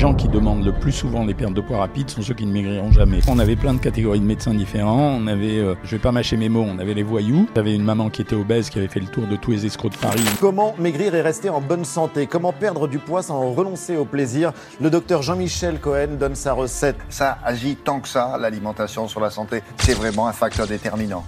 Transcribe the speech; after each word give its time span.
gens 0.00 0.14
qui 0.14 0.28
demandent 0.28 0.64
le 0.64 0.72
plus 0.72 0.92
souvent 0.92 1.26
les 1.26 1.34
pertes 1.34 1.52
de 1.52 1.60
poids 1.60 1.76
rapides 1.76 2.08
sont 2.08 2.22
ceux 2.22 2.32
qui 2.32 2.46
ne 2.46 2.52
maigriront 2.52 2.90
jamais. 2.90 3.20
On 3.28 3.38
avait 3.38 3.54
plein 3.54 3.74
de 3.74 3.78
catégories 3.78 4.20
de 4.20 4.24
médecins 4.24 4.54
différents. 4.54 5.18
On 5.20 5.26
avait, 5.26 5.58
euh, 5.58 5.74
je 5.84 5.90
vais 5.90 6.00
pas 6.00 6.10
mâcher 6.10 6.38
mes 6.38 6.48
mots, 6.48 6.64
on 6.66 6.78
avait 6.78 6.94
les 6.94 7.02
voyous. 7.02 7.46
J'avais 7.54 7.74
une 7.74 7.84
maman 7.84 8.08
qui 8.08 8.22
était 8.22 8.34
obèse, 8.34 8.70
qui 8.70 8.78
avait 8.78 8.88
fait 8.88 9.00
le 9.00 9.08
tour 9.08 9.26
de 9.26 9.36
tous 9.36 9.50
les 9.50 9.66
escrocs 9.66 9.92
de 9.92 9.98
Paris. 9.98 10.24
Comment 10.40 10.74
maigrir 10.78 11.14
et 11.14 11.20
rester 11.20 11.50
en 11.50 11.60
bonne 11.60 11.84
santé? 11.84 12.26
Comment 12.26 12.54
perdre 12.54 12.88
du 12.88 12.98
poids 12.98 13.22
sans 13.22 13.52
renoncer 13.52 13.98
au 13.98 14.06
plaisir? 14.06 14.52
Le 14.80 14.88
docteur 14.88 15.20
Jean-Michel 15.20 15.78
Cohen 15.78 16.16
donne 16.18 16.34
sa 16.34 16.54
recette. 16.54 16.96
Ça 17.10 17.36
agit 17.44 17.76
tant 17.76 18.00
que 18.00 18.08
ça, 18.08 18.38
l'alimentation 18.40 19.06
sur 19.06 19.20
la 19.20 19.28
santé. 19.28 19.62
C'est 19.80 19.92
vraiment 19.92 20.28
un 20.28 20.32
facteur 20.32 20.66
déterminant. 20.66 21.26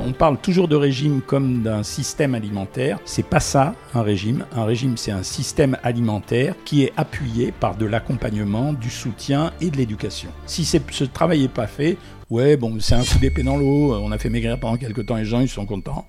On 0.00 0.12
parle 0.12 0.38
toujours 0.38 0.68
de 0.68 0.76
régime 0.76 1.20
comme 1.20 1.62
d'un 1.62 1.82
système 1.82 2.34
alimentaire. 2.34 2.98
C'est 3.04 3.26
pas 3.26 3.40
ça 3.40 3.74
un 3.94 4.02
régime. 4.02 4.44
Un 4.54 4.64
régime, 4.64 4.96
c'est 4.96 5.10
un 5.10 5.22
système 5.22 5.76
alimentaire 5.82 6.54
qui 6.64 6.84
est 6.84 6.92
appuyé 6.96 7.52
par 7.52 7.76
de 7.76 7.86
l'accompagnement, 7.86 8.72
du 8.72 8.90
soutien 8.90 9.52
et 9.60 9.70
de 9.70 9.76
l'éducation. 9.76 10.30
Si 10.46 10.64
ce 10.64 11.04
travail 11.04 11.42
n'est 11.42 11.48
pas 11.48 11.66
fait, 11.66 11.96
ouais, 12.30 12.56
bon, 12.56 12.78
c'est 12.80 12.94
un 12.94 13.04
coup 13.04 13.18
d'épée 13.18 13.42
dans 13.42 13.56
l'eau. 13.56 13.94
On 13.94 14.12
a 14.12 14.18
fait 14.18 14.30
maigrir 14.30 14.58
pendant 14.58 14.76
quelques 14.76 15.06
temps, 15.06 15.16
les 15.16 15.24
gens 15.24 15.40
ils 15.40 15.48
sont 15.48 15.66
contents. 15.66 16.06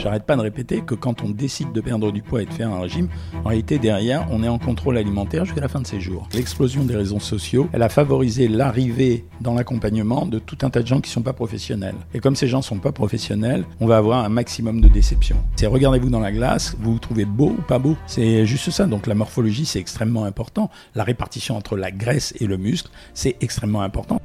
J'arrête 0.00 0.24
pas 0.24 0.34
de 0.34 0.40
répéter 0.40 0.80
que 0.80 0.94
quand 0.94 1.22
on 1.22 1.28
décide 1.28 1.72
de 1.72 1.80
perdre 1.82 2.10
du 2.10 2.22
poids 2.22 2.40
et 2.40 2.46
de 2.46 2.52
faire 2.54 2.70
un 2.70 2.80
régime, 2.80 3.08
en 3.44 3.50
réalité 3.50 3.78
derrière, 3.78 4.26
on 4.30 4.42
est 4.42 4.48
en 4.48 4.58
contrôle 4.58 4.96
alimentaire 4.96 5.44
jusqu'à 5.44 5.60
la 5.60 5.68
fin 5.68 5.82
de 5.82 5.86
ses 5.86 6.00
jours. 6.00 6.26
L'explosion 6.32 6.84
des 6.84 6.96
réseaux 6.96 7.20
sociaux, 7.20 7.68
elle 7.74 7.82
a 7.82 7.90
favorisé 7.90 8.48
l'arrivée 8.48 9.26
dans 9.42 9.52
l'accompagnement 9.52 10.24
de 10.24 10.38
tout 10.38 10.56
un 10.62 10.70
tas 10.70 10.80
de 10.80 10.86
gens 10.86 11.02
qui 11.02 11.10
sont 11.10 11.20
pas 11.20 11.34
professionnels. 11.34 11.96
Et 12.14 12.20
comme 12.20 12.34
ces 12.34 12.48
gens 12.48 12.62
sont 12.62 12.78
pas 12.78 12.92
professionnels, 12.92 13.66
on 13.78 13.86
va 13.86 13.98
avoir 13.98 14.24
un 14.24 14.30
maximum 14.30 14.80
de 14.80 14.88
déception. 14.88 15.36
C'est 15.56 15.66
regardez-vous 15.66 16.08
dans 16.08 16.20
la 16.20 16.32
glace, 16.32 16.76
vous 16.80 16.94
vous 16.94 16.98
trouvez 16.98 17.26
beau 17.26 17.50
ou 17.58 17.60
pas 17.60 17.78
beau. 17.78 17.94
C'est 18.06 18.46
juste 18.46 18.70
ça. 18.70 18.86
Donc 18.86 19.06
la 19.06 19.14
morphologie, 19.14 19.66
c'est 19.66 19.80
extrêmement 19.80 20.24
important. 20.24 20.70
La 20.94 21.04
répartition 21.04 21.58
entre 21.58 21.76
la 21.76 21.90
graisse 21.90 22.32
et 22.40 22.46
le 22.46 22.56
muscle, 22.56 22.88
c'est 23.12 23.36
extrêmement 23.42 23.82
important. 23.82 24.18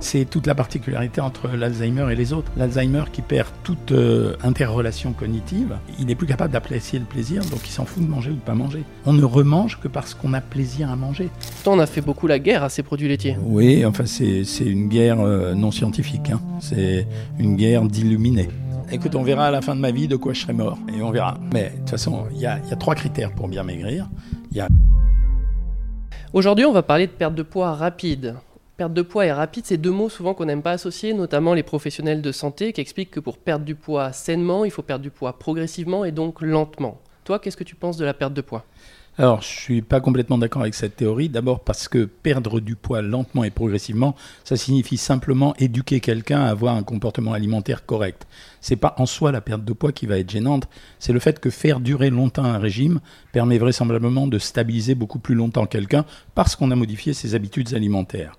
C'est 0.00 0.24
toute 0.28 0.46
la 0.46 0.54
particularité 0.54 1.20
entre 1.20 1.48
l'Alzheimer 1.48 2.12
et 2.12 2.14
les 2.14 2.32
autres. 2.32 2.50
L'Alzheimer 2.56 3.04
qui 3.12 3.22
perd 3.22 3.48
toute 3.62 3.92
euh, 3.92 4.36
interrelation 4.42 5.12
cognitive, 5.12 5.76
il 5.98 6.06
n'est 6.06 6.14
plus 6.14 6.26
capable 6.26 6.52
d'apprécier 6.52 6.98
le 6.98 7.04
plaisir, 7.04 7.42
donc 7.46 7.60
il 7.66 7.70
s'en 7.70 7.84
fout 7.84 8.02
de 8.02 8.08
manger 8.08 8.30
ou 8.30 8.34
de 8.34 8.40
pas 8.40 8.54
manger. 8.54 8.82
On 9.06 9.12
ne 9.12 9.24
remange 9.24 9.80
que 9.80 9.88
parce 9.88 10.14
qu'on 10.14 10.32
a 10.34 10.40
plaisir 10.40 10.90
à 10.90 10.96
manger. 10.96 11.30
Pourtant, 11.54 11.78
on 11.78 11.80
a 11.80 11.86
fait 11.86 12.00
beaucoup 12.00 12.26
la 12.26 12.38
guerre 12.38 12.62
à 12.62 12.68
ces 12.68 12.82
produits 12.82 13.08
laitiers. 13.08 13.36
Oui, 13.42 13.84
enfin 13.84 14.04
c'est 14.06 14.44
une 14.60 14.88
guerre 14.88 15.20
euh, 15.20 15.54
non 15.54 15.70
scientifique, 15.70 16.30
hein. 16.30 16.40
c'est 16.60 17.06
une 17.38 17.56
guerre 17.56 17.82
d'illuminés. 17.84 18.48
Écoute, 18.92 19.14
on 19.14 19.22
verra 19.22 19.46
à 19.46 19.50
la 19.50 19.62
fin 19.62 19.74
de 19.74 19.80
ma 19.80 19.90
vie 19.90 20.08
de 20.08 20.16
quoi 20.16 20.34
je 20.34 20.40
serai 20.40 20.52
mort, 20.52 20.78
et 20.94 21.02
on 21.02 21.10
verra. 21.10 21.38
Mais 21.52 21.70
de 21.70 21.78
toute 21.78 21.90
façon, 21.90 22.24
il 22.32 22.38
y, 22.38 22.42
y 22.42 22.46
a, 22.46 22.76
trois 22.78 22.94
critères 22.94 23.32
pour 23.32 23.48
bien 23.48 23.62
maigrir. 23.62 24.08
Il 24.50 24.58
y 24.58 24.60
a... 24.60 24.68
Aujourd'hui, 26.32 26.64
on 26.64 26.72
va 26.72 26.82
parler 26.82 27.06
de 27.06 27.12
perte 27.12 27.34
de 27.34 27.42
poids 27.42 27.74
rapide. 27.74 28.34
Perte 28.76 28.92
de 28.92 29.02
poids 29.02 29.24
et 29.24 29.30
rapide, 29.30 29.64
c'est 29.66 29.76
deux 29.76 29.92
mots 29.92 30.08
souvent 30.08 30.34
qu'on 30.34 30.46
n'aime 30.46 30.62
pas 30.62 30.72
associer, 30.72 31.14
notamment 31.14 31.54
les 31.54 31.62
professionnels 31.62 32.20
de 32.20 32.32
santé 32.32 32.72
qui 32.72 32.80
expliquent 32.80 33.12
que 33.12 33.20
pour 33.20 33.38
perdre 33.38 33.64
du 33.64 33.76
poids 33.76 34.12
sainement, 34.12 34.64
il 34.64 34.72
faut 34.72 34.82
perdre 34.82 35.04
du 35.04 35.10
poids 35.10 35.38
progressivement 35.38 36.04
et 36.04 36.10
donc 36.10 36.40
lentement. 36.42 37.00
Toi, 37.22 37.38
qu'est-ce 37.38 37.56
que 37.56 37.62
tu 37.62 37.76
penses 37.76 37.98
de 37.98 38.04
la 38.04 38.14
perte 38.14 38.34
de 38.34 38.40
poids? 38.40 38.64
Alors, 39.16 39.42
je 39.42 39.46
suis 39.46 39.80
pas 39.80 40.00
complètement 40.00 40.38
d'accord 40.38 40.62
avec 40.62 40.74
cette 40.74 40.96
théorie. 40.96 41.28
D'abord 41.28 41.60
parce 41.60 41.86
que 41.86 42.04
perdre 42.04 42.58
du 42.58 42.74
poids 42.74 43.00
lentement 43.00 43.44
et 43.44 43.50
progressivement, 43.50 44.16
ça 44.42 44.56
signifie 44.56 44.96
simplement 44.96 45.54
éduquer 45.56 46.00
quelqu'un 46.00 46.40
à 46.40 46.50
avoir 46.50 46.74
un 46.74 46.82
comportement 46.82 47.32
alimentaire 47.32 47.86
correct. 47.86 48.26
C'est 48.60 48.74
pas 48.74 48.96
en 48.98 49.06
soi 49.06 49.30
la 49.30 49.40
perte 49.40 49.64
de 49.64 49.72
poids 49.72 49.92
qui 49.92 50.06
va 50.06 50.18
être 50.18 50.30
gênante, 50.30 50.68
c'est 50.98 51.12
le 51.12 51.20
fait 51.20 51.38
que 51.38 51.48
faire 51.48 51.78
durer 51.78 52.10
longtemps 52.10 52.42
un 52.42 52.58
régime 52.58 52.98
permet 53.30 53.58
vraisemblablement 53.58 54.26
de 54.26 54.40
stabiliser 54.40 54.96
beaucoup 54.96 55.20
plus 55.20 55.36
longtemps 55.36 55.66
quelqu'un 55.66 56.04
parce 56.34 56.56
qu'on 56.56 56.72
a 56.72 56.76
modifié 56.76 57.12
ses 57.12 57.36
habitudes 57.36 57.72
alimentaires. 57.72 58.36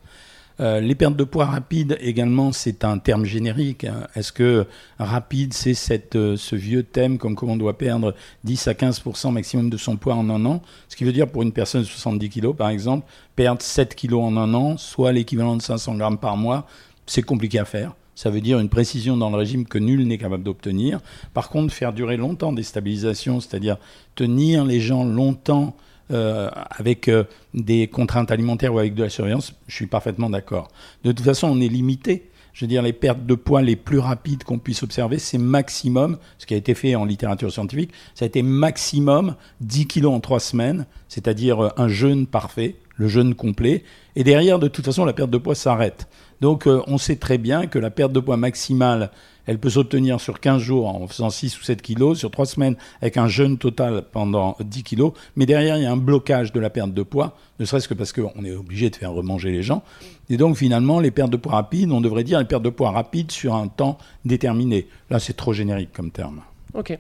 Euh, 0.61 0.79
les 0.79 0.95
pertes 0.95 1.17
de 1.17 1.23
poids 1.23 1.45
rapides 1.45 1.97
également, 1.99 2.51
c'est 2.51 2.85
un 2.85 2.97
terme 2.97 3.25
générique. 3.25 3.83
Hein. 3.83 4.07
Est-ce 4.16 4.31
que 4.31 4.66
rapide, 4.99 5.53
c'est 5.53 6.16
euh, 6.16 6.38
ce 6.38 6.55
vieux 6.55 6.83
thème 6.83 7.17
comme 7.17 7.35
comment 7.35 7.53
on 7.53 7.57
doit 7.57 7.77
perdre 7.77 8.16
10 8.45 8.67
à 8.69 8.73
15% 8.73 9.31
maximum 9.31 9.69
de 9.69 9.77
son 9.77 9.97
poids 9.97 10.16
en 10.16 10.29
un 10.29 10.45
an? 10.45 10.61
Ce 10.88 10.95
qui 10.95 11.03
veut 11.03 11.11
dire 11.11 11.27
pour 11.27 11.41
une 11.41 11.51
personne 11.51 11.81
de 11.81 11.88
70 11.88 12.29
kg, 12.29 12.53
par 12.53 12.69
exemple, 12.69 13.05
perdre 13.35 13.61
7 13.61 13.95
kg 13.95 14.13
en 14.13 14.38
un 14.38 14.53
an, 14.53 14.77
soit 14.77 15.11
l'équivalent 15.11 15.57
de 15.57 15.61
500 15.61 15.95
grammes 15.95 16.17
par 16.17 16.38
mois, 16.38 16.67
c'est 17.05 17.22
compliqué 17.22 17.59
à 17.59 17.66
faire. 17.66 17.93
Ça 18.16 18.29
veut 18.29 18.39
dire 18.39 18.59
une 18.59 18.69
précision 18.69 19.17
dans 19.17 19.29
le 19.29 19.35
régime 19.35 19.66
que 19.66 19.77
nul 19.77 20.07
n'est 20.07 20.17
capable 20.17 20.43
d'obtenir. 20.43 21.01
Par 21.33 21.49
contre, 21.49 21.73
faire 21.73 21.91
durer 21.91 22.16
longtemps 22.16 22.53
des 22.53 22.63
stabilisations, 22.63 23.41
c'est-à-dire 23.41 23.75
tenir 24.16 24.63
les 24.63 24.79
gens 24.79 25.03
longtemps 25.03 25.75
euh, 26.11 26.51
avec 26.69 27.07
euh, 27.07 27.23
des 27.55 27.88
contraintes 27.88 28.29
alimentaires 28.29 28.73
ou 28.73 28.77
avec 28.77 28.93
de 28.93 29.03
la 29.03 29.09
surveillance, 29.09 29.53
je 29.67 29.73
suis 29.73 29.88
parfaitement 29.88 30.29
d'accord. 30.29 30.67
De 31.03 31.11
toute 31.11 31.25
façon, 31.25 31.47
on 31.47 31.59
est 31.59 31.67
limité. 31.67 32.29
Je 32.53 32.63
veux 32.63 32.69
dire, 32.69 32.83
les 32.83 32.93
pertes 32.93 33.25
de 33.25 33.33
poids 33.33 33.61
les 33.61 33.75
plus 33.75 33.97
rapides 33.97 34.43
qu'on 34.43 34.59
puisse 34.59 34.83
observer, 34.83 35.17
c'est 35.17 35.39
maximum, 35.39 36.17
ce 36.38 36.45
qui 36.45 36.53
a 36.53 36.57
été 36.57 36.75
fait 36.75 36.95
en 36.95 37.05
littérature 37.05 37.51
scientifique, 37.51 37.91
ça 38.13 38.23
a 38.23 38.27
été 38.27 38.43
maximum 38.43 39.35
10 39.61 39.88
kilos 39.88 40.13
en 40.13 40.19
3 40.19 40.39
semaines, 40.39 40.85
c'est-à-dire 41.09 41.66
euh, 41.66 41.69
un 41.75 41.88
jeûne 41.88 42.27
parfait, 42.27 42.75
le 42.97 43.07
jeûne 43.07 43.33
complet. 43.33 43.83
Et 44.16 44.23
derrière, 44.23 44.59
de 44.59 44.67
toute 44.67 44.85
façon, 44.85 45.05
la 45.05 45.13
perte 45.13 45.31
de 45.31 45.37
poids 45.37 45.55
s'arrête. 45.55 46.07
Donc, 46.39 46.67
on 46.67 46.97
sait 46.97 47.16
très 47.16 47.37
bien 47.37 47.66
que 47.66 47.79
la 47.79 47.89
perte 47.89 48.11
de 48.11 48.19
poids 48.19 48.37
maximale 48.37 49.09
elle 49.47 49.59
peut 49.59 49.69
s'obtenir 49.69 50.19
sur 50.19 50.39
15 50.39 50.61
jours 50.61 50.88
en 50.88 51.07
faisant 51.07 51.29
6 51.29 51.59
ou 51.59 51.63
7 51.63 51.81
kilos, 51.81 52.19
sur 52.19 52.31
3 52.31 52.45
semaines 52.45 52.75
avec 53.01 53.17
un 53.17 53.28
jeûne 53.28 53.57
total 53.57 54.03
pendant 54.11 54.56
10 54.59 54.83
kilos. 54.83 55.13
Mais 55.35 55.45
derrière, 55.45 55.78
il 55.78 55.83
y 55.83 55.85
a 55.85 55.91
un 55.91 55.97
blocage 55.97 56.51
de 56.51 56.59
la 56.59 56.69
perte 56.69 56.94
de 56.94 57.03
poids, 57.03 57.38
ne 57.59 57.66
serait-ce 57.66 57.88
que 57.88 57.94
parce 57.94 58.13
qu'on 58.13 58.44
est 58.44 58.51
obligé 58.51 58.89
de 58.89 58.95
faire 58.95 59.11
remanger 59.11 59.51
les 59.51 59.63
gens. 59.63 59.84
Et 60.29 60.38
donc 60.38 60.57
finalement, 60.57 61.00
les 61.00 61.11
pertes 61.11 61.31
de 61.31 61.38
poids 61.38 61.53
rapides, 61.53 61.91
on 61.91 62.01
devrait 62.01 62.23
dire 62.23 62.39
les 62.39 62.45
pertes 62.45 62.63
de 62.63 62.69
poids 62.69 62.91
rapides 62.91 63.31
sur 63.31 63.55
un 63.55 63.67
temps 63.67 63.97
déterminé. 64.25 64.88
Là, 65.09 65.19
c'est 65.19 65.34
trop 65.34 65.53
générique 65.53 65.94
comme 65.94 66.11
terme. 66.11 66.41
Ok. 66.73 66.97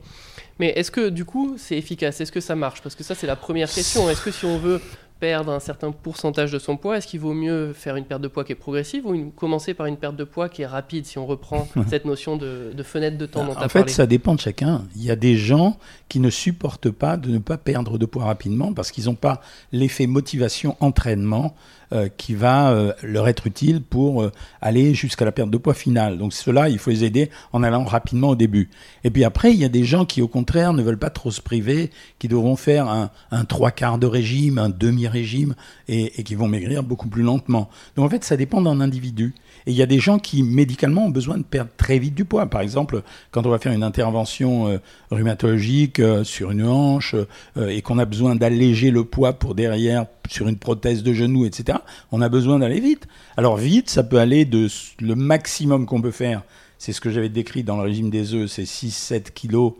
Mais 0.59 0.69
est-ce 0.69 0.89
que 0.89 1.09
du 1.09 1.25
coup, 1.25 1.55
c'est 1.57 1.77
efficace? 1.77 2.21
Est-ce 2.21 2.31
que 2.31 2.39
ça 2.39 2.55
marche? 2.55 2.81
Parce 2.81 2.95
que 2.95 3.03
ça, 3.03 3.13
c'est 3.13 3.27
la 3.27 3.35
première 3.35 3.69
question. 3.69 4.09
Est-ce 4.09 4.21
que 4.21 4.31
si 4.31 4.45
on 4.45 4.57
veut 4.57 4.81
perdre 5.25 5.51
un 5.51 5.59
certain 5.59 5.91
pourcentage 5.91 6.51
de 6.51 6.59
son 6.59 6.77
poids, 6.77 6.97
est-ce 6.97 7.07
qu'il 7.07 7.19
vaut 7.19 7.33
mieux 7.33 7.73
faire 7.73 7.95
une 7.95 8.05
perte 8.05 8.21
de 8.21 8.27
poids 8.27 8.43
qui 8.43 8.51
est 8.51 8.61
progressive 8.67 9.07
ou 9.07 9.31
commencer 9.31 9.73
par 9.73 9.87
une 9.87 9.97
perte 9.97 10.15
de 10.15 10.23
poids 10.23 10.49
qui 10.49 10.61
est 10.61 10.67
rapide, 10.67 11.07
si 11.07 11.17
on 11.17 11.25
reprend 11.25 11.67
cette 11.89 12.05
notion 12.05 12.37
de, 12.37 12.71
fenêtre 12.83 13.17
de 13.17 13.25
temps 13.25 13.43
dont 13.43 13.55
tu 13.55 13.63
as 13.63 13.67
fait, 13.67 13.89
ça 13.89 14.05
dépend 14.05 14.35
de 14.35 14.39
chacun. 14.39 14.83
Il 14.95 15.03
y 15.03 15.09
a 15.09 15.15
des 15.15 15.35
gens 15.35 15.79
qui 16.09 16.19
ne 16.19 16.29
supportent 16.29 16.91
pas 16.91 17.17
de 17.17 17.31
ne 17.31 17.39
pas 17.39 17.57
perdre 17.57 17.97
de 17.97 18.05
poids 18.05 18.25
rapidement 18.25 18.71
parce 18.71 18.91
qu'ils 18.91 19.05
n'ont 19.05 19.15
pas 19.15 19.41
l'effet 19.71 20.05
motivation-entraînement 20.05 21.55
euh, 21.93 22.09
qui 22.17 22.33
va 22.33 22.71
euh, 22.71 22.93
leur 23.03 23.27
être 23.27 23.45
utile 23.45 23.79
pour 23.79 24.23
euh, 24.23 24.31
aller 24.59 24.95
jusqu'à 24.95 25.23
la 25.23 25.31
perte 25.31 25.51
de 25.51 25.57
poids 25.57 25.75
finale. 25.75 26.17
Donc 26.17 26.33
cela, 26.33 26.67
il 26.67 26.79
faut 26.79 26.89
les 26.89 27.03
aider 27.03 27.29
en 27.53 27.61
allant 27.61 27.83
rapidement 27.83 28.29
au 28.29 28.35
début. 28.35 28.71
Et 29.03 29.11
puis 29.11 29.23
après, 29.23 29.51
il 29.51 29.57
y 29.57 29.65
a 29.65 29.69
des 29.69 29.83
gens 29.83 30.03
qui, 30.03 30.23
au 30.23 30.27
contraire, 30.27 30.73
ne 30.73 30.81
veulent 30.81 30.97
pas 30.97 31.11
trop 31.11 31.29
se 31.29 31.41
priver, 31.41 31.91
qui 32.17 32.27
devront 32.27 32.55
faire 32.55 32.87
un, 32.89 33.11
un 33.29 33.45
trois 33.45 33.69
quarts 33.69 33.99
de 33.99 34.07
régime, 34.07 34.57
un 34.57 34.69
demi-régime, 34.69 35.14
et, 35.15 36.19
et 36.19 36.23
qui 36.23 36.35
vont 36.35 36.47
maigrir 36.47 36.83
beaucoup 36.83 37.07
plus 37.07 37.23
lentement. 37.23 37.69
Donc 37.95 38.05
en 38.05 38.09
fait, 38.09 38.23
ça 38.23 38.37
dépend 38.37 38.61
d'un 38.61 38.81
individu. 38.81 39.33
Et 39.67 39.71
il 39.71 39.77
y 39.77 39.81
a 39.81 39.87
des 39.87 39.99
gens 39.99 40.19
qui, 40.19 40.43
médicalement, 40.43 41.05
ont 41.05 41.09
besoin 41.09 41.37
de 41.37 41.43
perdre 41.43 41.71
très 41.75 41.97
vite 41.97 42.13
du 42.13 42.25
poids. 42.25 42.45
Par 42.45 42.61
exemple, 42.61 43.01
quand 43.31 43.45
on 43.45 43.49
va 43.49 43.57
faire 43.57 43.71
une 43.71 43.83
intervention 43.83 44.67
euh, 44.67 44.77
rhumatologique 45.09 45.99
euh, 45.99 46.23
sur 46.23 46.51
une 46.51 46.65
hanche 46.65 47.15
euh, 47.57 47.69
et 47.69 47.81
qu'on 47.81 47.97
a 47.97 48.05
besoin 48.05 48.35
d'alléger 48.35 48.91
le 48.91 49.03
poids 49.03 49.33
pour 49.33 49.55
derrière 49.55 50.05
sur 50.29 50.47
une 50.47 50.57
prothèse 50.57 51.03
de 51.03 51.13
genou, 51.13 51.45
etc., 51.45 51.79
on 52.11 52.21
a 52.21 52.29
besoin 52.29 52.59
d'aller 52.59 52.79
vite. 52.79 53.07
Alors 53.37 53.57
vite, 53.57 53.89
ça 53.89 54.03
peut 54.03 54.19
aller 54.19 54.45
de 54.45 54.67
le 54.99 55.15
maximum 55.15 55.85
qu'on 55.85 56.01
peut 56.01 56.11
faire. 56.11 56.43
C'est 56.77 56.93
ce 56.93 57.01
que 57.01 57.09
j'avais 57.09 57.29
décrit 57.29 57.63
dans 57.63 57.77
le 57.77 57.83
régime 57.83 58.09
des 58.09 58.33
œufs, 58.33 58.51
c'est 58.51 58.63
6-7 58.63 59.31
kilos 59.33 59.73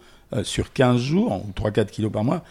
sur 0.43 0.73
15 0.73 0.99
jours, 0.99 1.43
ou 1.45 1.51
3-4 1.51 1.87
kilos 1.87 2.11
par 2.11 2.23
mois. 2.23 2.43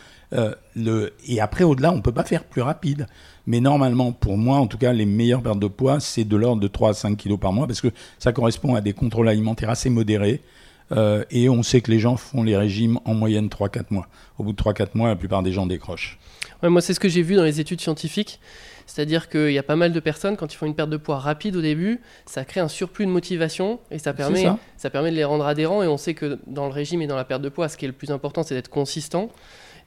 Le, 0.75 1.13
et 1.27 1.41
après, 1.41 1.65
au-delà, 1.65 1.93
on 1.93 1.97
ne 1.97 2.03
peut 2.03 2.13
pas 2.13 2.25
faire 2.25 2.45
plus 2.45 2.63
rapide. 2.63 3.07
Mais 3.47 3.61
normalement, 3.61 4.13
pour 4.13 4.39
moi, 4.39 4.59
en 4.59 4.67
tout 4.67 4.79
cas, 4.79 4.93
les 4.93 5.05
meilleures 5.05 5.43
pertes 5.43 5.61
de 5.61 5.69
poids, 5.69 6.01
c'est 6.01 6.25
de 6.25 6.37
l'ordre 6.37 6.61
de 6.61 6.69
3 6.69 6.91
à 6.91 6.95
5 6.95 7.17
kilos 7.17 7.39
par 7.39 7.53
mois, 7.53 7.67
parce 7.67 7.81
que 7.81 7.89
ça 8.19 8.33
correspond 8.33 8.75
à 8.75 8.81
des 8.81 8.93
contrôles 8.93 9.29
alimentaires 9.29 9.71
assez 9.71 9.91
modérés. 9.91 10.41
Euh, 10.93 11.25
et 11.31 11.49
on 11.49 11.63
sait 11.63 11.81
que 11.81 11.91
les 11.91 11.99
gens 11.99 12.17
font 12.17 12.43
les 12.43 12.57
régimes 12.57 12.99
en 13.05 13.15
moyenne 13.15 13.49
3-4 13.49 13.85
mois. 13.91 14.07
Au 14.39 14.45
bout 14.45 14.53
de 14.53 14.63
3-4 14.63 14.89
mois, 14.95 15.09
la 15.09 15.17
plupart 15.17 15.43
des 15.43 15.53
gens 15.53 15.67
décrochent. 15.67 16.19
Ouais, 16.63 16.69
moi, 16.69 16.81
c'est 16.81 16.95
ce 16.95 17.01
que 17.01 17.09
j'ai 17.09 17.23
vu 17.23 17.37
dans 17.37 17.45
les 17.45 17.61
études 17.61 17.81
scientifiques. 17.81 18.41
C'est-à-dire 18.87 19.31
qu'il 19.31 19.51
y 19.51 19.59
a 19.59 19.63
pas 19.63 19.77
mal 19.77 19.93
de 19.93 20.01
personnes, 20.01 20.37
quand 20.37 20.53
ils 20.53 20.57
font 20.57 20.67
une 20.67 20.75
perte 20.75 20.91
de 20.91 20.99
poids 20.99 21.19
rapide 21.19 21.57
au 21.57 21.63
début, 21.63 22.01
ça 22.27 22.45
crée 22.45 22.61
un 22.61 22.69
surplus 22.69 23.07
de 23.07 23.11
motivation 23.11 23.81
et 23.91 23.99
ça 23.99 24.13
permet, 24.13 24.47
ça 24.77 24.91
permet 24.91 25.11
de 25.11 25.17
les 25.17 25.25
rendre 25.25 25.47
adhérents. 25.47 25.83
Et 25.83 25.87
on 25.87 25.97
sait 25.97 26.13
que 26.13 26.39
dans 26.47 26.67
le 26.67 26.73
régime 26.73 27.01
et 27.01 27.07
dans 27.07 27.17
la 27.17 27.25
perte 27.25 27.41
de 27.41 27.49
poids, 27.49 27.69
ce 27.69 27.79
qui 27.79 27.87
est 27.87 27.89
le 27.89 27.95
plus 27.95 28.11
important, 28.11 28.43
c'est 28.43 28.55
d'être 28.55 28.69
consistant. 28.69 29.31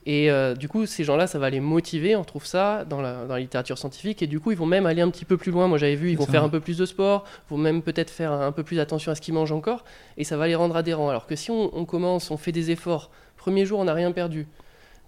Et 0.09 0.31
euh, 0.31 0.55
du 0.55 0.69
coup, 0.69 0.85
ces 0.85 1.03
gens-là, 1.03 1.27
ça 1.27 1.37
va 1.37 1.49
les 1.49 1.59
motiver, 1.59 2.15
on 2.15 2.23
trouve 2.23 2.45
ça 2.45 2.85
dans 2.85 3.01
la, 3.01 3.25
dans 3.25 3.33
la, 3.33 3.41
littérature 3.41 3.77
scientifique, 3.77 4.21
et 4.21 4.27
du 4.27 4.39
coup, 4.39 4.51
ils 4.51 4.57
vont 4.57 4.65
même 4.65 4.85
aller 4.85 5.01
un 5.01 5.09
petit 5.09 5.25
peu 5.25 5.35
plus 5.35 5.51
loin. 5.51 5.67
Moi, 5.67 5.77
j'avais 5.77 5.97
vu, 5.97 6.11
ils 6.11 6.17
vont 6.17 6.25
faire 6.25 6.45
un 6.45 6.49
peu 6.49 6.61
plus 6.61 6.77
de 6.77 6.85
sport, 6.85 7.25
vont 7.49 7.57
même 7.57 7.81
peut-être 7.81 8.09
faire 8.09 8.31
un 8.31 8.53
peu 8.53 8.63
plus 8.63 8.79
attention 8.79 9.11
à 9.11 9.15
ce 9.15 9.21
qu'ils 9.21 9.33
mangent 9.33 9.51
encore, 9.51 9.83
et 10.15 10.23
ça 10.23 10.37
va 10.37 10.47
les 10.47 10.55
rendre 10.55 10.77
adhérents. 10.77 11.09
Alors 11.09 11.27
que 11.27 11.35
si 11.35 11.51
on, 11.51 11.77
on 11.77 11.83
commence, 11.83 12.31
on 12.31 12.37
fait 12.37 12.53
des 12.53 12.71
efforts, 12.71 13.11
premier 13.35 13.65
jour, 13.65 13.79
on 13.79 13.83
n'a 13.83 13.93
rien 13.93 14.13
perdu, 14.13 14.47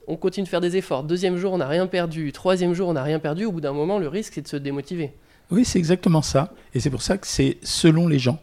on 0.05 0.17
continue 0.17 0.43
de 0.43 0.49
faire 0.49 0.59
des 0.59 0.75
efforts, 0.75 1.05
deuxième 1.05 1.37
jour, 1.37 1.53
on 1.53 1.59
n'a 1.59 1.67
rien 1.69 1.87
perdu, 1.87 2.33
troisième 2.33 2.73
jour, 2.73 2.89
on 2.89 2.93
n'a 2.93 3.03
rien 3.03 3.19
perdu, 3.19 3.45
au 3.45 3.53
bout 3.53 3.61
d'un 3.61 3.71
moment, 3.71 3.99
le 3.99 4.09
risque, 4.09 4.33
c'est 4.35 4.41
de 4.41 4.49
se 4.49 4.57
démotiver. 4.57 5.13
Oui, 5.49 5.63
c'est 5.63 5.79
exactement 5.79 6.21
ça. 6.21 6.51
Et 6.73 6.81
c'est 6.81 6.89
pour 6.89 7.03
ça 7.03 7.17
que 7.17 7.25
c'est 7.25 7.57
selon 7.63 8.09
les 8.09 8.19
gens. 8.19 8.39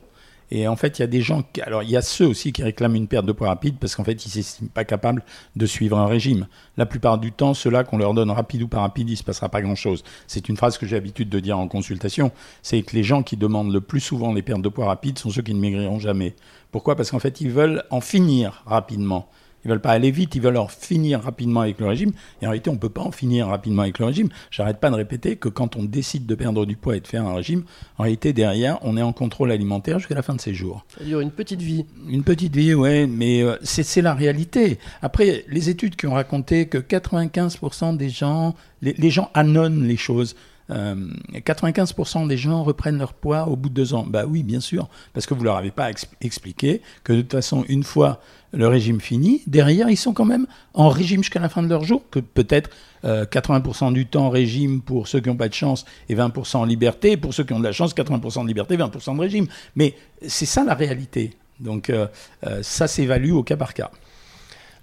Et 0.50 0.68
en 0.68 0.76
fait, 0.76 0.98
il 0.98 1.02
y 1.02 1.04
a 1.04 1.08
des 1.08 1.22
gens, 1.22 1.42
qui, 1.52 1.60
alors 1.62 1.82
il 1.82 1.90
y 1.90 1.96
a 1.96 2.02
ceux 2.02 2.26
aussi 2.26 2.52
qui 2.52 2.62
réclament 2.62 2.94
une 2.94 3.08
perte 3.08 3.26
de 3.26 3.32
poids 3.32 3.48
rapide 3.48 3.76
parce 3.80 3.96
qu'en 3.96 4.04
fait, 4.04 4.24
ils 4.26 4.30
s'estiment 4.30 4.70
pas 4.72 4.84
capables 4.84 5.24
de 5.56 5.66
suivre 5.66 5.98
un 5.98 6.06
régime. 6.06 6.46
La 6.76 6.86
plupart 6.86 7.18
du 7.18 7.32
temps, 7.32 7.54
ceux-là 7.54 7.84
qu'on 7.84 7.98
leur 7.98 8.14
donne 8.14 8.30
rapide 8.30 8.62
ou 8.62 8.68
pas 8.68 8.80
rapide, 8.80 9.10
il 9.10 9.16
se 9.16 9.24
passera 9.24 9.48
pas 9.48 9.60
grand-chose. 9.60 10.04
C'est 10.26 10.48
une 10.48 10.56
phrase 10.56 10.78
que 10.78 10.86
j'ai 10.86 10.96
l'habitude 10.96 11.28
de 11.28 11.40
dire 11.40 11.58
en 11.58 11.66
consultation, 11.68 12.30
c'est 12.62 12.80
que 12.82 12.94
les 12.94 13.02
gens 13.02 13.22
qui 13.22 13.36
demandent 13.36 13.72
le 13.72 13.80
plus 13.80 14.00
souvent 14.00 14.32
les 14.32 14.42
pertes 14.42 14.62
de 14.62 14.68
poids 14.68 14.86
rapides 14.86 15.18
sont 15.18 15.30
ceux 15.30 15.42
qui 15.42 15.54
ne 15.54 15.60
maigriront 15.60 15.98
jamais. 15.98 16.36
Pourquoi? 16.70 16.94
Parce 16.94 17.10
qu'en 17.10 17.18
fait, 17.18 17.40
ils 17.40 17.50
veulent 17.50 17.82
en 17.90 18.00
finir 18.00 18.62
rapidement. 18.66 19.28
Ils 19.66 19.68
veulent 19.68 19.80
pas 19.80 19.90
aller 19.90 20.12
vite, 20.12 20.36
ils 20.36 20.40
veulent 20.40 20.58
en 20.58 20.68
finir 20.68 21.22
rapidement 21.22 21.62
avec 21.62 21.80
le 21.80 21.86
régime. 21.86 22.12
Et 22.40 22.46
en 22.46 22.50
réalité, 22.50 22.70
on 22.70 22.74
ne 22.74 22.78
peut 22.78 22.88
pas 22.88 23.02
en 23.02 23.10
finir 23.10 23.48
rapidement 23.48 23.82
avec 23.82 23.98
le 23.98 24.04
régime. 24.04 24.28
J'arrête 24.52 24.78
pas 24.78 24.90
de 24.90 24.94
répéter 24.94 25.34
que 25.34 25.48
quand 25.48 25.74
on 25.74 25.82
décide 25.82 26.24
de 26.24 26.36
perdre 26.36 26.66
du 26.66 26.76
poids 26.76 26.96
et 26.96 27.00
de 27.00 27.06
faire 27.08 27.26
un 27.26 27.34
régime, 27.34 27.64
en 27.98 28.04
réalité, 28.04 28.32
derrière, 28.32 28.78
on 28.82 28.96
est 28.96 29.02
en 29.02 29.12
contrôle 29.12 29.50
alimentaire 29.50 29.98
jusqu'à 29.98 30.14
la 30.14 30.22
fin 30.22 30.36
de 30.36 30.40
ses 30.40 30.54
jours. 30.54 30.86
Ça 30.96 31.02
dure 31.02 31.18
une 31.18 31.32
petite 31.32 31.62
vie. 31.62 31.84
Une 32.08 32.22
petite 32.22 32.54
vie, 32.54 32.74
ouais, 32.74 33.08
mais 33.08 33.42
euh, 33.42 33.56
c'est 33.64 34.02
la 34.02 34.14
réalité. 34.14 34.78
Après, 35.02 35.44
les 35.48 35.68
études 35.68 35.96
qui 35.96 36.06
ont 36.06 36.14
raconté 36.14 36.66
que 36.68 36.78
95% 36.78 37.96
des 37.96 38.08
gens, 38.08 38.54
les, 38.82 38.92
les 38.92 39.10
gens 39.10 39.32
annonnent 39.34 39.82
les 39.82 39.96
choses. 39.96 40.36
Euh, 40.70 40.94
95% 41.32 42.26
des 42.26 42.36
gens 42.36 42.64
reprennent 42.64 42.98
leur 42.98 43.14
poids 43.14 43.48
au 43.48 43.56
bout 43.56 43.68
de 43.68 43.74
deux 43.74 43.94
ans. 43.94 44.04
Bah 44.08 44.24
oui, 44.26 44.42
bien 44.42 44.60
sûr, 44.60 44.88
parce 45.12 45.26
que 45.26 45.34
vous 45.34 45.44
leur 45.44 45.56
avez 45.56 45.70
pas 45.70 45.90
expliqué 46.20 46.82
que 47.04 47.12
de 47.12 47.20
toute 47.22 47.32
façon, 47.32 47.64
une 47.68 47.84
fois 47.84 48.20
le 48.52 48.66
régime 48.68 49.00
fini, 49.00 49.42
derrière, 49.46 49.90
ils 49.90 49.96
sont 49.96 50.12
quand 50.12 50.24
même 50.24 50.46
en 50.74 50.88
régime 50.88 51.22
jusqu'à 51.22 51.40
la 51.40 51.48
fin 51.48 51.62
de 51.62 51.68
leur 51.68 51.84
jour, 51.84 52.02
que 52.10 52.20
peut-être 52.20 52.70
euh, 53.04 53.24
80% 53.24 53.92
du 53.92 54.06
temps 54.06 54.30
régime 54.30 54.80
pour 54.80 55.08
ceux 55.08 55.20
qui 55.20 55.28
n'ont 55.28 55.36
pas 55.36 55.48
de 55.48 55.54
chance 55.54 55.84
et 56.08 56.14
20% 56.14 56.56
en 56.56 56.64
liberté, 56.64 57.16
pour 57.16 57.34
ceux 57.34 57.44
qui 57.44 57.52
ont 57.52 57.58
de 57.58 57.64
la 57.64 57.72
chance, 57.72 57.94
80% 57.94 58.42
de 58.42 58.48
liberté, 58.48 58.76
20% 58.76 59.16
de 59.16 59.20
régime. 59.20 59.46
Mais 59.74 59.94
c'est 60.26 60.46
ça 60.46 60.64
la 60.64 60.74
réalité. 60.74 61.36
Donc 61.60 61.90
euh, 61.90 62.06
euh, 62.46 62.62
ça 62.62 62.86
s'évalue 62.86 63.32
au 63.32 63.42
cas 63.42 63.56
par 63.56 63.74
cas. 63.74 63.90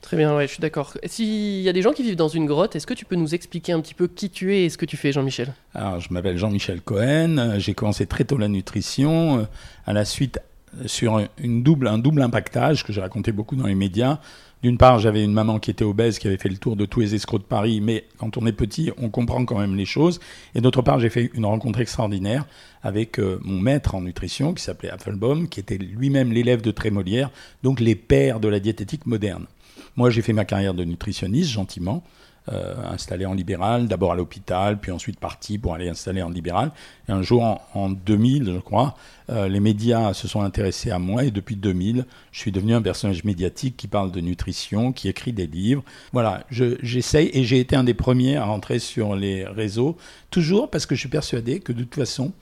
Très 0.03 0.17
bien, 0.17 0.35
ouais, 0.35 0.47
je 0.47 0.51
suis 0.51 0.61
d'accord. 0.61 0.93
S'il 1.05 1.61
y 1.61 1.69
a 1.69 1.73
des 1.73 1.81
gens 1.81 1.93
qui 1.93 2.03
vivent 2.03 2.17
dans 2.17 2.27
une 2.27 2.45
grotte, 2.45 2.75
est-ce 2.75 2.85
que 2.85 2.93
tu 2.93 3.05
peux 3.05 3.15
nous 3.15 3.33
expliquer 3.33 3.71
un 3.71 3.79
petit 3.79 3.93
peu 3.93 4.07
qui 4.07 4.29
tu 4.29 4.53
es 4.53 4.65
et 4.65 4.69
ce 4.69 4.77
que 4.77 4.85
tu 4.85 4.97
fais, 4.97 5.13
Jean-Michel? 5.13 5.53
Alors, 5.73 6.01
je 6.01 6.11
m'appelle 6.11 6.37
Jean-Michel 6.37 6.81
Cohen. 6.81 7.55
J'ai 7.57 7.73
commencé 7.73 8.05
très 8.05 8.25
tôt 8.25 8.37
la 8.37 8.49
nutrition. 8.49 9.39
Euh, 9.39 9.43
à 9.85 9.93
la 9.93 10.03
suite, 10.03 10.39
sur 10.85 11.21
une 11.37 11.63
double, 11.63 11.87
un 11.87 11.99
double 11.99 12.21
impactage 12.21 12.83
que 12.83 12.91
j'ai 12.91 12.99
raconté 12.99 13.31
beaucoup 13.31 13.55
dans 13.55 13.65
les 13.65 13.75
médias. 13.75 14.19
D'une 14.61 14.77
part, 14.77 14.99
j'avais 14.99 15.23
une 15.23 15.31
maman 15.31 15.59
qui 15.59 15.71
était 15.71 15.85
obèse, 15.85 16.19
qui 16.19 16.27
avait 16.27 16.37
fait 16.37 16.49
le 16.49 16.57
tour 16.57 16.75
de 16.75 16.85
tous 16.85 16.99
les 16.99 17.15
escrocs 17.15 17.41
de 17.41 17.47
Paris, 17.47 17.79
mais 17.81 18.05
quand 18.17 18.37
on 18.37 18.45
est 18.45 18.53
petit, 18.53 18.91
on 18.97 19.09
comprend 19.09 19.45
quand 19.45 19.59
même 19.59 19.75
les 19.75 19.85
choses. 19.85 20.19
Et 20.53 20.61
d'autre 20.61 20.81
part, 20.81 20.99
j'ai 20.99 21.09
fait 21.09 21.31
une 21.33 21.45
rencontre 21.45 21.79
extraordinaire 21.79 22.45
avec 22.81 23.19
euh, 23.19 23.39
mon 23.41 23.59
maître 23.59 23.95
en 23.95 24.01
nutrition, 24.01 24.53
qui 24.53 24.63
s'appelait 24.63 24.89
Apfelbaum, 24.89 25.47
qui 25.47 25.61
était 25.61 25.77
lui-même 25.77 26.33
l'élève 26.33 26.61
de 26.61 26.71
Trémolière, 26.71 27.29
donc 27.61 27.79
les 27.79 27.95
pères 27.95 28.41
de 28.41 28.49
la 28.49 28.59
diététique 28.59 29.05
moderne. 29.05 29.47
Moi, 29.95 30.09
j'ai 30.09 30.21
fait 30.21 30.33
ma 30.33 30.45
carrière 30.45 30.73
de 30.73 30.83
nutritionniste, 30.83 31.51
gentiment, 31.51 32.03
euh, 32.51 32.75
installé 32.91 33.25
en 33.25 33.33
libéral, 33.33 33.87
d'abord 33.87 34.11
à 34.11 34.15
l'hôpital, 34.15 34.77
puis 34.77 34.91
ensuite 34.91 35.17
parti 35.17 35.57
pour 35.57 35.75
aller 35.75 35.87
installer 35.87 36.21
en 36.21 36.29
libéral. 36.29 36.71
Et 37.07 37.13
un 37.13 37.21
jour, 37.21 37.41
en, 37.41 37.61
en 37.73 37.89
2000, 37.89 38.51
je 38.53 38.59
crois, 38.59 38.95
euh, 39.29 39.47
les 39.47 39.61
médias 39.61 40.13
se 40.13 40.27
sont 40.27 40.41
intéressés 40.41 40.91
à 40.91 40.99
moi 40.99 41.23
et 41.23 41.31
depuis 41.31 41.55
2000, 41.55 42.05
je 42.33 42.39
suis 42.39 42.51
devenu 42.51 42.73
un 42.73 42.81
personnage 42.81 43.23
médiatique 43.23 43.77
qui 43.77 43.87
parle 43.87 44.11
de 44.11 44.19
nutrition, 44.19 44.91
qui 44.91 45.07
écrit 45.07 45.31
des 45.31 45.47
livres. 45.47 45.83
Voilà, 46.11 46.43
j'essaye 46.49 47.29
et 47.31 47.45
j'ai 47.45 47.61
été 47.61 47.77
un 47.77 47.85
des 47.85 47.93
premiers 47.93 48.35
à 48.35 48.43
rentrer 48.43 48.79
sur 48.79 49.15
les 49.15 49.45
réseaux, 49.45 49.95
toujours 50.29 50.69
parce 50.69 50.85
que 50.85 50.95
je 50.95 50.99
suis 50.99 51.09
persuadé 51.09 51.61
que 51.61 51.71
de 51.71 51.83
toute 51.83 51.95
façon, 51.95 52.33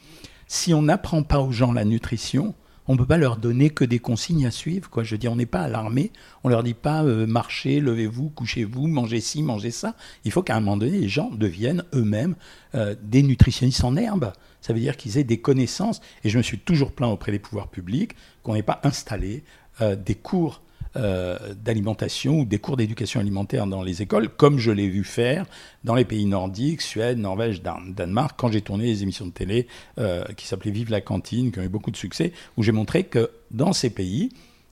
si 0.48 0.74
on 0.74 0.82
n'apprend 0.82 1.22
pas 1.22 1.42
aux 1.42 1.52
gens 1.52 1.74
la 1.74 1.86
nutrition, 1.86 2.56
on 2.88 2.94
ne 2.94 2.98
peut 2.98 3.06
pas 3.06 3.18
leur 3.18 3.38
donner 3.38 3.70
que 3.70 3.86
des 3.86 4.00
consignes 4.00 4.46
à 4.46 4.52
suivre. 4.52 4.90
Quoi. 4.90 5.04
Je 5.04 5.16
veux 5.16 5.30
on 5.30 5.36
n'est 5.36 5.46
pas 5.46 5.62
alarmé, 5.62 6.12
on 6.44 6.50
leur 6.50 6.64
dit 6.64 6.74
pas 6.74 7.04
euh, 7.04 7.26
marchez, 7.28 7.80
levez-vous, 7.80 8.30
couchez-vous, 8.30 8.88
mangez 8.88 9.22
ci, 9.22 9.44
mangez 9.44 9.72
ça. 9.72 9.96
Il 10.26 10.32
faut 10.32 10.42
qu'à 10.42 10.56
un 10.56 10.60
moment 10.60 10.78
donné, 10.78 11.00
les 11.00 11.10
gens 11.10 11.30
deviennent 11.30 11.84
eux-mêmes 11.94 12.36
euh, 12.76 12.96
des 13.02 13.24
nutritionnistes 13.24 13.84
en 13.84 13.96
herbe. 13.96 14.34
Ça 14.62 14.74
veut 14.74 14.80
dire 14.80 14.98
qu'ils 14.98 15.18
aient 15.18 15.24
des 15.24 15.40
connaissances. 15.40 16.02
Et 16.24 16.30
je 16.30 16.38
me 16.38 16.44
suis 16.44 16.60
toujours 16.60 16.92
plaint 16.92 17.12
auprès 17.12 17.32
des 17.32 17.40
pouvoirs 17.40 17.68
publics 17.68 18.16
qu'on 18.44 18.54
n'ait 18.54 18.64
pas 18.64 18.80
installé 18.84 19.44
euh, 19.82 19.96
des 19.96 20.16
cours 20.16 20.62
d'alimentation 20.96 22.40
ou 22.40 22.46
des 22.46 22.60
cours 22.60 22.76
d'éducation 22.76 23.20
alimentaire 23.20 23.66
dans 23.66 23.82
les 23.82 24.02
écoles, 24.02 24.28
comme 24.30 24.58
je 24.58 24.72
l'ai 24.72 24.90
vu 24.90 25.04
faire 25.04 25.46
dans 25.84 25.96
les 25.96 26.06
pays 26.06 26.26
nordiques, 26.26 26.82
Suède, 26.82 27.18
Norvège, 27.18 27.62
Dan 27.62 27.94
Danemark, 27.94 28.38
quand 28.38 28.52
j'ai 28.52 28.62
tourné 28.62 28.86
les 28.86 29.04
émissions 29.04 29.26
de 29.26 29.32
télé 29.32 29.68
euh, 30.00 30.26
qui 30.36 30.48
s'appelaient 30.48 30.72
Vive 30.72 30.92
la 30.92 31.02
cantine, 31.02 31.52
qui 31.52 31.60
ont 31.60 31.64
eu 31.64 31.70
beaucoup 31.70 31.92
de 31.92 31.98
succès, 31.98 32.34
où 32.58 32.64
j'ai 32.64 32.72
montré 32.72 33.06
que 33.06 33.32
dans 33.52 33.74
ces 33.74 33.90
pays, 33.90 34.30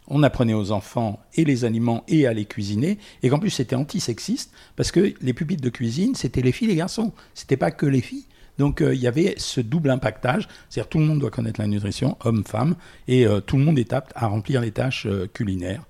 on 0.09 0.23
apprenait 0.23 0.53
aux 0.53 0.71
enfants 0.71 1.19
et 1.35 1.45
les 1.45 1.65
aliments 1.65 2.03
et 2.07 2.27
à 2.27 2.33
les 2.33 2.45
cuisiner, 2.45 2.97
et 3.23 3.29
qu'en 3.29 3.39
plus 3.39 3.51
c'était 3.51 3.75
antisexiste, 3.75 4.51
parce 4.75 4.91
que 4.91 5.13
les 5.21 5.33
pupitres 5.33 5.61
de 5.61 5.69
cuisine, 5.69 6.15
c'était 6.15 6.41
les 6.41 6.51
filles 6.51 6.67
et 6.67 6.71
les 6.71 6.77
garçons, 6.77 7.13
c'était 7.33 7.57
pas 7.57 7.71
que 7.71 7.85
les 7.85 8.01
filles. 8.01 8.25
Donc 8.57 8.81
euh, 8.81 8.93
il 8.93 8.99
y 8.99 9.07
avait 9.07 9.35
ce 9.37 9.61
double 9.61 9.89
impactage, 9.89 10.47
c'est-à-dire 10.69 10.89
tout 10.89 10.99
le 10.99 11.05
monde 11.05 11.19
doit 11.19 11.31
connaître 11.31 11.61
la 11.61 11.67
nutrition, 11.67 12.17
homme, 12.25 12.43
femme, 12.43 12.75
et 13.07 13.25
euh, 13.25 13.39
tout 13.39 13.57
le 13.57 13.63
monde 13.63 13.79
est 13.79 13.93
apte 13.93 14.11
à 14.15 14.27
remplir 14.27 14.61
les 14.61 14.71
tâches 14.71 15.05
euh, 15.05 15.27
culinaires, 15.33 15.85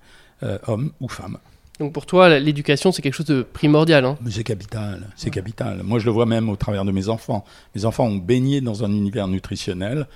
homme 0.66 0.92
ou 1.00 1.08
femme. 1.08 1.38
Donc 1.80 1.94
pour 1.94 2.04
toi, 2.04 2.38
l'éducation, 2.38 2.92
c'est 2.92 3.00
quelque 3.00 3.14
chose 3.14 3.26
de 3.26 3.42
primordial. 3.42 4.04
Hein 4.04 4.18
c'est 4.28 4.44
capital, 4.44 5.08
c'est 5.16 5.26
ouais. 5.26 5.30
capital. 5.30 5.82
Moi, 5.82 5.98
je 5.98 6.04
le 6.04 6.10
vois 6.10 6.26
même 6.26 6.50
au 6.50 6.56
travers 6.56 6.84
de 6.84 6.92
mes 6.92 7.08
enfants. 7.08 7.42
Mes 7.74 7.86
enfants 7.86 8.04
ont 8.04 8.16
baigné 8.16 8.60
dans 8.60 8.84
un 8.84 8.90
univers 8.90 9.28
nutritionnel. 9.28 10.06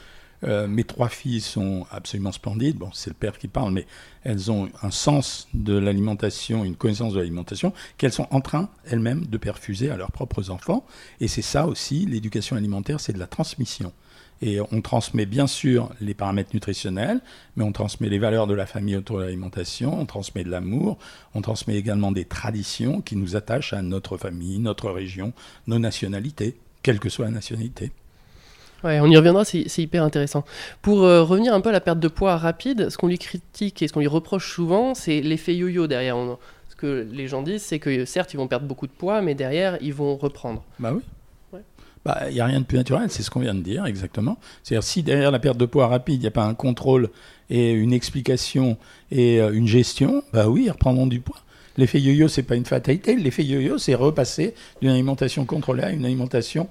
Euh, 0.44 0.66
mes 0.68 0.84
trois 0.84 1.08
filles 1.08 1.40
sont 1.40 1.86
absolument 1.90 2.32
splendides. 2.32 2.76
Bon, 2.76 2.90
c'est 2.92 3.08
le 3.08 3.14
père 3.14 3.38
qui 3.38 3.48
parle, 3.48 3.72
mais 3.72 3.86
elles 4.24 4.50
ont 4.50 4.68
un 4.82 4.90
sens 4.90 5.48
de 5.54 5.74
l'alimentation, 5.74 6.66
une 6.66 6.76
connaissance 6.76 7.14
de 7.14 7.18
l'alimentation 7.18 7.72
qu'elles 7.96 8.12
sont 8.12 8.28
en 8.30 8.42
train 8.42 8.68
elles-mêmes 8.84 9.24
de 9.24 9.38
perfuser 9.38 9.90
à 9.90 9.96
leurs 9.96 10.12
propres 10.12 10.50
enfants. 10.50 10.84
Et 11.20 11.28
c'est 11.28 11.40
ça 11.40 11.66
aussi, 11.66 12.04
l'éducation 12.04 12.56
alimentaire, 12.56 13.00
c'est 13.00 13.14
de 13.14 13.18
la 13.18 13.26
transmission. 13.26 13.90
Et 14.42 14.60
on 14.72 14.82
transmet 14.82 15.26
bien 15.26 15.46
sûr 15.46 15.90
les 16.00 16.14
paramètres 16.14 16.50
nutritionnels, 16.52 17.20
mais 17.56 17.64
on 17.64 17.72
transmet 17.72 18.08
les 18.08 18.18
valeurs 18.18 18.46
de 18.46 18.54
la 18.54 18.66
famille 18.66 18.96
autour 18.96 19.18
de 19.18 19.24
l'alimentation, 19.24 19.98
on 19.98 20.06
transmet 20.06 20.44
de 20.44 20.50
l'amour, 20.50 20.98
on 21.34 21.40
transmet 21.40 21.76
également 21.76 22.12
des 22.12 22.24
traditions 22.24 23.00
qui 23.00 23.16
nous 23.16 23.36
attachent 23.36 23.72
à 23.72 23.82
notre 23.82 24.16
famille, 24.16 24.58
notre 24.58 24.90
région, 24.90 25.32
nos 25.66 25.78
nationalités, 25.78 26.56
quelle 26.82 27.00
que 27.00 27.08
soit 27.08 27.24
la 27.24 27.30
nationalité. 27.30 27.92
Ouais, 28.82 29.00
on 29.00 29.06
y 29.06 29.16
reviendra, 29.16 29.46
c'est 29.46 29.78
hyper 29.78 30.02
intéressant. 30.02 30.44
Pour 30.82 31.04
euh, 31.04 31.22
revenir 31.22 31.54
un 31.54 31.62
peu 31.62 31.70
à 31.70 31.72
la 31.72 31.80
perte 31.80 32.00
de 32.00 32.08
poids 32.08 32.36
rapide, 32.36 32.90
ce 32.90 32.98
qu'on 32.98 33.08
lui 33.08 33.18
critique 33.18 33.80
et 33.80 33.88
ce 33.88 33.94
qu'on 33.94 34.00
lui 34.00 34.06
reproche 34.06 34.52
souvent, 34.52 34.94
c'est 34.94 35.22
l'effet 35.22 35.56
yo-yo 35.56 35.86
derrière. 35.86 36.18
On, 36.18 36.38
ce 36.68 36.76
que 36.76 37.08
les 37.10 37.26
gens 37.26 37.42
disent, 37.42 37.62
c'est 37.62 37.78
que 37.78 38.04
certes, 38.04 38.34
ils 38.34 38.36
vont 38.36 38.48
perdre 38.48 38.66
beaucoup 38.66 38.86
de 38.86 38.92
poids, 38.92 39.22
mais 39.22 39.34
derrière, 39.34 39.78
ils 39.80 39.94
vont 39.94 40.16
reprendre. 40.16 40.62
Bah 40.78 40.92
oui. 40.92 41.00
Il 42.06 42.10
ouais. 42.10 42.30
n'y 42.32 42.38
bah, 42.38 42.44
a 42.44 42.46
rien 42.46 42.60
de 42.60 42.64
plus 42.64 42.76
naturel, 42.76 43.10
c'est 43.10 43.22
ce 43.22 43.30
qu'on 43.30 43.40
vient 43.40 43.54
de 43.54 43.62
dire, 43.62 43.86
exactement. 43.86 44.38
C'est-à-dire, 44.62 44.84
si 44.84 45.02
derrière 45.02 45.30
la 45.30 45.38
perte 45.38 45.56
de 45.56 45.66
poids 45.66 45.86
rapide, 45.86 46.16
il 46.16 46.20
n'y 46.20 46.26
a 46.26 46.30
pas 46.30 46.44
un 46.44 46.54
contrôle 46.54 47.10
et 47.50 47.72
une 47.72 47.92
explication 47.92 48.76
et 49.10 49.40
euh, 49.40 49.52
une 49.52 49.66
gestion, 49.66 50.22
bah 50.32 50.48
oui, 50.48 50.64
ils 50.66 50.70
reprendront 50.70 51.06
du 51.06 51.20
poids. 51.20 51.40
L'effet 51.76 52.00
yo-yo, 52.00 52.28
c'est 52.28 52.42
pas 52.42 52.56
une 52.56 52.64
fatalité. 52.64 53.16
L'effet 53.16 53.44
yo-yo, 53.44 53.78
c'est 53.78 53.94
repasser 53.94 54.54
d'une 54.80 54.90
alimentation 54.90 55.44
contrôlée 55.44 55.82
à 55.82 55.90
une 55.90 56.04
alimentation 56.04 56.68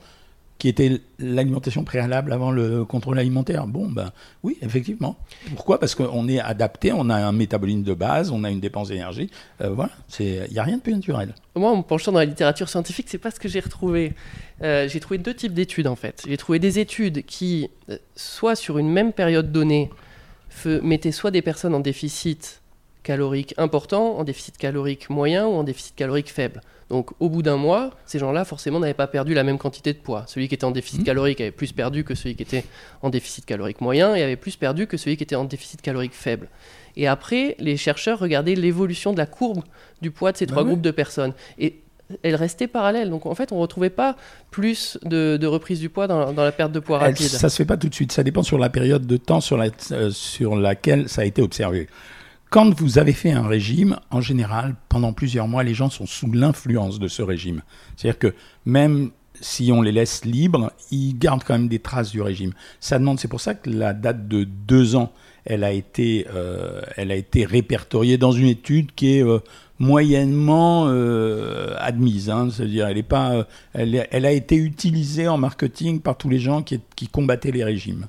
qui 0.57 0.69
était 0.69 1.01
l'alimentation 1.19 1.83
préalable 1.83 2.31
avant 2.31 2.51
le 2.51 2.85
contrôle 2.85 3.19
alimentaire. 3.19 3.67
Bon, 3.67 3.89
ben 3.89 4.11
oui, 4.43 4.57
effectivement. 4.61 5.17
Pourquoi? 5.55 5.79
Parce 5.79 5.93
qu'on 5.95 6.27
est 6.27 6.39
adapté, 6.39 6.93
on 6.93 7.09
a 7.09 7.15
un 7.15 7.31
métabolisme 7.31 7.83
de 7.83 7.93
base, 7.93 8.31
on 8.31 8.43
a 8.43 8.49
une 8.49 8.59
dépense 8.59 8.87
d'énergie. 8.87 9.29
Euh, 9.61 9.69
voilà, 9.69 9.91
il 10.19 10.47
n'y 10.51 10.59
a 10.59 10.63
rien 10.63 10.77
de 10.77 10.81
plus 10.81 10.93
naturel. 10.93 11.35
Moi, 11.55 11.69
en 11.69 11.77
me 11.77 11.81
penchant 11.83 12.11
dans 12.11 12.19
la 12.19 12.25
littérature 12.25 12.69
scientifique, 12.69 13.07
c'est 13.09 13.17
pas 13.17 13.31
ce 13.31 13.39
que 13.39 13.49
j'ai 13.49 13.59
retrouvé. 13.59 14.13
Euh, 14.61 14.87
j'ai 14.87 14.99
trouvé 14.99 15.17
deux 15.17 15.33
types 15.33 15.53
d'études 15.53 15.87
en 15.87 15.95
fait. 15.95 16.23
J'ai 16.27 16.37
trouvé 16.37 16.59
des 16.59 16.79
études 16.79 17.25
qui, 17.25 17.69
euh, 17.89 17.97
soit 18.15 18.55
sur 18.55 18.77
une 18.77 18.89
même 18.89 19.11
période 19.11 19.51
donnée, 19.51 19.89
mettaient 20.65 21.11
soit 21.11 21.31
des 21.31 21.41
personnes 21.41 21.75
en 21.75 21.79
déficit 21.79 22.62
calorique 23.03 23.53
important, 23.57 24.17
en 24.17 24.23
déficit 24.23 24.57
calorique 24.57 25.09
moyen 25.09 25.45
ou 25.47 25.51
en 25.53 25.63
déficit 25.63 25.95
calorique 25.95 26.31
faible. 26.31 26.61
Donc 26.89 27.11
au 27.19 27.29
bout 27.29 27.41
d'un 27.41 27.57
mois, 27.57 27.91
ces 28.05 28.19
gens-là 28.19 28.45
forcément 28.45 28.79
n'avaient 28.79 28.93
pas 28.93 29.07
perdu 29.07 29.33
la 29.33 29.43
même 29.43 29.57
quantité 29.57 29.93
de 29.93 29.97
poids. 29.97 30.25
Celui 30.27 30.47
qui 30.47 30.53
était 30.55 30.65
en 30.65 30.71
déficit 30.71 31.01
Mmh. 31.01 31.05
calorique 31.05 31.41
avait 31.41 31.51
plus 31.51 31.71
perdu 31.71 32.03
que 32.03 32.13
celui 32.15 32.35
qui 32.35 32.43
était 32.43 32.65
en 33.01 33.09
déficit 33.09 33.45
calorique 33.45 33.81
moyen 33.81 34.15
et 34.15 34.21
avait 34.21 34.35
plus 34.35 34.55
perdu 34.55 34.85
que 34.87 34.97
celui 34.97 35.17
qui 35.17 35.23
était 35.23 35.35
en 35.35 35.45
déficit 35.45 35.81
calorique 35.81 36.13
faible. 36.13 36.49
Et 36.95 37.07
après, 37.07 37.55
les 37.59 37.77
chercheurs 37.77 38.19
regardaient 38.19 38.53
l'évolution 38.55 39.11
de 39.13 39.17
la 39.17 39.25
courbe 39.25 39.63
du 40.01 40.11
poids 40.11 40.31
de 40.31 40.37
ces 40.37 40.45
Bah 40.45 40.51
trois 40.51 40.63
ouais. 40.63 40.69
groupes 40.69 40.81
de 40.81 40.91
personnes. 40.91 41.33
Et 41.57 41.79
elle 42.21 42.35
restait 42.35 42.67
parallèle. 42.67 43.09
Donc 43.09 43.25
en 43.25 43.33
fait, 43.33 43.51
on 43.51 43.55
ne 43.55 43.61
retrouvait 43.61 43.89
pas 43.89 44.15
plus 44.51 44.99
de, 45.03 45.37
de 45.37 45.47
reprise 45.47 45.79
du 45.79 45.89
poids 45.89 46.05
dans, 46.05 46.31
dans 46.33 46.43
la 46.43 46.51
perte 46.51 46.71
de 46.73 46.79
poids 46.79 46.99
Elle- 47.01 47.07
rapide. 47.13 47.27
ça 47.27 47.49
se 47.49 47.55
fait 47.55 47.65
pas 47.65 47.77
tout 47.77 47.89
de 47.89 47.95
suite. 47.95 48.11
Ça 48.11 48.21
dépend 48.23 48.43
sur 48.43 48.59
la 48.59 48.69
période 48.69 49.07
de 49.07 49.17
temps 49.17 49.41
sur, 49.41 49.57
la- 49.57 49.69
euh, 49.91 50.11
sur 50.11 50.55
laquelle 50.55 51.09
ça 51.09 51.21
a 51.21 51.25
été 51.25 51.41
observé. 51.41 51.87
Quand 52.53 52.79
vous 52.79 52.99
avez 52.99 53.13
fait 53.13 53.31
un 53.31 53.47
régime, 53.47 53.97
en 54.11 54.21
général, 54.21 54.75
pendant 54.87 55.11
plusieurs 55.11 55.47
mois, 55.47 55.63
les 55.63 55.73
gens 55.73 55.89
sont 55.89 56.05
sous 56.05 56.31
l'influence 56.31 56.99
de 56.99 57.07
ce 57.07 57.23
régime. 57.23 57.63
C'est-à-dire 57.97 58.19
que 58.19 58.35
même 58.67 59.09
si 59.41 59.71
on 59.71 59.81
les 59.81 59.91
laisse 59.91 60.23
libres, 60.23 60.71
ils 60.91 61.17
gardent 61.17 61.43
quand 61.43 61.55
même 61.55 61.67
des 61.67 61.79
traces 61.79 62.11
du 62.11 62.21
régime. 62.21 62.53
Ça 62.79 62.99
demande, 62.99 63.19
c'est 63.19 63.27
pour 63.27 63.41
ça 63.41 63.55
que 63.55 63.71
la 63.71 63.93
date 63.93 64.27
de 64.27 64.43
deux 64.43 64.95
ans, 64.95 65.11
elle 65.45 65.63
a 65.63 65.71
été, 65.71 66.27
euh, 66.31 66.83
elle 66.95 67.09
a 67.09 67.15
été 67.15 67.43
répertoriée 67.43 68.19
dans 68.19 68.33
une 68.33 68.49
étude 68.49 68.91
qui 68.93 69.17
est 69.17 69.23
euh, 69.23 69.39
moyennement 69.79 70.85
euh, 70.89 71.73
admise. 71.79 72.29
hein. 72.29 72.49
C'est-à-dire, 72.51 72.85
elle 72.87 72.99
est 72.99 73.01
pas, 73.01 73.47
elle, 73.73 73.95
a 73.97 74.31
été 74.31 74.57
utilisée 74.57 75.27
en 75.27 75.39
marketing 75.39 76.01
par 76.01 76.19
tous 76.19 76.29
les 76.29 76.37
gens 76.37 76.61
qui 76.61 77.07
combattaient 77.07 77.49
les 77.49 77.63
régimes. 77.63 78.05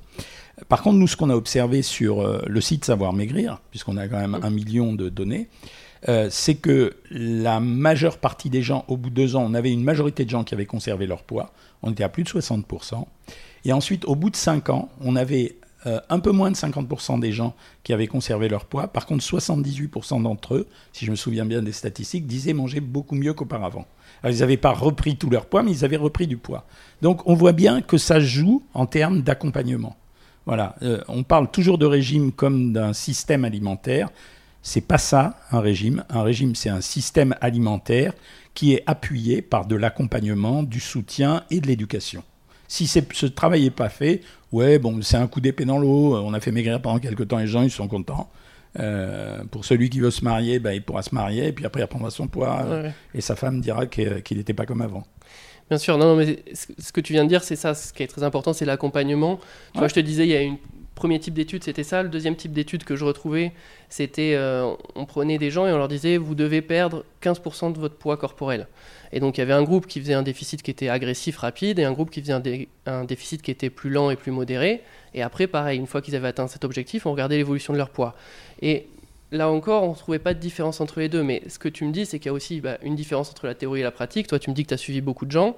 Par 0.68 0.82
contre, 0.82 0.96
nous, 0.96 1.06
ce 1.06 1.16
qu'on 1.16 1.30
a 1.30 1.36
observé 1.36 1.82
sur 1.82 2.20
euh, 2.20 2.42
le 2.46 2.60
site 2.60 2.84
Savoir 2.84 3.12
Maigrir, 3.12 3.60
puisqu'on 3.70 3.96
a 3.96 4.08
quand 4.08 4.18
même 4.18 4.38
un 4.42 4.50
million 4.50 4.94
de 4.94 5.08
données, 5.08 5.48
euh, 6.08 6.28
c'est 6.30 6.56
que 6.56 6.96
la 7.10 7.60
majeure 7.60 8.18
partie 8.18 8.50
des 8.50 8.62
gens, 8.62 8.84
au 8.88 8.96
bout 8.96 9.10
de 9.10 9.14
deux 9.14 9.36
ans, 9.36 9.44
on 9.46 9.54
avait 9.54 9.72
une 9.72 9.84
majorité 9.84 10.24
de 10.24 10.30
gens 10.30 10.44
qui 10.44 10.54
avaient 10.54 10.66
conservé 10.66 11.06
leur 11.06 11.22
poids. 11.22 11.52
On 11.82 11.92
était 11.92 12.04
à 12.04 12.08
plus 12.08 12.24
de 12.24 12.28
60%. 12.28 13.06
Et 13.64 13.72
ensuite, 13.72 14.04
au 14.04 14.14
bout 14.14 14.30
de 14.30 14.36
cinq 14.36 14.68
ans, 14.68 14.90
on 15.00 15.16
avait 15.16 15.56
euh, 15.86 16.00
un 16.08 16.18
peu 16.18 16.30
moins 16.30 16.50
de 16.50 16.56
50% 16.56 17.20
des 17.20 17.32
gens 17.32 17.54
qui 17.82 17.92
avaient 17.92 18.06
conservé 18.06 18.48
leur 18.48 18.66
poids. 18.66 18.88
Par 18.88 19.06
contre, 19.06 19.24
78% 19.24 20.22
d'entre 20.22 20.54
eux, 20.54 20.66
si 20.92 21.06
je 21.06 21.10
me 21.10 21.16
souviens 21.16 21.46
bien 21.46 21.62
des 21.62 21.72
statistiques, 21.72 22.26
disaient 22.26 22.52
manger 22.52 22.80
beaucoup 22.80 23.14
mieux 23.14 23.32
qu'auparavant. 23.32 23.86
Alors, 24.22 24.34
ils 24.34 24.40
n'avaient 24.40 24.56
pas 24.58 24.72
repris 24.72 25.16
tout 25.16 25.30
leur 25.30 25.46
poids, 25.46 25.62
mais 25.62 25.72
ils 25.72 25.84
avaient 25.84 25.96
repris 25.96 26.26
du 26.26 26.36
poids. 26.36 26.66
Donc, 27.02 27.26
on 27.26 27.34
voit 27.34 27.52
bien 27.52 27.80
que 27.80 27.98
ça 27.98 28.20
joue 28.20 28.62
en 28.74 28.86
termes 28.86 29.22
d'accompagnement. 29.22 29.96
Voilà, 30.46 30.74
Euh, 30.82 31.00
on 31.08 31.22
parle 31.22 31.50
toujours 31.50 31.78
de 31.78 31.86
régime 31.86 32.32
comme 32.32 32.72
d'un 32.72 32.92
système 32.92 33.44
alimentaire. 33.44 34.10
C'est 34.62 34.80
pas 34.82 34.98
ça 34.98 35.36
un 35.50 35.60
régime. 35.60 36.04
Un 36.10 36.22
régime, 36.22 36.54
c'est 36.54 36.70
un 36.70 36.80
système 36.80 37.34
alimentaire 37.40 38.12
qui 38.54 38.74
est 38.74 38.82
appuyé 38.86 39.42
par 39.42 39.66
de 39.66 39.74
l'accompagnement, 39.76 40.62
du 40.62 40.80
soutien 40.80 41.44
et 41.50 41.60
de 41.60 41.66
l'éducation. 41.66 42.22
Si 42.68 42.86
ce 42.86 43.26
travail 43.26 43.62
n'est 43.64 43.70
pas 43.70 43.88
fait, 43.88 44.22
ouais, 44.52 44.78
bon, 44.78 45.00
c'est 45.02 45.16
un 45.16 45.26
coup 45.26 45.40
d'épée 45.40 45.64
dans 45.64 45.78
l'eau. 45.78 46.16
On 46.16 46.32
a 46.34 46.40
fait 46.40 46.50
maigrir 46.52 46.80
pendant 46.80 46.98
quelques 46.98 47.28
temps, 47.28 47.38
les 47.38 47.46
gens 47.46 47.62
ils 47.62 47.70
sont 47.70 47.88
contents. 47.88 48.30
Euh, 48.80 49.44
pour 49.50 49.64
celui 49.64 49.88
qui 49.90 50.00
veut 50.00 50.10
se 50.10 50.24
marier, 50.24 50.58
bah, 50.58 50.74
il 50.74 50.82
pourra 50.82 51.02
se 51.02 51.14
marier, 51.14 51.46
et 51.48 51.52
puis 51.52 51.64
après 51.64 51.80
il 51.80 51.84
reprendra 51.84 52.10
son 52.10 52.26
poids, 52.26 52.62
euh, 52.64 52.82
Ouais. 52.84 52.92
et 53.14 53.20
sa 53.20 53.36
femme 53.36 53.60
dira 53.60 53.86
qu'il 53.86 54.36
n'était 54.36 54.54
pas 54.54 54.66
comme 54.66 54.82
avant. 54.82 55.04
Bien 55.70 55.78
sûr, 55.78 55.96
non, 55.96 56.14
non, 56.14 56.16
mais 56.16 56.42
ce 56.52 56.92
que 56.92 57.00
tu 57.00 57.12
viens 57.14 57.24
de 57.24 57.28
dire, 57.28 57.42
c'est 57.42 57.56
ça, 57.56 57.74
ce 57.74 57.92
qui 57.92 58.02
est 58.02 58.06
très 58.06 58.22
important, 58.22 58.52
c'est 58.52 58.66
l'accompagnement. 58.66 59.40
Tu 59.72 59.78
vois, 59.78 59.88
je 59.88 59.94
te 59.94 60.00
disais, 60.00 60.24
il 60.26 60.30
y 60.30 60.36
a 60.36 60.42
une 60.42 60.58
premier 60.94 61.18
type 61.18 61.34
d'étude, 61.34 61.64
c'était 61.64 61.82
ça. 61.82 62.02
Le 62.02 62.10
deuxième 62.10 62.36
type 62.36 62.52
d'étude 62.52 62.84
que 62.84 62.96
je 62.96 63.04
retrouvais, 63.04 63.52
c'était, 63.88 64.34
euh, 64.36 64.72
on 64.94 65.06
prenait 65.06 65.38
des 65.38 65.50
gens 65.50 65.66
et 65.66 65.72
on 65.72 65.78
leur 65.78 65.88
disait, 65.88 66.18
vous 66.18 66.34
devez 66.34 66.60
perdre 66.62 67.04
15% 67.20 67.72
de 67.72 67.78
votre 67.78 67.96
poids 67.96 68.16
corporel. 68.16 68.68
Et 69.10 69.20
donc 69.20 69.36
il 69.38 69.40
y 69.40 69.42
avait 69.42 69.52
un 69.54 69.62
groupe 69.62 69.86
qui 69.86 70.00
faisait 70.00 70.14
un 70.14 70.22
déficit 70.22 70.62
qui 70.62 70.70
était 70.70 70.88
agressif, 70.88 71.38
rapide, 71.38 71.78
et 71.78 71.84
un 71.84 71.92
groupe 71.92 72.10
qui 72.10 72.20
faisait 72.20 72.32
un, 72.32 72.40
dé- 72.40 72.68
un 72.86 73.04
déficit 73.04 73.42
qui 73.42 73.50
était 73.50 73.70
plus 73.70 73.90
lent 73.90 74.10
et 74.10 74.16
plus 74.16 74.32
modéré. 74.32 74.82
Et 75.14 75.22
après, 75.22 75.46
pareil, 75.46 75.78
une 75.78 75.86
fois 75.86 76.02
qu'ils 76.02 76.14
avaient 76.14 76.28
atteint 76.28 76.46
cet 76.46 76.64
objectif, 76.64 77.06
on 77.06 77.12
regardait 77.12 77.36
l'évolution 77.38 77.72
de 77.72 77.78
leur 77.78 77.90
poids. 77.90 78.14
Et 78.60 78.86
là 79.32 79.48
encore, 79.50 79.84
on 79.84 79.90
ne 79.90 79.94
trouvait 79.94 80.18
pas 80.18 80.34
de 80.34 80.38
différence 80.38 80.80
entre 80.80 81.00
les 81.00 81.08
deux. 81.08 81.22
Mais 81.22 81.42
ce 81.48 81.58
que 81.58 81.68
tu 81.68 81.84
me 81.84 81.92
dis, 81.92 82.06
c'est 82.06 82.18
qu'il 82.18 82.26
y 82.26 82.30
a 82.30 82.32
aussi 82.32 82.60
bah, 82.60 82.78
une 82.82 82.94
différence 82.94 83.30
entre 83.30 83.46
la 83.46 83.54
théorie 83.54 83.80
et 83.80 83.82
la 83.82 83.90
pratique. 83.90 84.26
Toi, 84.26 84.38
tu 84.38 84.50
me 84.50 84.54
dis 84.54 84.62
que 84.62 84.68
tu 84.68 84.74
as 84.74 84.78
suivi 84.78 85.00
beaucoup 85.00 85.26
de 85.26 85.32
gens. 85.32 85.56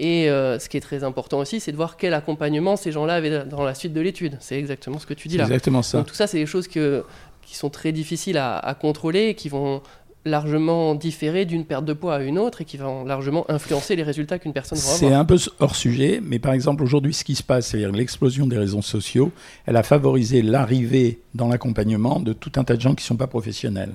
Et 0.00 0.30
euh, 0.30 0.58
ce 0.58 0.68
qui 0.68 0.76
est 0.76 0.80
très 0.80 1.02
important 1.02 1.40
aussi, 1.40 1.58
c'est 1.58 1.72
de 1.72 1.76
voir 1.76 1.96
quel 1.96 2.14
accompagnement 2.14 2.76
ces 2.76 2.92
gens-là 2.92 3.14
avaient 3.14 3.44
dans 3.44 3.64
la 3.64 3.74
suite 3.74 3.92
de 3.92 4.00
l'étude. 4.00 4.36
C'est 4.40 4.56
exactement 4.56 4.98
ce 4.98 5.06
que 5.06 5.14
tu 5.14 5.26
dis 5.26 5.36
là. 5.36 5.44
exactement 5.44 5.82
ça. 5.82 5.98
Donc 5.98 6.06
tout 6.06 6.14
ça, 6.14 6.28
c'est 6.28 6.38
des 6.38 6.46
choses 6.46 6.68
que, 6.68 7.04
qui 7.42 7.56
sont 7.56 7.68
très 7.70 7.90
difficiles 7.90 8.38
à, 8.38 8.58
à 8.58 8.74
contrôler 8.74 9.28
et 9.28 9.34
qui 9.34 9.48
vont 9.48 9.82
largement 10.28 10.94
différer 10.94 11.44
d'une 11.44 11.64
perte 11.64 11.84
de 11.84 11.92
poids 11.92 12.16
à 12.16 12.22
une 12.22 12.38
autre 12.38 12.60
et 12.60 12.64
qui 12.64 12.76
vont 12.76 13.04
largement 13.04 13.44
influencer 13.50 13.96
les 13.96 14.02
résultats 14.02 14.38
qu'une 14.38 14.52
personne 14.52 14.78
va 14.78 14.84
C'est 14.84 15.06
avoir. 15.06 15.20
un 15.20 15.24
peu 15.24 15.38
hors 15.58 15.74
sujet, 15.74 16.20
mais 16.22 16.38
par 16.38 16.52
exemple 16.52 16.82
aujourd'hui, 16.82 17.12
ce 17.14 17.24
qui 17.24 17.34
se 17.34 17.42
passe, 17.42 17.68
c'est-à-dire 17.68 17.92
l'explosion 17.92 18.46
des 18.46 18.58
réseaux 18.58 18.82
sociaux, 18.82 19.32
elle 19.66 19.76
a 19.76 19.82
favorisé 19.82 20.42
l'arrivée 20.42 21.20
dans 21.34 21.48
l'accompagnement 21.48 22.20
de 22.20 22.32
tout 22.32 22.52
un 22.56 22.64
tas 22.64 22.76
de 22.76 22.80
gens 22.80 22.94
qui 22.94 23.02
ne 23.04 23.08
sont 23.08 23.16
pas 23.16 23.26
professionnels. 23.26 23.94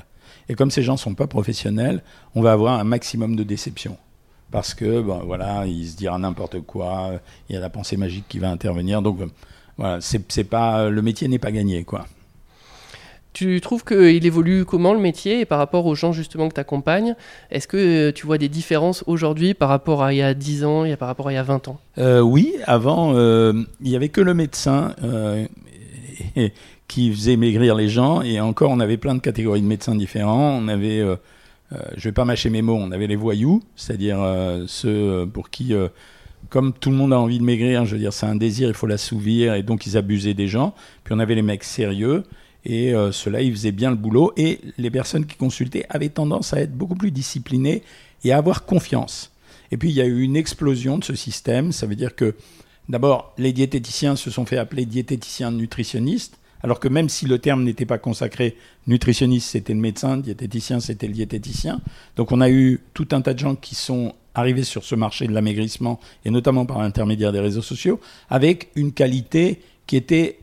Et 0.50 0.56
comme 0.56 0.72
ces 0.72 0.84
gens 0.84 0.94
ne 0.94 0.98
sont 0.98 1.16
pas 1.16 1.28
professionnels, 1.28 2.04
on 2.36 2.42
va 2.42 2.52
avoir 2.52 2.80
un 2.80 2.84
maximum 2.84 3.36
de 3.36 3.44
déception. 3.44 3.98
Parce 4.52 4.74
que, 4.74 5.02
ben, 5.02 5.22
voilà, 5.26 5.66
il 5.66 5.88
se 5.88 5.96
dira 5.96 6.18
n'importe 6.20 6.60
quoi, 6.62 7.14
il 7.50 7.54
y 7.54 7.58
a 7.58 7.62
la 7.62 7.70
pensée 7.70 7.98
magique 7.98 8.26
qui 8.28 8.40
va 8.40 8.52
intervenir. 8.52 9.02
Donc, 9.02 9.22
euh, 9.22 9.26
voilà, 9.78 10.00
c'est 10.02 10.22
c'est 10.32 10.44
pas, 10.44 10.90
le 10.90 11.02
métier 11.02 11.28
n'est 11.28 11.40
pas 11.40 11.52
gagné, 11.52 11.84
quoi. 11.84 12.06
Tu 13.34 13.60
trouves 13.62 13.84
qu'il 13.84 14.26
évolue 14.28 14.64
comment 14.64 14.94
le 14.94 15.00
métier 15.00 15.40
et 15.40 15.46
par 15.46 15.58
rapport 15.58 15.88
aux 15.88 15.96
gens 15.96 16.14
justement 16.14 16.50
que 16.50 16.54
tu 16.54 16.60
accompagnes 16.60 17.16
Est-ce 17.50 17.68
que 17.68 17.78
euh, 17.78 18.12
tu 18.14 18.28
vois 18.28 18.38
des 18.38 18.48
différences 18.48 19.04
aujourd'hui 19.08 19.56
par 19.56 19.70
rapport 19.70 20.04
à 20.04 20.14
il 20.14 20.18
y 20.18 20.22
a 20.22 20.36
10 20.36 20.64
ans 20.66 20.86
et 20.86 20.96
par 20.96 21.08
rapport 21.08 21.30
à 21.30 21.32
il 21.32 21.36
y 21.36 21.40
a 21.40 21.44
20 21.44 21.68
ans? 21.68 21.80
Euh, 21.98 22.22
oui, 22.22 22.54
avant, 22.66 23.14
euh, 23.16 23.54
il 23.82 23.90
n'y 23.90 23.96
avait 23.96 24.10
que 24.10 24.22
le 24.22 24.36
médecin 24.36 24.96
qui 26.88 27.12
faisait 27.12 27.36
maigrir 27.36 27.74
les 27.74 27.90
gens. 27.90 28.22
Et 28.22 28.40
encore, 28.40 28.70
on 28.70 28.80
avait 28.80 28.98
plein 28.98 29.16
de 29.16 29.20
catégories 29.20 29.62
de 29.62 29.68
médecins 29.68 29.96
différents. 29.96 30.52
On 30.52 30.68
avait, 30.68 31.00
je 31.00 31.76
ne 31.76 32.02
vais 32.04 32.12
pas 32.12 32.26
mâcher 32.26 32.52
mes 32.52 32.62
mots, 32.62 32.78
on 32.80 32.92
avait 32.92 33.08
les 33.08 33.16
voyous, 33.16 33.64
c'est-à-dire 33.76 34.20
ceux 34.68 35.28
pour 35.34 35.50
qui, 35.50 35.74
comme 36.50 36.72
tout 36.72 36.92
le 36.92 36.98
monde 36.98 37.14
a 37.14 37.20
envie 37.20 37.40
de 37.40 37.44
maigrir, 37.44 37.86
je 37.86 37.94
veux 37.94 38.00
dire, 38.00 38.14
c'est 38.14 38.28
un 38.28 38.36
désir, 38.36 38.68
il 38.68 38.76
faut 38.76 38.86
l'assouvir, 38.86 39.56
et 39.56 39.64
donc 39.64 39.88
ils 39.88 39.98
abusaient 39.98 40.36
des 40.36 40.48
gens. 40.48 40.76
Puis 41.04 41.16
on 41.16 41.20
avait 41.20 41.36
les 41.36 41.42
mecs 41.42 41.64
sérieux. 41.64 42.24
Et 42.66 42.94
euh, 42.94 43.12
ceux-là, 43.12 43.42
ils 43.42 43.52
faisaient 43.52 43.72
bien 43.72 43.90
le 43.90 43.98
boulot. 43.98 44.34
Et 44.38 44.60
les 44.78 44.92
personnes 44.92 45.26
qui 45.26 45.36
consultaient 45.36 45.86
avaient 45.90 46.10
tendance 46.10 46.54
à 46.54 46.62
être 46.62 46.74
beaucoup 46.74 46.96
plus 46.96 47.12
disciplinées 47.12 47.84
et 48.24 48.32
à 48.32 48.38
avoir 48.38 48.66
confiance. 48.66 49.32
Et 49.72 49.78
puis, 49.78 49.90
il 49.90 49.96
y 49.96 50.02
a 50.02 50.06
eu 50.06 50.22
une 50.22 50.36
explosion 50.36 50.98
de 50.98 51.04
ce 51.04 51.16
système. 51.16 51.72
Ça 51.72 51.88
veut 51.88 51.96
dire 51.96 52.16
que, 52.16 52.36
d'abord, 52.90 53.34
les 53.38 53.54
diététiciens 53.54 54.16
se 54.16 54.30
sont 54.30 54.46
fait 54.46 54.58
appeler 54.58 54.86
diététiciens 54.86 55.52
nutritionnistes, 55.52 56.38
alors 56.62 56.80
que 56.80 56.88
même 56.88 57.10
si 57.10 57.26
le 57.26 57.40
terme 57.40 57.64
n'était 57.64 57.86
pas 57.86 57.98
consacré, 57.98 58.56
nutritionniste, 58.88 59.50
c'était 59.50 59.74
le 59.74 59.80
médecin, 59.80 60.18
diététicien, 60.18 60.80
c'était 60.80 61.08
le 61.08 61.14
diététicien. 61.14 61.82
Donc, 62.16 62.32
on 62.32 62.40
a 62.40 62.50
eu 62.50 62.82
tout 62.94 63.08
un 63.12 63.22
tas 63.22 63.34
de 63.34 63.40
gens 63.40 63.56
qui 63.56 63.76
sont 63.76 64.14
arrivés 64.36 64.64
sur 64.64 64.84
ce 64.84 64.96
marché 64.96 65.28
de 65.28 65.34
l'amaigrissement, 65.34 66.00
et 66.24 66.32
notamment 66.32 66.66
par 66.66 66.80
l'intermédiaire 66.80 67.34
des 67.34 67.40
réseaux 67.40 67.62
sociaux, 67.62 68.00
avec 68.30 68.70
une 68.76 68.94
qualité 68.94 69.62
qui 69.86 69.98
était 69.98 70.40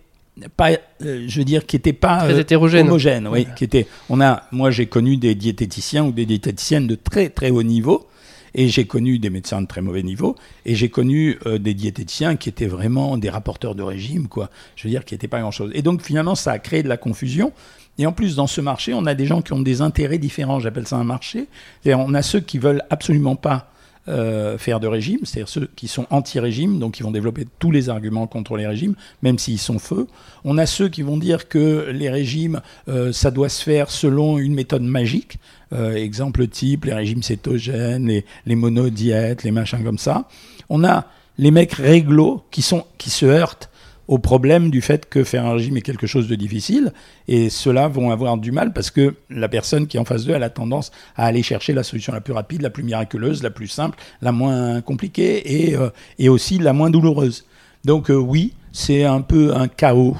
pas, 0.56 0.70
euh, 1.02 1.25
je 1.28 1.38
veux 1.38 1.44
dire, 1.44 1.66
qui 1.66 1.76
était 1.76 1.92
pas 1.92 2.18
Très 2.18 2.34
euh, 2.34 2.40
hétérogène. 2.40 2.87
homogène, 2.87 3.28
oui, 3.28 3.46
qui 3.56 3.64
était. 3.64 3.87
On 4.08 4.20
a, 4.20 4.44
moi, 4.52 4.70
j'ai 4.70 4.87
connu 4.87 5.16
des 5.16 5.34
diététiciens 5.34 6.04
ou 6.04 6.12
des 6.12 6.26
diététiciennes 6.26 6.87
de 6.87 6.94
très 6.94 7.28
très 7.28 7.50
haut 7.50 7.62
niveau, 7.62 8.08
et 8.54 8.68
j'ai 8.68 8.87
connu 8.87 9.18
des 9.18 9.30
médecins 9.30 9.60
de 9.60 9.66
très 9.66 9.82
mauvais 9.82 10.02
niveau, 10.02 10.37
et 10.64 10.75
j'ai 10.75 10.88
connu 10.88 11.38
euh, 11.46 11.58
des 11.58 11.75
diététiciens 11.75 12.37
qui 12.37 12.49
étaient 12.49 12.66
vraiment 12.66 13.18
des 13.18 13.30
rapporteurs 13.30 13.75
de 13.75 13.82
régime, 13.82 14.28
quoi. 14.28 14.50
Je 14.76 14.84
veux 14.84 14.90
dire, 14.90 15.04
qui 15.04 15.14
n'étaient 15.14 15.28
pas 15.28 15.40
grand 15.40 15.50
chose. 15.50 15.70
Et 15.75 15.82
donc 15.82 16.02
finalement, 16.02 16.34
ça 16.34 16.52
a 16.52 16.58
créé 16.58 16.82
de 16.82 16.88
la 16.88 16.96
confusion. 16.96 17.52
Et 17.99 18.06
en 18.06 18.12
plus, 18.12 18.37
dans 18.37 18.46
ce 18.46 18.62
marché, 18.62 18.94
on 18.94 19.04
a 19.04 19.14
des 19.14 19.26
gens 19.26 19.42
qui 19.42 19.52
ont 19.52 19.60
des 19.60 19.82
intérêts 19.82 20.16
différents. 20.16 20.58
J'appelle 20.58 20.87
ça 20.87 20.96
un 20.96 21.04
marché. 21.04 21.49
On 21.84 22.14
a 22.14 22.22
ceux 22.22 22.40
qui 22.40 22.56
veulent 22.56 22.82
absolument 22.88 23.37
pas 23.37 23.70
euh, 24.11 24.59
faire 24.59 24.81
de 24.81 24.87
régime, 24.87 25.21
c'est-à-dire 25.23 25.49
ceux 25.49 25.69
qui 25.76 25.88
sont 25.88 26.07
anti-régime, 26.11 26.79
donc 26.79 26.95
qui 26.95 27.02
vont 27.02 27.12
développer 27.12 27.47
tous 27.59 27.71
les 27.71 27.88
arguments 27.88 28.26
contre 28.26 28.57
les 28.57 28.67
régimes, 28.67 28.95
même 29.23 29.38
s'ils 29.38 29.59
sont 29.59 29.79
feux. 29.79 30.07
On 30.45 30.59
a 30.59 30.67
ceux 30.67 30.88
qui 30.88 31.02
vont 31.02 31.17
dire 31.17 31.49
que 31.49 31.90
les 31.93 32.11
régimes, 32.11 32.61
euh, 32.88 33.12
ça 33.12 33.31
doit 33.31 33.49
se 33.49 33.62
faire 33.62 33.90
selon 33.90 34.38
une 34.38 34.55
méthode 34.55 34.83
magique. 34.83 35.38
Euh, 35.73 35.95
exemple 35.95 36.47
type, 36.49 36.87
les 36.87 36.93
régimes 36.93 37.23
cétogènes, 37.23 38.23
les, 38.45 38.57
monodiètes, 38.57 39.45
les 39.45 39.52
machins 39.52 39.85
comme 39.85 39.99
ça. 39.99 40.26
On 40.69 40.83
a 40.83 41.07
les 41.38 41.52
mecs 41.52 41.73
réglo 41.73 42.43
qui, 42.50 42.62
sont, 42.62 42.85
qui 42.99 43.11
se 43.11 43.25
heurtent 43.25 43.69
au 44.11 44.19
problème 44.19 44.71
du 44.71 44.81
fait 44.81 45.09
que 45.09 45.23
faire 45.23 45.47
un 45.47 45.52
régime 45.52 45.76
est 45.76 45.83
quelque 45.83 46.09
chose 46.09 46.26
de 46.26 46.35
difficile, 46.35 46.93
et 47.29 47.49
ceux-là 47.49 47.87
vont 47.87 48.11
avoir 48.11 48.38
du 48.38 48.50
mal 48.50 48.73
parce 48.73 48.90
que 48.90 49.14
la 49.31 49.49
personne 49.49 49.87
qui 49.87 49.99
est 49.99 50.00
en 50.00 50.05
face 50.05 50.25
d'eux, 50.25 50.35
elle 50.35 50.43
a 50.43 50.50
tendance 50.50 50.90
à 51.14 51.26
aller 51.26 51.45
chercher 51.45 51.75
la 51.75 51.85
solution 51.85 52.12
la 52.12 52.21
plus 52.21 52.33
rapide, 52.33 52.61
la 52.61 52.71
plus 52.71 52.83
miraculeuse, 52.83 53.40
la 53.45 53.50
plus 53.50 53.69
simple, 53.69 53.97
la 54.21 54.33
moins 54.33 54.81
compliquée 54.81 55.69
et, 55.69 55.76
euh, 55.76 55.90
et 56.19 56.29
aussi 56.29 56.59
la 56.59 56.73
moins 56.73 56.90
douloureuse. 56.90 57.47
Donc 57.85 58.11
euh, 58.11 58.17
oui, 58.17 58.52
c'est 58.73 59.05
un 59.05 59.21
peu 59.21 59.55
un 59.55 59.69
chaos 59.69 60.17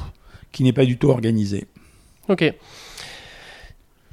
qui 0.53 0.63
n'est 0.63 0.73
pas 0.73 0.85
du 0.85 0.97
tout 0.97 1.09
organisé. 1.09 1.67
Ok. 2.29 2.45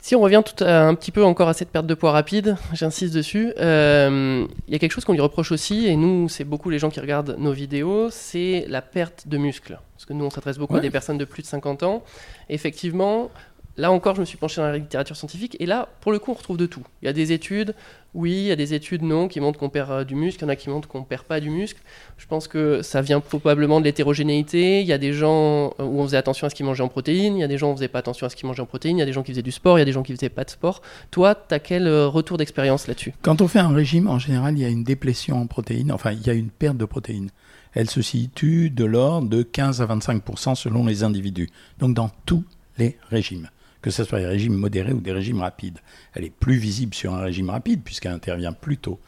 Si 0.07 0.15
on 0.15 0.21
revient 0.21 0.41
tout 0.45 0.63
à- 0.63 0.83
un 0.87 0.95
petit 0.95 1.11
peu 1.11 1.21
encore 1.25 1.49
à 1.49 1.53
cette 1.53 1.67
perte 1.69 1.85
de 1.85 1.93
poids 1.93 2.13
rapide, 2.13 2.55
j'insiste 2.71 3.13
dessus, 3.13 3.51
euh, 3.59 4.47
il 4.69 4.71
y 4.71 4.75
a 4.77 4.79
quelque 4.79 4.93
chose 4.93 5.03
qu'on 5.03 5.11
lui 5.11 5.19
reproche 5.19 5.51
aussi, 5.51 5.85
et 5.85 5.97
nous, 5.97 6.29
c'est 6.29 6.45
beaucoup 6.45 6.69
les 6.69 6.79
gens 6.79 6.89
qui 6.89 7.01
regardent 7.01 7.35
nos 7.37 7.51
vidéos, 7.51 8.07
c'est 8.09 8.63
la 8.69 8.81
perte 8.81 9.27
de 9.27 9.37
muscles. 9.37 9.77
Parce 9.97 10.05
que 10.05 10.13
nous, 10.13 10.23
on 10.23 10.29
s'adresse 10.29 10.59
beaucoup 10.59 10.77
à 10.77 10.79
des 10.79 10.91
personnes 10.91 11.17
de 11.17 11.25
plus 11.25 11.41
de 11.43 11.47
50 11.47 11.83
ans. 11.83 12.03
Effectivement, 12.47 13.29
là 13.77 13.91
encore, 13.91 14.15
je 14.15 14.21
me 14.21 14.25
suis 14.25 14.37
penché 14.37 14.59
dans 14.59 14.67
la 14.67 14.77
littérature 14.77 15.15
scientifique, 15.15 15.55
et 15.59 15.65
là, 15.65 15.89
pour 16.01 16.11
le 16.11 16.19
coup, 16.19 16.31
on 16.31 16.33
retrouve 16.33 16.57
de 16.57 16.65
tout. 16.65 16.83
Il 17.01 17.05
y 17.05 17.09
a 17.09 17.13
des 17.13 17.31
études, 17.31 17.75
oui, 18.13 18.31
il 18.31 18.45
y 18.45 18.51
a 18.51 18.55
des 18.55 18.73
études 18.73 19.03
non, 19.03 19.27
qui 19.27 19.39
montrent 19.39 19.59
qu'on 19.59 19.69
perd 19.69 19.91
euh, 19.91 20.03
du 20.03 20.15
muscle, 20.15 20.39
il 20.41 20.43
y 20.43 20.45
en 20.45 20.49
a 20.49 20.55
qui 20.55 20.69
montrent 20.69 20.87
qu'on 20.87 21.03
perd 21.03 21.23
pas 21.23 21.39
du 21.39 21.51
muscle. 21.51 21.79
Je 22.17 22.25
pense 22.25 22.47
que 22.47 22.81
ça 22.81 23.01
vient 23.01 23.19
probablement 23.19 23.79
de 23.79 23.85
l'hétérogénéité. 23.85 24.81
Il 24.81 24.87
y 24.87 24.93
a 24.93 24.97
des 24.97 25.13
gens 25.13 25.75
euh, 25.79 25.83
où 25.83 25.99
on 25.99 26.03
faisait 26.03 26.17
attention 26.17 26.47
à 26.47 26.49
ce 26.49 26.55
qu'ils 26.55 26.65
mangeaient 26.65 26.83
en 26.83 26.87
protéines, 26.87 27.37
il 27.37 27.41
y 27.41 27.43
a 27.43 27.47
des 27.47 27.59
gens 27.59 27.69
où 27.69 27.73
on 27.73 27.75
faisait 27.75 27.87
pas 27.87 27.99
attention 27.99 28.25
à 28.25 28.29
ce 28.29 28.35
qu'ils 28.35 28.47
mangeaient 28.47 28.61
en 28.61 28.65
protéines, 28.65 28.97
il 28.97 29.01
y 29.01 29.03
a 29.03 29.05
des 29.05 29.13
gens 29.13 29.21
qui 29.21 29.31
faisaient 29.31 29.43
du 29.43 29.51
sport, 29.51 29.77
il 29.77 29.81
y 29.81 29.83
a 29.83 29.85
des 29.85 29.91
gens 29.91 30.03
qui 30.03 30.13
faisaient 30.13 30.29
pas 30.29 30.43
de 30.43 30.49
sport. 30.49 30.81
Toi, 31.11 31.35
tu 31.35 31.53
as 31.53 31.59
quel 31.59 31.87
euh, 31.87 32.07
retour 32.07 32.37
d'expérience 32.37 32.87
là-dessus? 32.87 33.13
Quand 33.21 33.41
on 33.41 33.47
fait 33.47 33.59
un 33.59 33.73
régime, 33.73 34.07
en 34.07 34.19
général, 34.19 34.57
il 34.57 34.61
y 34.61 34.65
a 34.65 34.69
une 34.69 34.83
déplétion 34.83 35.39
en 35.39 35.45
protéines, 35.45 35.91
enfin, 35.91 36.11
il 36.11 36.25
y 36.25 36.29
a 36.31 36.33
une 36.33 36.49
perte 36.49 36.77
de 36.77 36.85
protéines. 36.85 37.29
Elle 37.73 37.89
se 37.89 38.01
situe 38.01 38.71
de 38.71 38.85
l'ordre 38.85 39.29
de 39.29 39.43
15 39.43 39.81
à 39.81 39.85
25% 39.85 40.55
selon 40.55 40.85
les 40.85 41.03
individus. 41.03 41.49
Donc, 41.77 41.93
dans 41.93 42.09
tous 42.25 42.43
les 42.79 42.97
régimes, 43.11 43.49
que 43.81 43.91
ce 43.91 44.03
soit 44.03 44.19
des 44.19 44.25
régimes 44.25 44.55
modérés 44.55 44.93
ou 44.93 44.99
des 44.99 45.11
régimes 45.11 45.41
rapides. 45.41 45.79
Elle 46.13 46.23
est 46.23 46.33
plus 46.33 46.57
visible 46.57 46.93
sur 46.93 47.13
un 47.13 47.21
régime 47.21 47.49
rapide, 47.49 47.81
puisqu'elle 47.83 48.13
intervient 48.13 48.53
plus 48.53 48.77
tôt. 48.77 48.99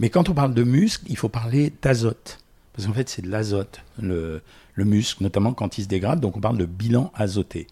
Mais 0.00 0.10
quand 0.10 0.28
on 0.28 0.34
parle 0.34 0.54
de 0.54 0.62
muscle, 0.62 1.04
il 1.08 1.16
faut 1.16 1.28
parler 1.28 1.72
d'azote. 1.82 2.38
Parce 2.72 2.86
qu'en 2.86 2.94
fait, 2.94 3.08
c'est 3.08 3.22
de 3.22 3.30
l'azote, 3.30 3.80
le, 4.00 4.42
le 4.74 4.84
muscle, 4.84 5.22
notamment 5.22 5.52
quand 5.52 5.78
il 5.78 5.84
se 5.84 5.88
dégrade. 5.88 6.20
Donc, 6.20 6.36
on 6.36 6.40
parle 6.40 6.58
de 6.58 6.66
bilan 6.66 7.12
azoté. 7.14 7.66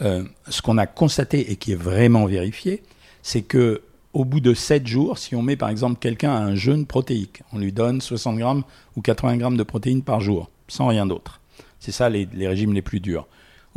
Euh, 0.00 0.24
ce 0.48 0.62
qu'on 0.62 0.78
a 0.78 0.86
constaté 0.86 1.50
et 1.50 1.56
qui 1.56 1.72
est 1.72 1.80
vraiment 1.80 2.24
vérifié, 2.26 2.82
c'est 3.22 3.42
que 3.42 3.82
au 4.14 4.24
bout 4.24 4.40
de 4.40 4.54
7 4.54 4.86
jours, 4.86 5.18
si 5.18 5.34
on 5.34 5.42
met 5.42 5.56
par 5.56 5.68
exemple 5.68 5.98
quelqu'un 6.00 6.32
à 6.32 6.38
un 6.38 6.54
jeûne 6.54 6.86
protéique, 6.86 7.42
on 7.52 7.58
lui 7.58 7.72
donne 7.72 8.00
60 8.00 8.38
grammes 8.38 8.62
ou 8.96 9.02
80 9.02 9.36
grammes 9.36 9.56
de 9.56 9.62
protéines 9.62 10.02
par 10.02 10.20
jour, 10.20 10.50
sans 10.66 10.86
rien 10.86 11.04
d'autre. 11.04 11.40
C'est 11.78 11.92
ça 11.92 12.08
les, 12.08 12.28
les 12.32 12.48
régimes 12.48 12.72
les 12.72 12.82
plus 12.82 13.00
durs. 13.00 13.26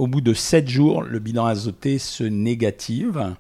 Au 0.01 0.07
bout 0.07 0.21
de 0.21 0.33
7 0.33 0.67
jours, 0.67 1.03
le 1.03 1.19
bilan 1.19 1.45
azoté 1.45 1.99
se 1.99 2.23
négative 2.23 3.35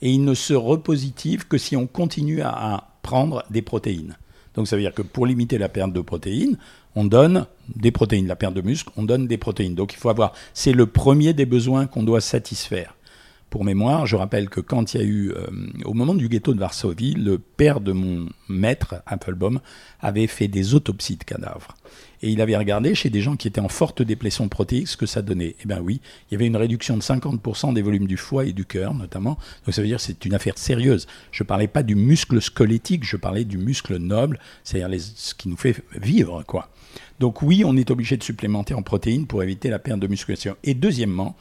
et 0.00 0.10
il 0.10 0.24
ne 0.24 0.32
se 0.32 0.54
repositive 0.54 1.46
que 1.46 1.58
si 1.58 1.76
on 1.76 1.86
continue 1.86 2.40
à, 2.40 2.88
prendre 3.02 3.44
des 3.50 3.60
protéines. 3.60 4.16
Donc 4.54 4.66
ça 4.66 4.76
veut 4.76 4.82
dire 4.82 4.94
que 4.94 5.02
pour 5.02 5.26
limiter 5.26 5.58
la 5.58 5.68
perte 5.68 5.92
de 5.92 6.00
protéines, 6.00 6.56
on 6.94 7.04
donne 7.04 7.44
des 7.68 7.90
protéines, 7.90 8.26
la 8.26 8.34
perte 8.34 8.54
de 8.54 8.62
muscle, 8.62 8.88
on 8.96 9.02
donne 9.02 9.26
des 9.26 9.36
protéines. 9.36 9.74
Donc 9.74 9.92
il 9.92 9.98
faut 9.98 10.08
avoir, 10.08 10.32
c'est 10.54 10.72
le 10.72 10.86
premier 10.86 11.34
des 11.34 11.44
besoins 11.44 11.86
qu'on 11.86 12.02
doit 12.02 12.22
satisfaire. 12.22 12.95
Pour 13.50 13.64
mémoire, 13.64 14.06
je 14.06 14.16
rappelle 14.16 14.48
que 14.48 14.60
quand 14.60 14.94
il 14.94 15.00
y 15.00 15.04
a 15.04 15.06
eu, 15.06 15.30
euh, 15.30 15.46
au 15.84 15.94
moment 15.94 16.14
du 16.14 16.28
ghetto 16.28 16.52
de 16.52 16.58
Varsovie, 16.58 17.14
le 17.14 17.38
père 17.38 17.80
de 17.80 17.92
mon 17.92 18.28
maître, 18.48 18.96
Applebaum, 19.06 19.60
avait 20.00 20.26
fait 20.26 20.48
des 20.48 20.74
autopsies 20.74 21.16
de 21.16 21.24
cadavres. 21.24 21.74
Et 22.22 22.30
il 22.30 22.40
avait 22.40 22.56
regardé 22.56 22.94
chez 22.94 23.08
des 23.08 23.20
gens 23.20 23.36
qui 23.36 23.46
étaient 23.46 23.60
en 23.60 23.68
forte 23.68 24.02
déplétion 24.02 24.48
protéique 24.48 24.88
ce 24.88 24.96
que 24.96 25.06
ça 25.06 25.22
donnait. 25.22 25.54
Eh 25.62 25.68
bien 25.68 25.80
oui, 25.80 26.00
il 26.28 26.34
y 26.34 26.36
avait 26.36 26.46
une 26.46 26.56
réduction 26.56 26.96
de 26.96 27.02
50% 27.02 27.72
des 27.72 27.82
volumes 27.82 28.06
du 28.06 28.16
foie 28.16 28.46
et 28.46 28.52
du 28.52 28.64
cœur 28.64 28.94
notamment. 28.94 29.38
Donc 29.64 29.74
ça 29.74 29.80
veut 29.80 29.86
dire 29.86 29.98
que 29.98 30.02
c'est 30.02 30.24
une 30.24 30.34
affaire 30.34 30.58
sérieuse. 30.58 31.06
Je 31.30 31.44
ne 31.44 31.46
parlais 31.46 31.68
pas 31.68 31.82
du 31.82 31.94
muscle 31.94 32.40
squelettique, 32.40 33.04
je 33.04 33.16
parlais 33.16 33.44
du 33.44 33.58
muscle 33.58 33.96
noble, 33.98 34.40
c'est-à-dire 34.64 35.00
ce 35.00 35.34
qui 35.34 35.48
nous 35.48 35.56
fait 35.56 35.84
vivre. 35.94 36.42
quoi. 36.42 36.68
Donc 37.20 37.42
oui, 37.42 37.62
on 37.64 37.76
est 37.76 37.90
obligé 37.90 38.16
de 38.16 38.22
supplémenter 38.22 38.74
en 38.74 38.82
protéines 38.82 39.26
pour 39.26 39.42
éviter 39.42 39.68
la 39.68 39.78
perte 39.78 40.00
de 40.00 40.06
musculation. 40.06 40.56
Et 40.64 40.74
deuxièmement, 40.74 41.36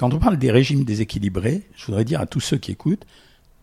quand 0.00 0.14
on 0.14 0.18
parle 0.18 0.38
des 0.38 0.50
régimes 0.50 0.84
déséquilibrés, 0.84 1.60
je 1.76 1.84
voudrais 1.84 2.06
dire 2.06 2.22
à 2.22 2.26
tous 2.26 2.40
ceux 2.40 2.56
qui 2.56 2.72
écoutent, 2.72 3.04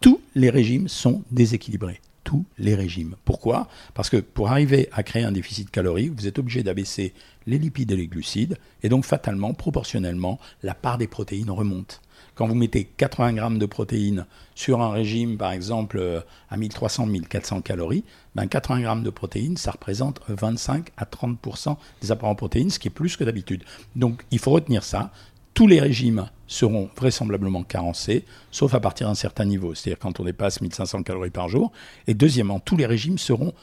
tous 0.02 0.22
les 0.36 0.52
régimes 0.52 0.88
sont 0.88 1.24
déséquilibrés. 1.32 2.00
Tous 2.24 2.46
les 2.60 2.76
régimes. 2.76 3.16
Pourquoi? 3.26 3.68
Parce 3.96 4.12
que 4.12 4.18
pour 4.18 4.52
arriver 4.52 4.88
à 4.92 5.02
créer 5.02 5.24
un 5.24 5.32
déficit 5.32 5.72
calorique, 5.72 6.12
vous 6.16 6.28
êtes 6.28 6.38
obligé 6.38 6.62
d'abaisser 6.62 7.16
les 7.48 7.58
lipides 7.58 7.92
et 7.92 7.96
les 7.96 8.06
glucides, 8.06 8.60
et 8.84 8.90
donc 8.90 9.04
fatalement, 9.04 9.56
proportionnellement, 9.56 10.40
la 10.62 10.76
part 10.76 11.00
des 11.00 11.08
protéines 11.08 11.50
remonte. 11.50 12.02
Quand 12.36 12.48
vous 12.48 12.54
mettez 12.54 12.84
80 12.84 13.34
grammes 13.34 13.58
de 13.58 13.66
protéines 13.66 14.28
sur 14.54 14.80
un 14.84 14.92
régime, 14.92 15.38
par 15.38 15.54
exemple, 15.54 15.98
euh, 15.98 16.20
à 16.52 16.58
1300-1400 16.58 17.64
calories, 17.64 18.04
ben 18.36 18.46
80 18.46 18.82
grammes 18.82 19.04
de 19.04 19.10
protéines, 19.10 19.58
ça 19.58 19.72
représente 19.72 20.22
25 20.28 20.90
à 20.98 21.06
30% 21.06 21.78
des 22.02 22.12
apports 22.12 22.30
en 22.30 22.36
protéines, 22.36 22.70
ce 22.70 22.78
qui 22.78 22.90
est 22.90 22.92
plus 22.92 23.18
que 23.18 23.24
d'habitude. 23.24 23.64
Donc 23.96 24.24
il 24.30 24.38
faut 24.38 24.52
retenir 24.52 24.84
ça. 24.84 25.12
Tous 25.58 25.66
les 25.66 25.80
régimes 25.80 26.30
seront 26.46 26.88
vraisemblablement 26.96 27.64
carencés, 27.64 28.26
sauf 28.52 28.76
à 28.76 28.80
partir 28.80 29.08
d'un 29.08 29.16
certain 29.16 29.44
niveau, 29.44 29.74
c'est-à-dire 29.74 29.98
quand 29.98 30.20
on 30.20 30.24
dépasse 30.24 30.62
1500 30.62 31.02
calories 31.02 31.32
par 31.32 31.50
jour. 31.50 31.72
Et 32.06 32.14
deuxièmement, 32.14 32.60
tous 32.60 32.78
les 32.78 32.86
régimes 32.86 33.18
seront, 33.18 33.56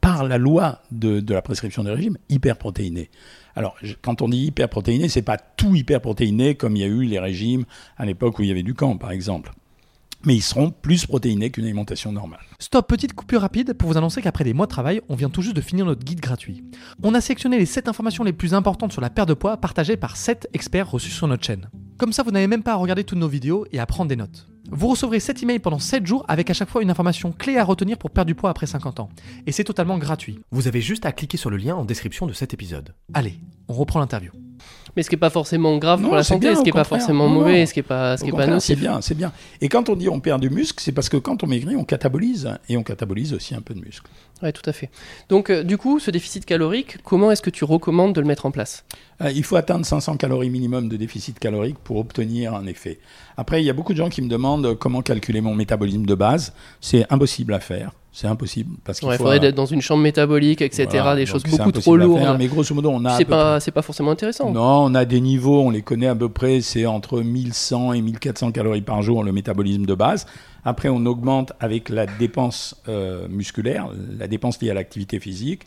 par 0.00 0.22
la 0.22 0.38
loi 0.38 0.80
de, 0.92 1.20
la 1.28 1.42
prescription 1.42 1.82
des 1.82 1.90
régimes, 1.90 2.18
hyperprotéinés. 2.28 3.10
Alors, 3.56 3.74
quand 4.00 4.22
on 4.22 4.28
dit 4.28 4.44
hyperprotéiné, 4.44 5.08
c'est 5.08 5.22
pas 5.22 5.38
tout 5.38 5.74
hyperprotéiné 5.74 6.54
comme 6.54 6.76
il 6.76 6.82
y 6.82 6.84
a 6.84 6.86
eu 6.86 7.02
les 7.02 7.18
régimes 7.18 7.64
à 7.96 8.06
l'époque 8.06 8.38
où 8.38 8.42
il 8.42 8.48
y 8.48 8.52
avait 8.52 8.62
du 8.62 8.74
camp, 8.74 8.96
par 8.96 9.10
exemple. 9.10 9.50
Mais 10.24 10.34
ils 10.34 10.42
seront 10.42 10.70
plus 10.70 11.06
protéinés 11.06 11.50
qu'une 11.50 11.64
alimentation 11.64 12.12
normale. 12.12 12.40
Stop, 12.58 12.88
petite 12.88 13.14
coupure 13.14 13.40
rapide 13.40 13.72
pour 13.72 13.88
vous 13.88 13.96
annoncer 13.96 14.20
qu'après 14.20 14.44
des 14.44 14.52
mois 14.52 14.66
de 14.66 14.70
travail, 14.70 15.00
on 15.08 15.14
vient 15.14 15.30
tout 15.30 15.40
juste 15.40 15.56
de 15.56 15.60
finir 15.60 15.86
notre 15.86 16.04
guide 16.04 16.20
gratuit. 16.20 16.62
On 17.02 17.14
a 17.14 17.20
sélectionné 17.20 17.58
les 17.58 17.66
7 17.66 17.88
informations 17.88 18.22
les 18.24 18.32
plus 18.32 18.52
importantes 18.52 18.92
sur 18.92 19.00
la 19.00 19.08
perte 19.10 19.28
de 19.28 19.34
poids 19.34 19.56
partagées 19.56 19.96
par 19.96 20.16
7 20.16 20.48
experts 20.52 20.90
reçus 20.90 21.10
sur 21.10 21.26
notre 21.26 21.44
chaîne. 21.44 21.70
Comme 21.98 22.12
ça, 22.12 22.22
vous 22.22 22.30
n'avez 22.30 22.46
même 22.46 22.62
pas 22.62 22.72
à 22.72 22.76
regarder 22.76 23.04
toutes 23.04 23.18
nos 23.18 23.28
vidéos 23.28 23.66
et 23.72 23.78
à 23.78 23.86
prendre 23.86 24.08
des 24.08 24.16
notes. 24.16 24.46
Vous 24.70 24.88
recevrez 24.88 25.20
7 25.20 25.42
emails 25.42 25.58
pendant 25.58 25.78
7 25.78 26.06
jours 26.06 26.24
avec 26.28 26.50
à 26.50 26.54
chaque 26.54 26.68
fois 26.68 26.82
une 26.82 26.90
information 26.90 27.32
clé 27.32 27.56
à 27.56 27.64
retenir 27.64 27.98
pour 27.98 28.10
perdre 28.10 28.28
du 28.28 28.34
poids 28.34 28.50
après 28.50 28.66
50 28.66 29.00
ans. 29.00 29.08
Et 29.46 29.52
c'est 29.52 29.64
totalement 29.64 29.98
gratuit. 29.98 30.40
Vous 30.50 30.68
avez 30.68 30.80
juste 30.80 31.06
à 31.06 31.12
cliquer 31.12 31.38
sur 31.38 31.50
le 31.50 31.56
lien 31.56 31.74
en 31.74 31.84
description 31.84 32.26
de 32.26 32.32
cet 32.32 32.54
épisode. 32.54 32.94
Allez, 33.14 33.40
on 33.68 33.74
reprend 33.74 34.00
l'interview. 34.00 34.32
Mais 34.96 35.02
ce 35.02 35.08
qui 35.08 35.14
n'est 35.14 35.20
pas 35.20 35.30
forcément 35.30 35.76
grave 35.78 36.00
Non, 36.00 36.08
pour 36.08 36.16
la 36.16 36.24
santé, 36.24 36.48
bien, 36.48 36.54
ce 36.54 36.60
qui 36.60 36.66
n'est 36.66 36.72
pas 36.72 36.84
forcément 36.84 37.28
Non, 37.28 37.34
mauvais, 37.40 37.66
ce 37.66 37.72
qui 37.72 37.78
n'est 37.78 37.84
pas, 37.84 38.16
ce 38.16 38.24
qui 38.24 38.30
est 38.30 38.32
pas 38.32 38.60
c'est 38.60 38.76
bien, 38.76 39.00
c'est 39.00 39.14
bien. 39.14 39.32
Et 39.60 39.68
quand 39.68 39.88
on 39.88 39.96
dit 39.96 40.08
on 40.08 40.20
perd 40.20 40.40
du 40.40 40.50
muscle, 40.50 40.82
c'est 40.82 40.92
parce 40.92 41.08
que 41.08 41.16
quand 41.16 41.42
on 41.42 41.46
maigrit, 41.46 41.76
on 41.76 41.84
catabolise 41.84 42.50
et 42.68 42.76
on 42.76 42.82
catabolise 42.82 43.32
aussi 43.32 43.54
un 43.54 43.60
peu 43.60 43.74
de 43.74 43.80
muscle. 43.80 44.08
Ouais, 44.42 44.52
tout 44.52 44.68
à 44.68 44.72
fait. 44.72 44.90
Donc, 45.28 45.50
euh, 45.50 45.62
du 45.62 45.76
coup, 45.76 45.98
ce 45.98 46.10
déficit 46.10 46.46
calorique, 46.46 46.96
comment 47.04 47.30
est-ce 47.30 47.42
que 47.42 47.50
tu 47.50 47.64
recommandes 47.64 48.14
de 48.14 48.20
le 48.20 48.26
mettre 48.26 48.46
en 48.46 48.50
place? 48.50 48.84
Euh, 49.20 49.30
il 49.30 49.44
faut 49.44 49.56
atteindre 49.56 49.84
500 49.84 50.16
calories 50.16 50.48
minimum 50.48 50.88
de 50.88 50.96
déficit 50.96 51.38
calorique 51.38 51.78
pour 51.78 51.98
obtenir 51.98 52.54
un 52.54 52.66
effet. 52.66 52.98
Après, 53.36 53.62
il 53.62 53.66
y 53.66 53.70
a 53.70 53.74
beaucoup 53.74 53.92
de 53.92 53.98
gens 53.98 54.08
qui 54.08 54.22
me 54.22 54.28
demandent 54.28 54.74
comment 54.78 55.02
calculer 55.02 55.42
mon 55.42 55.54
métabolisme 55.54 56.06
de 56.06 56.14
base. 56.14 56.54
C'est 56.80 57.04
impossible 57.12 57.52
à 57.52 57.60
faire. 57.60 57.92
C'est 58.12 58.26
impossible 58.26 58.76
parce 58.84 58.98
qu'il 58.98 59.08
Ouais, 59.08 59.16
faudrait 59.16 59.36
être 59.44 59.54
dans 59.54 59.66
une 59.66 59.80
chambre 59.80 60.02
métabolique, 60.02 60.62
etc. 60.62 60.86
Voilà, 60.90 61.14
des 61.16 61.26
choses 61.26 61.44
beaucoup 61.44 61.70
trop 61.70 61.96
faire, 61.96 62.06
lourdes. 62.06 62.36
mais 62.38 62.48
grosso 62.48 62.74
modo, 62.74 62.90
on 62.90 63.04
a. 63.04 63.16
C'est 63.16 63.24
près- 63.24 63.30
pas, 63.36 63.60
pas 63.72 63.82
forcément 63.82 64.10
intéressant. 64.10 64.50
Non, 64.50 64.84
on 64.86 64.94
a 64.96 65.04
des 65.04 65.20
niveaux, 65.20 65.60
on 65.62 65.70
les 65.70 65.82
connaît 65.82 66.08
à 66.08 66.16
peu 66.16 66.28
près, 66.28 66.60
c'est 66.60 66.86
entre 66.86 67.20
1100 67.22 67.92
et 67.92 68.02
1400 68.02 68.50
calories 68.50 68.80
par 68.82 69.02
jour 69.02 69.22
le 69.22 69.30
métabolisme 69.30 69.86
de 69.86 69.94
base. 69.94 70.26
Après, 70.64 70.88
on 70.88 71.06
augmente 71.06 71.52
avec 71.60 71.88
la 71.88 72.06
dépense 72.06 72.74
euh, 72.88 73.28
musculaire, 73.28 73.88
la 74.18 74.26
dépense 74.26 74.60
liée 74.60 74.70
à 74.70 74.74
l'activité 74.74 75.20
physique. 75.20 75.62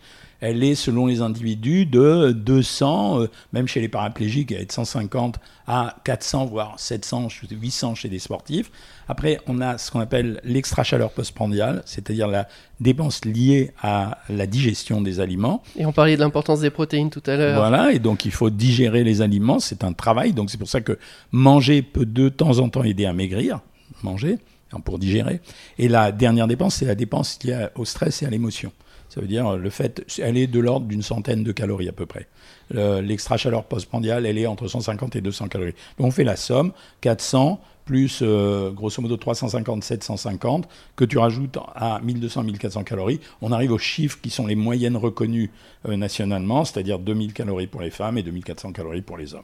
Elle 0.45 0.61
est, 0.61 0.75
selon 0.75 1.05
les 1.05 1.21
individus, 1.21 1.85
de 1.85 2.33
200, 2.33 3.21
euh, 3.21 3.27
même 3.53 3.65
chez 3.65 3.79
les 3.79 3.87
paraplégiques, 3.87 4.51
elle 4.51 4.63
est 4.63 4.65
de 4.65 4.71
150 4.73 5.39
à 5.67 5.95
400, 6.03 6.47
voire 6.47 6.77
700, 6.77 7.29
800 7.49 7.95
chez 7.95 8.09
des 8.09 8.19
sportifs. 8.19 8.69
Après, 9.07 9.39
on 9.47 9.61
a 9.61 9.77
ce 9.77 9.89
qu'on 9.89 10.01
appelle 10.01 10.41
l'extra-chaleur 10.43 11.11
postprandiale, 11.11 11.81
c'est-à-dire 11.85 12.27
la 12.27 12.49
dépense 12.81 13.23
liée 13.23 13.71
à 13.81 14.17
la 14.27 14.45
digestion 14.45 14.99
des 14.99 15.21
aliments. 15.21 15.63
Et 15.77 15.85
on 15.85 15.93
parlait 15.93 16.17
de 16.17 16.21
l'importance 16.21 16.59
des 16.59 16.71
protéines 16.71 17.09
tout 17.09 17.23
à 17.25 17.37
l'heure. 17.37 17.57
Voilà, 17.57 17.93
et 17.93 17.99
donc 17.99 18.25
il 18.25 18.31
faut 18.31 18.49
digérer 18.49 19.05
les 19.05 19.21
aliments, 19.21 19.59
c'est 19.59 19.85
un 19.85 19.93
travail, 19.93 20.33
donc 20.33 20.49
c'est 20.49 20.57
pour 20.57 20.67
ça 20.67 20.81
que 20.81 20.99
manger 21.31 21.81
peut 21.81 22.05
de 22.05 22.27
temps 22.27 22.59
en 22.59 22.67
temps 22.67 22.83
aider 22.83 23.05
à 23.05 23.13
maigrir, 23.13 23.61
manger, 24.03 24.39
hein, 24.73 24.81
pour 24.81 24.99
digérer. 24.99 25.39
Et 25.77 25.87
la 25.87 26.11
dernière 26.11 26.47
dépense, 26.47 26.75
c'est 26.75 26.85
la 26.85 26.95
dépense 26.95 27.39
liée 27.45 27.67
au 27.75 27.85
stress 27.85 28.23
et 28.23 28.25
à 28.25 28.29
l'émotion. 28.29 28.73
Ça 29.13 29.21
veut 29.21 29.27
dire 29.27 29.47
euh, 29.47 29.57
le 29.57 29.69
fait, 29.69 30.03
elle 30.19 30.37
est 30.37 30.47
de 30.47 30.59
l'ordre 30.59 30.87
d'une 30.87 31.03
centaine 31.03 31.43
de 31.43 31.51
calories 31.51 31.89
à 31.89 31.91
peu 31.91 32.05
près. 32.05 32.27
Le- 32.71 33.01
L'extra-chaleur 33.01 33.65
postprandiale, 33.65 34.25
elle 34.25 34.37
est 34.37 34.47
entre 34.47 34.67
150 34.67 35.15
et 35.15 35.21
200 35.21 35.49
calories. 35.49 35.75
Donc 35.97 36.07
on 36.07 36.11
fait 36.11 36.23
la 36.23 36.35
somme, 36.35 36.71
400 37.01 37.59
plus 37.85 38.19
euh, 38.21 38.71
grosso 38.71 39.01
modo 39.01 39.17
350, 39.17 39.83
750, 39.83 40.69
que 40.95 41.03
tu 41.03 41.17
rajoutes 41.17 41.57
à 41.75 41.99
1200, 42.01 42.43
1400 42.43 42.83
calories, 42.85 43.19
on 43.41 43.51
arrive 43.51 43.73
aux 43.73 43.77
chiffres 43.77 44.17
qui 44.21 44.29
sont 44.29 44.47
les 44.47 44.55
moyennes 44.55 44.95
reconnues 44.95 45.51
euh, 45.89 45.97
nationalement, 45.97 46.63
c'est-à-dire 46.63 46.97
2000 46.97 47.33
calories 47.33 47.67
pour 47.67 47.81
les 47.81 47.89
femmes 47.91 48.17
et 48.17 48.23
2400 48.23 48.71
calories 48.71 49.01
pour 49.01 49.17
les 49.17 49.33
hommes. 49.33 49.43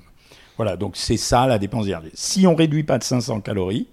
Voilà, 0.56 0.78
donc 0.78 0.96
c'est 0.96 1.18
ça 1.18 1.48
la 1.48 1.60
dépense 1.60 1.86
diarisée. 1.86 2.12
Si 2.16 2.48
on 2.48 2.56
réduit 2.56 2.84
pas 2.84 2.98
de 2.98 3.04
500 3.04 3.42
calories, 3.42 3.88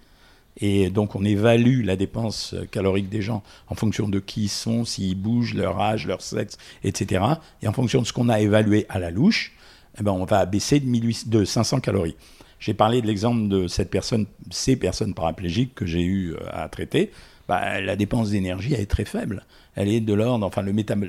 et 0.58 0.90
donc 0.90 1.14
on 1.14 1.24
évalue 1.24 1.84
la 1.84 1.96
dépense 1.96 2.54
euh, 2.54 2.64
calorique 2.64 3.08
des 3.08 3.22
gens 3.22 3.42
en 3.68 3.74
fonction 3.74 4.08
de 4.08 4.18
qui 4.18 4.44
ils 4.44 4.48
sont, 4.48 4.84
s'ils 4.84 5.14
bougent, 5.14 5.54
leur 5.54 5.80
âge, 5.80 6.06
leur 6.06 6.22
sexe, 6.22 6.56
etc. 6.82 7.24
Et 7.62 7.68
en 7.68 7.72
fonction 7.72 8.00
de 8.00 8.06
ce 8.06 8.12
qu'on 8.12 8.28
a 8.28 8.40
évalué 8.40 8.86
à 8.88 8.98
la 8.98 9.10
louche, 9.10 9.52
eh 9.98 10.02
ben 10.02 10.12
on 10.12 10.24
va 10.24 10.46
baisser 10.46 10.80
de, 10.80 10.86
1800 10.86 11.28
de 11.28 11.44
500 11.44 11.80
calories. 11.80 12.16
J'ai 12.58 12.74
parlé 12.74 13.02
de 13.02 13.06
l'exemple 13.06 13.48
de 13.48 13.68
cette 13.68 13.90
personne, 13.90 14.26
ces 14.50 14.76
personnes 14.76 15.12
paraplégiques 15.12 15.74
que 15.74 15.84
j'ai 15.84 16.02
eu 16.02 16.32
euh, 16.32 16.38
à 16.50 16.68
traiter. 16.68 17.10
Bah, 17.48 17.80
la 17.80 17.94
dépense 17.96 18.30
d'énergie 18.30 18.74
est 18.74 18.86
très 18.90 19.04
faible. 19.04 19.44
Elle 19.76 19.88
est 19.88 20.00
de 20.00 20.12
l'ordre, 20.14 20.44
enfin 20.44 20.62
le 20.62 20.72
métab- 20.72 21.08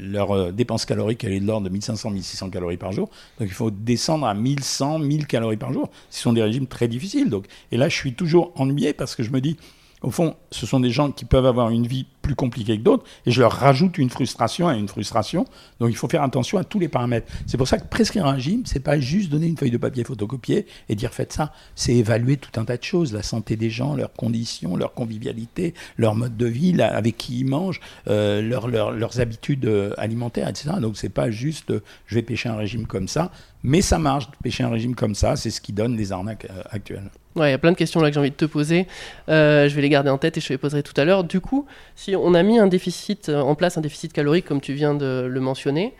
leur 0.00 0.30
euh, 0.30 0.50
dépense 0.52 0.86
calorique, 0.86 1.24
elle 1.24 1.32
est 1.32 1.40
de 1.40 1.46
l'ordre 1.46 1.68
de 1.68 1.76
1500-1600 1.76 2.50
calories 2.50 2.76
par 2.78 2.92
jour. 2.92 3.10
Donc 3.38 3.48
il 3.48 3.54
faut 3.54 3.70
descendre 3.70 4.26
à 4.26 4.34
1100, 4.34 5.00
1000 5.00 5.26
calories 5.26 5.56
par 5.58 5.72
jour. 5.72 5.90
Ce 6.10 6.22
sont 6.22 6.32
des 6.32 6.42
régimes 6.42 6.66
très 6.66 6.88
difficiles. 6.88 7.28
Donc, 7.28 7.46
et 7.70 7.76
là, 7.76 7.88
je 7.88 7.96
suis 7.96 8.14
toujours 8.14 8.52
ennuyé 8.56 8.92
parce 8.94 9.14
que 9.14 9.22
je 9.22 9.30
me 9.30 9.40
dis, 9.40 9.56
au 10.04 10.10
fond, 10.10 10.36
ce 10.50 10.66
sont 10.66 10.80
des 10.80 10.90
gens 10.90 11.10
qui 11.10 11.24
peuvent 11.24 11.46
avoir 11.46 11.70
une 11.70 11.86
vie 11.86 12.06
plus 12.22 12.34
compliquée 12.34 12.78
que 12.78 12.82
d'autres, 12.82 13.04
et 13.26 13.30
je 13.30 13.40
leur 13.40 13.52
rajoute 13.52 13.98
une 13.98 14.08
frustration 14.08 14.66
à 14.68 14.74
une 14.74 14.88
frustration. 14.88 15.44
Donc 15.80 15.90
il 15.90 15.96
faut 15.96 16.08
faire 16.08 16.22
attention 16.22 16.56
à 16.58 16.64
tous 16.64 16.78
les 16.78 16.88
paramètres. 16.88 17.30
C'est 17.46 17.56
pour 17.58 17.68
ça 17.68 17.78
que 17.78 17.86
prescrire 17.86 18.24
un 18.26 18.32
régime, 18.32 18.62
c'est 18.64 18.80
pas 18.80 18.98
juste 18.98 19.30
donner 19.30 19.46
une 19.46 19.56
feuille 19.58 19.70
de 19.70 19.76
papier 19.76 20.04
photocopiée 20.04 20.66
et 20.88 20.94
dire 20.94 21.12
faites 21.12 21.32
ça. 21.32 21.52
C'est 21.74 21.94
évaluer 21.94 22.36
tout 22.38 22.58
un 22.58 22.64
tas 22.64 22.76
de 22.78 22.82
choses, 22.82 23.12
la 23.12 23.22
santé 23.22 23.56
des 23.56 23.68
gens, 23.70 23.94
leurs 23.94 24.12
conditions, 24.12 24.76
leur 24.76 24.94
convivialité, 24.94 25.74
leur 25.98 26.14
mode 26.14 26.36
de 26.36 26.46
vie, 26.46 26.80
avec 26.80 27.16
qui 27.18 27.40
ils 27.40 27.46
mangent, 27.46 27.80
euh, 28.08 28.40
leur- 28.42 28.68
leur- 28.68 28.92
leurs 28.92 29.20
habitudes 29.20 29.66
euh, 29.66 29.92
alimentaires, 29.98 30.48
etc. 30.48 30.70
Donc 30.80 30.96
c'est 30.96 31.08
pas 31.10 31.30
juste 31.30 31.70
euh, 31.72 31.80
je 32.06 32.14
vais 32.14 32.22
pêcher 32.22 32.48
un 32.48 32.56
régime 32.56 32.86
comme 32.86 33.08
ça, 33.08 33.30
mais 33.64 33.80
ça 33.80 33.98
marche 33.98 34.30
de 34.30 34.36
pêcher 34.42 34.62
un 34.62 34.68
régime 34.68 34.94
comme 34.94 35.14
ça. 35.14 35.34
C'est 35.34 35.50
ce 35.50 35.60
qui 35.60 35.72
donne 35.72 35.96
les 35.96 36.12
arnaques 36.12 36.46
euh, 36.50 36.62
actuelles. 36.70 37.10
Ouais, 37.34 37.48
il 37.48 37.50
y 37.50 37.54
a 37.54 37.58
plein 37.58 37.72
de 37.72 37.76
questions 37.76 38.00
là 38.00 38.10
que 38.10 38.14
j'ai 38.14 38.20
envie 38.20 38.30
de 38.30 38.36
te 38.36 38.44
poser. 38.44 38.86
Euh, 39.28 39.68
je 39.68 39.74
vais 39.74 39.82
les 39.82 39.88
garder 39.88 40.10
en 40.10 40.18
tête 40.18 40.36
et 40.36 40.40
je 40.40 40.46
te 40.46 40.52
les 40.52 40.58
poserai 40.58 40.82
tout 40.82 40.92
à 40.98 41.04
l'heure. 41.04 41.24
Du 41.24 41.40
coup, 41.40 41.66
si 41.96 42.14
on 42.14 42.34
a 42.34 42.42
mis 42.42 42.58
un 42.58 42.68
déficit 42.68 43.30
euh, 43.30 43.40
en 43.40 43.54
place, 43.54 43.76
un 43.78 43.80
déficit 43.80 44.12
calorique 44.12 44.44
comme 44.44 44.60
tu 44.60 44.74
viens 44.74 44.94
de 44.94 45.26
le 45.28 45.40
mentionner, 45.40 45.94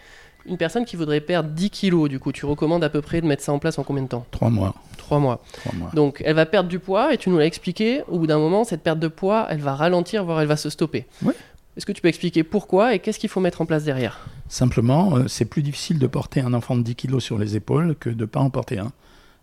une 0.47 0.59
personne 0.59 0.85
qui 0.85 0.95
voudrait 0.97 1.23
perdre 1.23 1.49
10 1.49 1.71
kilos, 1.71 2.11
du 2.11 2.21
coup, 2.21 2.31
tu 2.31 2.45
recommandes 2.45 2.85
à 2.85 2.91
peu 2.91 3.01
près 3.01 3.23
de 3.23 3.27
mettre 3.27 3.43
ça 3.43 3.53
en 3.53 3.59
place 3.59 3.79
en 3.79 3.83
combien 3.83 4.03
de 4.03 4.09
temps? 4.09 4.27
Trois 4.31 4.51
mois. 4.51 4.75
3 4.99 5.19
mois. 5.19 5.43
Trois 5.55 5.73
mois. 5.73 5.91
Donc, 5.95 6.23
elle 6.25 6.37
va 6.37 6.45
perdre 6.45 6.69
du 6.69 6.79
poids 6.79 7.15
et 7.15 7.17
tu 7.17 7.31
nous 7.31 7.39
l'as 7.39 7.47
expliqué. 7.47 8.03
Au 8.09 8.19
bout 8.19 8.27
d'un 8.27 8.39
moment, 8.39 8.65
cette 8.65 8.83
perte 8.83 8.99
de 8.99 9.09
poids, 9.09 9.47
elle 9.49 9.61
va 9.61 9.75
ralentir, 9.75 10.23
voire 10.25 10.43
elle 10.43 10.47
va 10.47 10.59
se 10.59 10.69
stopper. 10.69 11.07
Ouais. 11.23 11.35
Est-ce 11.77 11.87
que 11.87 11.93
tu 11.93 12.01
peux 12.01 12.09
expliquer 12.09 12.45
pourquoi 12.45 12.95
et 12.95 13.01
qu'est-ce 13.01 13.19
qu'il 13.19 13.29
faut 13.29 13.41
mettre 13.41 13.61
en 13.61 13.67
place 13.67 13.83
derrière? 13.83 14.27
Simplement, 14.49 15.17
euh, 15.17 15.27
c'est 15.27 15.45
plus 15.45 15.63
difficile 15.63 15.99
de 15.99 16.07
porter 16.07 16.41
un 16.41 16.55
enfant 16.55 16.77
de 16.77 16.83
10 16.83 16.95
kilos 16.95 17.25
sur 17.25 17.37
les 17.37 17.57
épaules 17.57 17.97
que 17.99 18.11
de 18.11 18.21
ne 18.21 18.27
pas 18.27 18.41
en 18.41 18.51
porter 18.51 18.79
un. 18.79 18.93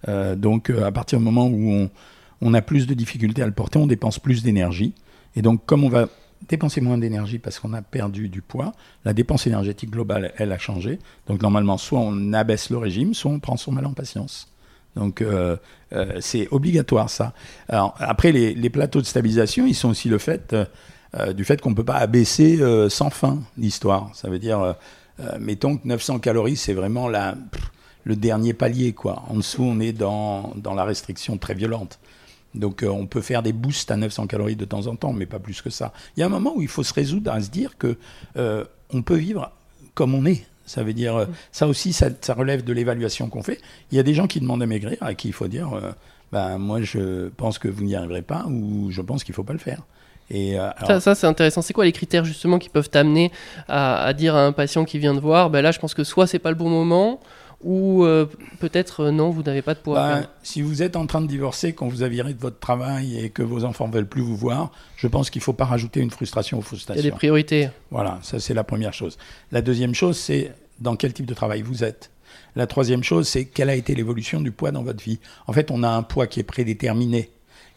Euh, 0.07 0.35
donc, 0.35 0.69
euh, 0.69 0.85
à 0.85 0.91
partir 0.91 1.19
du 1.19 1.25
moment 1.25 1.47
où 1.47 1.89
on, 2.41 2.53
a 2.53 2.61
plus 2.61 2.87
de 2.87 2.93
difficultés 2.93 3.41
à 3.41 3.45
le 3.45 3.51
porter, 3.51 3.79
on 3.79 3.87
dépense 3.87 4.17
plus 4.17 4.43
d'énergie. 4.43 4.93
Et 5.35 5.41
donc, 5.41 5.65
comme 5.65 5.83
on 5.83 5.89
va 5.89 6.07
dépenser 6.47 6.79
moins 6.79 6.97
d'énergie 6.97 7.37
parce 7.37 7.59
qu'on 7.59 7.73
a 7.73 7.81
perdu 7.81 8.29
du 8.29 8.41
poids, 8.41 8.71
la 9.03 9.13
dépense 9.13 9.45
énergétique 9.45 9.91
globale, 9.91 10.31
elle 10.37 10.53
a 10.53 10.57
changé. 10.57 10.99
Donc, 11.27 11.41
normalement, 11.41 11.77
soit 11.77 11.99
on 11.99 12.31
abaisse 12.31 12.69
le 12.69 12.77
régime, 12.77 13.13
soit 13.13 13.31
on 13.31 13.39
prend 13.39 13.57
son 13.57 13.73
mal 13.73 13.85
en 13.85 13.93
patience. 13.93 14.47
Donc, 14.95 15.23
c'est 16.19 16.49
obligatoire, 16.51 17.09
ça. 17.09 17.33
Alors, 17.69 17.95
après, 17.99 18.33
les 18.33 18.69
plateaux 18.69 18.99
de 18.99 19.05
stabilisation, 19.05 19.65
ils 19.65 19.75
sont 19.75 19.89
aussi 19.89 20.09
le 20.09 20.17
fait 20.17 20.53
euh, 21.19 21.33
du 21.33 21.43
fait 21.43 21.59
qu'on 21.59 21.71
ne 21.71 21.75
peut 21.75 21.83
pas 21.83 21.97
abaisser 21.97 22.61
euh, 22.61 22.87
sans 22.89 23.09
fin 23.09 23.39
l'histoire. 23.57 24.09
Ça 24.13 24.29
veut 24.29 24.39
dire, 24.39 24.61
euh, 24.61 24.73
mettons 25.39 25.77
que 25.77 25.85
900 25.85 26.19
calories, 26.19 26.55
c'est 26.55 26.73
vraiment 26.73 27.09
la, 27.09 27.35
le 28.05 28.15
dernier 28.15 28.53
palier. 28.53 28.93
Quoi. 28.93 29.23
En 29.27 29.35
dessous, 29.35 29.63
on 29.63 29.79
est 29.81 29.91
dans, 29.91 30.53
dans 30.55 30.73
la 30.73 30.85
restriction 30.85 31.37
très 31.37 31.53
violente. 31.53 31.99
Donc, 32.55 32.85
on 32.87 33.07
peut 33.07 33.21
faire 33.21 33.43
des 33.43 33.53
boosts 33.53 33.91
à 33.91 33.97
900 33.97 34.27
calories 34.27 34.57
de 34.57 34.65
temps 34.65 34.87
en 34.87 34.95
temps, 34.95 35.13
mais 35.13 35.25
pas 35.25 35.39
plus 35.39 35.61
que 35.61 35.69
ça. 35.69 35.93
Il 36.15 36.19
y 36.19 36.23
a 36.23 36.25
un 36.25 36.29
moment 36.29 36.53
où 36.55 36.61
il 36.61 36.67
faut 36.67 36.83
se 36.83 36.93
résoudre 36.93 37.31
à 37.31 37.39
se 37.39 37.49
dire 37.49 37.77
que 37.77 37.97
on 38.93 39.01
peut 39.03 39.15
vivre 39.15 39.53
comme 39.93 40.13
on 40.13 40.25
est. 40.25 40.45
Ça 40.65 40.83
veut 40.83 40.93
dire, 40.93 41.27
ça 41.53 41.65
aussi, 41.65 41.93
ça, 41.93 42.09
ça 42.19 42.33
relève 42.33 42.65
de 42.65 42.73
l'évaluation 42.73 43.29
qu'on 43.29 43.41
fait. 43.41 43.61
Il 43.91 43.95
y 43.95 43.99
a 44.01 44.03
des 44.03 44.13
gens 44.13 44.27
qui 44.27 44.41
demandent 44.41 44.63
à 44.63 44.65
maigrir, 44.65 44.97
à 44.99 45.13
qui 45.13 45.29
il 45.29 45.33
faut 45.33 45.47
dire, 45.47 45.71
ben, 46.33 46.57
moi, 46.57 46.81
je 46.81 47.29
pense 47.29 47.57
que 47.57 47.69
vous 47.69 47.85
n'y 47.85 47.95
arriverez 47.95 48.21
pas, 48.21 48.45
ou 48.47 48.91
je 48.91 49.01
pense 49.01 49.23
qu'il 49.23 49.31
ne 49.31 49.35
faut 49.37 49.45
pas 49.45 49.53
le 49.53 49.59
faire. 49.59 49.81
Et, 50.33 50.57
euh, 50.57 50.69
alors- 50.77 50.87
Ça, 50.87 50.99
ça, 51.01 51.15
c'est 51.15 51.27
intéressant. 51.27 51.61
C'est 51.61 51.73
quoi 51.73 51.83
les 51.85 51.91
critères 51.91 52.23
justement 52.25 52.57
qui 52.57 52.69
peuvent 52.69 52.89
t'amener 52.89 53.31
à, 53.67 54.03
à 54.03 54.13
dire 54.13 54.35
à 54.35 54.45
un 54.45 54.53
patient 54.53 54.85
qui 54.85 54.97
vient 54.97 55.13
de 55.13 55.19
voir, 55.19 55.49
ben 55.49 55.61
là, 55.61 55.71
je 55.71 55.79
pense 55.79 55.93
que 55.93 56.03
soit 56.05 56.25
c'est 56.25 56.39
pas 56.39 56.49
le 56.49 56.55
bon 56.55 56.69
moment, 56.69 57.19
ou 57.63 58.05
euh, 58.05 58.25
peut-être 58.59 59.01
euh, 59.01 59.11
non, 59.11 59.29
vous 59.29 59.43
n'avez 59.43 59.61
pas 59.61 59.73
de 59.75 59.79
poids. 59.79 59.95
Ben, 60.01 60.13
perdre. 60.13 60.27
si 60.41 60.61
vous 60.61 60.81
êtes 60.81 60.95
en 60.95 61.05
train 61.05 61.21
de 61.21 61.27
divorcer, 61.27 61.73
qu'on 61.73 61.89
vous 61.89 62.01
a 62.01 62.07
viré 62.07 62.33
de 62.33 62.39
votre 62.39 62.59
travail 62.59 63.19
et 63.19 63.29
que 63.29 63.43
vos 63.43 63.65
enfants 63.65 63.87
veulent 63.89 64.07
plus 64.07 64.21
vous 64.23 64.35
voir, 64.37 64.71
je 64.95 65.07
pense 65.07 65.29
qu'il 65.29 65.39
ne 65.41 65.43
faut 65.43 65.53
pas 65.53 65.65
rajouter 65.65 65.99
une 65.99 66.09
frustration 66.11 66.57
aux 66.57 66.61
Il 66.61 66.63
y 66.63 66.65
a 66.65 66.67
frustrations. 66.69 67.03
des 67.03 67.11
priorités. 67.11 67.69
Voilà, 67.91 68.17
ça 68.23 68.39
c'est 68.39 68.53
la 68.55 68.63
première 68.63 68.93
chose. 68.93 69.17
La 69.51 69.61
deuxième 69.61 69.93
chose, 69.93 70.17
c'est 70.17 70.53
dans 70.79 70.95
quel 70.95 71.13
type 71.13 71.25
de 71.27 71.33
travail 71.35 71.61
vous 71.61 71.83
êtes. 71.83 72.09
La 72.55 72.65
troisième 72.67 73.03
chose, 73.03 73.27
c'est 73.27 73.45
quelle 73.45 73.69
a 73.69 73.75
été 73.75 73.93
l'évolution 73.95 74.41
du 74.41 74.51
poids 74.51 74.71
dans 74.71 74.81
votre 74.83 75.03
vie. 75.03 75.19
En 75.45 75.53
fait, 75.53 75.69
on 75.71 75.83
a 75.83 75.89
un 75.89 76.01
poids 76.03 76.25
qui 76.27 76.39
est 76.39 76.43
prédéterminé, 76.43 77.29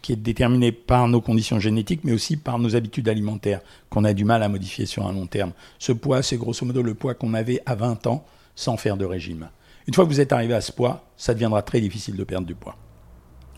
qui 0.04 0.12
est 0.12 0.16
déterminé 0.16 0.70
par 0.70 1.08
nos 1.08 1.22
conditions 1.22 1.58
génétiques, 1.58 2.02
mais 2.04 2.12
aussi 2.12 2.36
par 2.36 2.58
nos 2.58 2.76
habitudes 2.76 3.08
alimentaires, 3.08 3.60
qu'on 3.88 4.04
a 4.04 4.12
du 4.12 4.26
mal 4.26 4.42
à 4.42 4.50
modifier 4.50 4.84
sur 4.84 5.06
un 5.06 5.12
long 5.14 5.26
terme. 5.26 5.52
Ce 5.78 5.92
poids, 5.92 6.22
c'est 6.22 6.36
grosso 6.36 6.66
modo 6.66 6.82
le 6.82 6.92
poids 6.92 7.14
qu'on 7.14 7.32
avait 7.32 7.62
à 7.64 7.74
20 7.74 8.06
ans 8.06 8.26
sans 8.54 8.76
faire 8.76 8.98
de 8.98 9.06
régime. 9.06 9.48
Une 9.86 9.94
fois 9.94 10.04
que 10.04 10.10
vous 10.10 10.20
êtes 10.20 10.34
arrivé 10.34 10.52
à 10.52 10.60
ce 10.60 10.72
poids, 10.72 11.06
ça 11.16 11.32
deviendra 11.32 11.62
très 11.62 11.80
difficile 11.80 12.16
de 12.16 12.24
perdre 12.24 12.46
du 12.46 12.54
poids. 12.54 12.76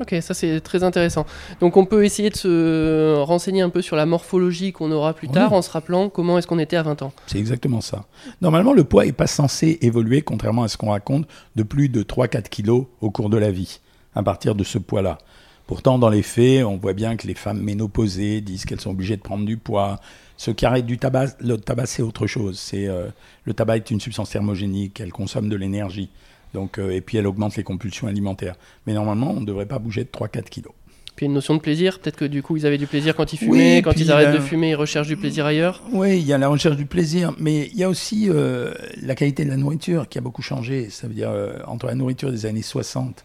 Ok, 0.01 0.15
ça 0.21 0.35
c'est 0.35 0.61
très 0.61 0.85
intéressant. 0.85 1.27
Donc 1.59 1.77
on 1.77 1.85
peut 1.85 2.05
essayer 2.05 2.31
de 2.31 2.37
se 2.37 3.17
renseigner 3.23 3.63
un 3.63 3.71
peu 3.71 3.83
sur 3.83 3.97
la 3.97 4.07
morphologie 4.07 4.71
qu'on 4.71 4.93
aura 4.93 5.15
plus 5.15 5.27
Oui. 5.27 5.35
tard 5.35 5.53
en 5.53 5.63
se 5.63 5.71
rappelant 5.71 6.11
comment 6.11 6.39
est-ce 6.39 6.47
qu'on 6.47 6.61
était 6.61 6.77
à 6.77 6.83
20 6.85 7.03
ans. 7.03 7.13
C'est 7.27 7.39
exactement 7.41 7.81
ça. 7.81 8.05
Normalement, 8.41 8.73
le 8.73 8.85
poids 8.85 9.05
n'est 9.05 9.13
pas 9.13 9.27
censé 9.27 9.79
évoluer, 9.83 10.23
contrairement 10.23 10.63
à 10.63 10.69
ce 10.69 10.77
qu'on 10.77 10.91
raconte, 10.91 11.27
de 11.57 11.65
plus 11.65 11.89
de 11.89 12.05
3-4 12.05 12.49
kilos 12.51 12.85
au 13.01 13.11
cours 13.11 13.31
de 13.31 13.37
la 13.37 13.51
vie, 13.51 13.81
à 14.15 14.23
partir 14.23 14.55
de 14.55 14.63
ce 14.63 14.79
poids-là. 14.79 15.19
Pourtant, 15.67 15.99
dans 15.99 16.09
les 16.11 16.23
faits, 16.23 16.65
on 16.65 16.77
voit 16.77 16.93
bien 16.93 17.17
que 17.17 17.27
les 17.27 17.35
femmes 17.35 17.61
ménopausées 17.61 18.41
disent 18.41 18.65
qu'elles 18.65 18.81
sont 18.81 18.91
obligées 18.91 19.17
de 19.17 19.23
prendre 19.23 19.45
du 19.45 19.57
poids. 19.57 19.99
Ceux 20.37 20.53
qui 20.53 20.65
arrêtent 20.65 20.87
du 20.87 20.99
tabac, 20.99 21.29
le 21.41 21.57
tabac, 21.57 21.87
c'est 21.87 22.03
autre 22.03 22.27
chose. 22.27 22.59
C'est, 22.59 22.87
euh, 22.87 23.07
le 23.45 23.53
tabac 23.55 23.77
est 23.77 23.91
une 23.91 24.01
substance 24.01 24.31
thermogénique, 24.31 25.01
elle 25.01 25.13
consomme 25.13 25.49
de 25.49 25.57
l'énergie. 25.57 26.09
Donc, 26.55 26.79
euh, 26.79 26.91
et 26.91 27.01
puis, 27.01 27.19
elle 27.19 27.27
augmente 27.27 27.57
les 27.57 27.65
compulsions 27.65 28.07
alimentaires. 28.07 28.55
Mais 28.87 28.93
normalement, 28.95 29.33
on 29.33 29.41
ne 29.41 29.47
devrait 29.47 29.67
pas 29.67 29.79
bouger 29.81 30.05
de 30.05 30.09
3-4 30.11 30.49
kilos. 30.51 30.73
Puis 31.17 31.25
une 31.25 31.33
notion 31.33 31.55
de 31.55 31.61
plaisir, 31.61 31.99
peut-être 31.99 32.17
que 32.17 32.27
du 32.27 32.43
coup 32.43 32.59
ils 32.59 32.67
avaient 32.67 32.77
du 32.77 32.87
plaisir 32.87 33.17
quand 33.17 33.33
ils 33.33 33.39
fumaient, 33.39 33.77
Oui, 33.77 33.83
quand 33.83 33.93
ils 33.99 34.13
arrêtent 34.13 34.35
la- 34.35 34.37
de 34.37 34.39
fumer, 34.43 34.73
ils 34.73 34.75
recherchent 34.75 35.09
du 35.09 35.17
plaisir 35.17 35.47
ailleurs. 35.47 35.83
Oui, 35.91 36.19
il 36.19 36.27
y 36.27 36.35
a 36.35 36.37
la 36.37 36.49
recherche 36.49 36.77
du 36.77 36.85
plaisir, 36.85 37.33
mais 37.39 37.71
il 37.73 37.79
y 37.79 37.85
a 37.85 37.89
aussi 37.89 38.29
euh, 38.29 38.75
la 39.01 39.15
qualité 39.15 39.43
de 39.47 39.49
la 39.49 39.57
nourriture 39.57 40.11
qui 40.11 40.19
a 40.19 40.21
beaucoup 40.21 40.43
changé. 40.43 40.91
Ça 40.91 41.09
veut 41.09 41.15
dire 41.15 41.31
euh, 41.31 41.57
entre 41.67 41.87
la 41.87 41.95
nourriture 41.95 42.31
des 42.31 42.45
années 42.45 42.61
60 42.61 43.25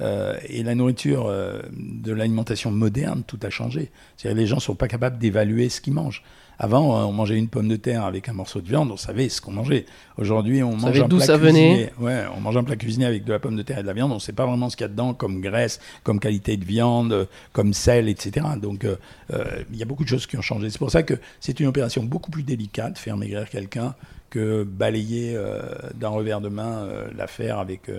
euh, 0.00 0.36
et 0.48 0.62
la 0.62 0.74
nourriture 0.74 1.26
euh, 1.26 1.60
de 1.72 2.12
l'alimentation 2.12 2.70
moderne, 2.70 3.22
tout 3.26 3.38
a 3.42 3.50
changé. 3.50 3.90
C'est-à-dire 4.16 4.40
les 4.40 4.46
gens 4.46 4.60
sont 4.60 4.74
pas 4.74 4.88
capables 4.88 5.18
d'évaluer 5.18 5.68
ce 5.68 5.80
qu'ils 5.80 5.92
mangent. 5.92 6.22
Avant, 6.58 6.96
euh, 6.96 7.04
on 7.04 7.12
mangeait 7.12 7.36
une 7.36 7.48
pomme 7.48 7.68
de 7.68 7.76
terre 7.76 8.04
avec 8.04 8.28
un 8.28 8.32
morceau 8.32 8.60
de 8.60 8.68
viande, 8.68 8.90
on 8.90 8.96
savait 8.96 9.28
ce 9.28 9.40
qu'on 9.40 9.52
mangeait. 9.52 9.84
Aujourd'hui, 10.16 10.62
on 10.62 10.76
mange 10.76 11.00
un 11.00 11.08
plat 11.08 11.20
ça 11.20 11.36
venait. 11.36 11.74
cuisiné. 11.74 11.90
Ouais, 11.98 12.24
on 12.36 12.40
mange 12.40 12.56
un 12.56 12.64
plat 12.64 12.76
cuisiné 12.76 13.04
avec 13.04 13.24
de 13.24 13.32
la 13.32 13.38
pomme 13.38 13.56
de 13.56 13.62
terre 13.62 13.78
et 13.78 13.82
de 13.82 13.86
la 13.86 13.92
viande, 13.92 14.12
on 14.12 14.16
ne 14.16 14.20
sait 14.20 14.32
pas 14.32 14.46
vraiment 14.46 14.70
ce 14.70 14.76
qu'il 14.76 14.84
y 14.84 14.86
a 14.86 14.88
dedans 14.88 15.12
comme 15.12 15.40
graisse, 15.40 15.80
comme 16.04 16.20
qualité 16.20 16.56
de 16.56 16.64
viande, 16.64 17.28
comme 17.52 17.74
sel, 17.74 18.08
etc. 18.08 18.46
Donc, 18.60 18.86
il 19.30 19.76
y 19.76 19.82
a 19.82 19.86
beaucoup 19.86 20.04
de 20.04 20.08
choses 20.08 20.26
qui 20.26 20.36
ont 20.36 20.42
changé. 20.42 20.70
C'est 20.70 20.78
pour 20.78 20.90
ça 20.90 21.02
que 21.02 21.14
c'est 21.40 21.58
une 21.58 21.66
opération 21.66 22.02
beaucoup 22.04 22.30
plus 22.30 22.44
délicate, 22.44 22.98
faire 22.98 23.16
maigrir 23.16 23.48
quelqu'un, 23.48 23.94
que 24.30 24.62
balayer 24.62 25.36
d'un 25.94 26.08
revers 26.10 26.40
de 26.40 26.48
main 26.48 26.86
l'affaire 27.16 27.58
avec 27.58 27.90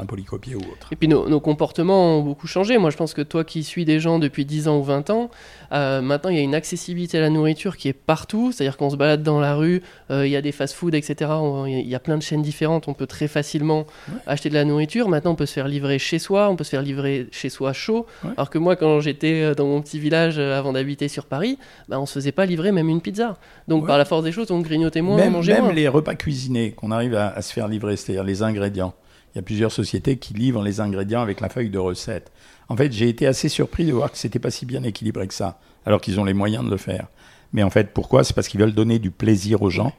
un 0.00 0.06
polycopier 0.06 0.54
ou 0.54 0.58
autre. 0.60 0.88
Et 0.92 0.96
puis 0.96 1.08
nos, 1.08 1.28
nos 1.28 1.40
comportements 1.40 2.18
ont 2.18 2.22
beaucoup 2.22 2.46
changé. 2.46 2.78
Moi 2.78 2.90
je 2.90 2.96
pense 2.96 3.14
que 3.14 3.22
toi 3.22 3.42
qui 3.44 3.64
suis 3.64 3.84
des 3.84 3.98
gens 4.00 4.18
depuis 4.18 4.44
10 4.44 4.68
ans 4.68 4.78
ou 4.78 4.82
20 4.84 5.10
ans, 5.10 5.30
euh, 5.72 6.00
maintenant 6.00 6.30
il 6.30 6.36
y 6.36 6.40
a 6.40 6.42
une 6.42 6.54
accessibilité 6.54 7.18
à 7.18 7.20
la 7.20 7.30
nourriture 7.30 7.76
qui 7.76 7.88
est 7.88 7.92
partout. 7.92 8.52
C'est-à-dire 8.52 8.76
qu'on 8.76 8.90
se 8.90 8.96
balade 8.96 9.22
dans 9.22 9.40
la 9.40 9.54
rue, 9.56 9.82
euh, 10.10 10.26
il 10.26 10.30
y 10.30 10.36
a 10.36 10.40
des 10.42 10.52
fast-food, 10.52 10.94
etc. 10.94 11.30
On- 11.32 11.66
Il 11.66 11.86
y 11.88 11.94
a- 11.94 11.98
plein 12.00 12.16
de 12.16 12.22
chaînes 12.22 12.42
différentes, 12.42 12.86
on 12.86 12.94
peut 12.94 13.06
très 13.08 13.26
facilement 13.28 13.84
acheter 14.26 14.48
de 14.48 14.54
la 14.54 14.64
nourriture. 14.64 15.08
Maintenant 15.08 15.32
on 15.32 15.34
peut 15.34 15.46
se 15.46 15.52
faire 15.52 15.66
livrer 15.68 15.98
chez 15.98 16.18
soi, 16.20 16.48
on 16.48 16.54
peut 16.56 16.62
se 16.64 16.70
faire 16.70 16.82
livrer 16.82 17.26
chez 17.32 17.48
soi 17.48 17.72
chaud. 17.72 18.06
Ouais. 18.24 18.30
Alors 18.36 18.50
que 18.50 18.58
moi 18.58 18.76
quand 18.76 19.00
j'étais 19.00 19.42
euh, 19.42 19.54
dans 19.54 19.66
mon 19.66 19.82
petit 19.82 19.98
village 19.98 20.38
avant 20.38 20.72
d'habiter 20.72 21.08
sur 21.08 21.26
Paris, 21.26 21.58
bah, 21.88 21.98
on 22.00 22.06
se 22.06 22.12
faisait 22.14 22.32
pas 22.32 22.46
livrer 22.46 22.70
même 22.72 22.88
une 22.88 23.00
pizza. 23.00 23.36
Donc 23.66 23.82
Ouais. 23.82 23.88
par 23.88 23.98
la 23.98 24.04
force 24.04 24.22
des 24.22 24.32
choses 24.32 24.50
on 24.52 24.60
grignotait 24.60 25.00
moins, 25.02 25.16
on 25.16 25.18
même 25.18 25.32
mangeait 25.32 25.54
même 25.54 25.64
moins. 25.64 25.72
les 25.72 25.88
repas 25.88 26.14
cuisinés 26.14 26.70
qu'on 26.72 26.92
arrive 26.92 27.14
à, 27.16 27.28
à 27.30 27.42
se 27.42 27.52
faire 27.52 27.66
livrer, 27.68 27.96
c'est-à-dire 27.96 28.22
les 28.24 28.42
ingrédients. 28.42 28.94
Il 29.34 29.38
y 29.38 29.40
a 29.40 29.42
plusieurs 29.42 29.72
sociétés 29.72 30.16
qui 30.16 30.34
livrent 30.34 30.62
les 30.62 30.80
ingrédients 30.80 31.20
avec 31.20 31.40
la 31.40 31.48
feuille 31.48 31.70
de 31.70 31.78
recette. 31.78 32.30
En 32.68 32.76
fait, 32.76 32.92
j'ai 32.92 33.08
été 33.08 33.26
assez 33.26 33.48
surpris 33.48 33.84
de 33.84 33.92
voir 33.92 34.10
que 34.12 34.18
c'était 34.18 34.38
pas 34.38 34.50
si 34.50 34.66
bien 34.66 34.82
équilibré 34.82 35.26
que 35.26 35.34
ça, 35.34 35.58
alors 35.86 36.00
qu'ils 36.00 36.18
ont 36.20 36.24
les 36.24 36.34
moyens 36.34 36.64
de 36.64 36.70
le 36.70 36.76
faire. 36.76 37.06
Mais 37.52 37.62
en 37.62 37.70
fait, 37.70 37.92
pourquoi? 37.94 38.24
C'est 38.24 38.34
parce 38.34 38.48
qu'ils 38.48 38.60
veulent 38.60 38.74
donner 38.74 38.98
du 38.98 39.10
plaisir 39.10 39.62
aux 39.62 39.70
gens. 39.70 39.92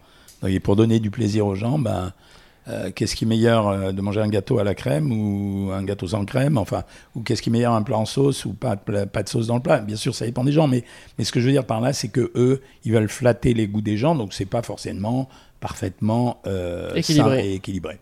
Et 0.48 0.60
pour 0.60 0.76
donner 0.76 1.00
du 1.00 1.10
plaisir 1.12 1.46
aux 1.48 1.56
gens, 1.56 1.80
ben, 1.80 2.14
euh, 2.68 2.92
qu'est-ce 2.94 3.16
qui 3.16 3.26
est 3.26 3.28
meilleur 3.28 3.68
euh, 3.68 3.92
de 3.92 4.02
manger 4.02 4.22
un 4.22 4.28
gâteau 4.30 4.60
à 4.60 4.64
la 4.64 4.76
crème 4.76 5.12
ou 5.12 5.72
un 5.72 5.84
gâteau 5.84 6.08
sans 6.08 6.24
crème? 6.26 6.58
Enfin, 6.58 6.84
ou 7.16 7.22
qu'est-ce 7.22 7.42
qui 7.42 7.50
est 7.50 7.52
meilleur 7.52 7.74
un 7.74 7.82
plat 7.82 7.98
en 7.98 8.06
sauce 8.06 8.46
ou 8.46 8.54
pas 8.54 8.76
de, 8.76 8.82
pla- 8.82 9.06
pas 9.08 9.24
de 9.24 9.30
sauce 9.30 9.48
dans 9.48 9.56
le 9.56 9.62
plat? 9.62 9.80
Bien 9.80 9.96
sûr, 9.96 10.14
ça 10.14 10.26
dépend 10.26 10.44
des 10.44 10.52
gens, 10.52 10.68
mais, 10.68 10.84
mais 11.18 11.24
ce 11.24 11.32
que 11.32 11.40
je 11.40 11.46
veux 11.48 11.52
dire 11.52 11.66
par 11.66 11.82
là, 11.82 11.92
c'est 11.94 12.10
que 12.10 12.32
eux, 12.36 12.62
ils 12.86 12.92
veulent 12.94 13.10
flatter 13.10 13.54
les 13.54 13.68
goûts 13.68 13.82
des 13.82 13.98
gens, 13.98 14.16
donc 14.16 14.34
c'est 14.34 14.46
pas 14.46 14.62
forcément 14.62 15.28
parfaitement 15.60 16.40
euh, 16.48 16.94
Équilibré. 16.96 17.38
sain 17.40 17.44
et 17.44 17.54
équilibré. 17.56 18.00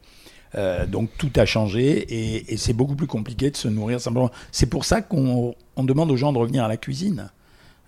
Euh, 0.55 0.85
donc 0.85 1.09
tout 1.17 1.31
a 1.35 1.45
changé 1.45 2.45
et, 2.49 2.57
c'est 2.57 2.73
beaucoup 2.73 2.95
plus 2.95 3.07
compliqué 3.07 3.51
de 3.51 3.57
se 3.57 3.67
nourrir 3.67 3.99
simplement. 3.99 4.31
C'est 4.51 4.67
pour 4.67 4.85
ça 4.85 5.01
qu'on 5.01 5.55
on 5.75 5.83
demande 5.83 6.11
aux 6.11 6.17
gens 6.17 6.33
de 6.33 6.37
revenir 6.37 6.63
à 6.63 6.67
la 6.67 6.77
cuisine. 6.77 7.29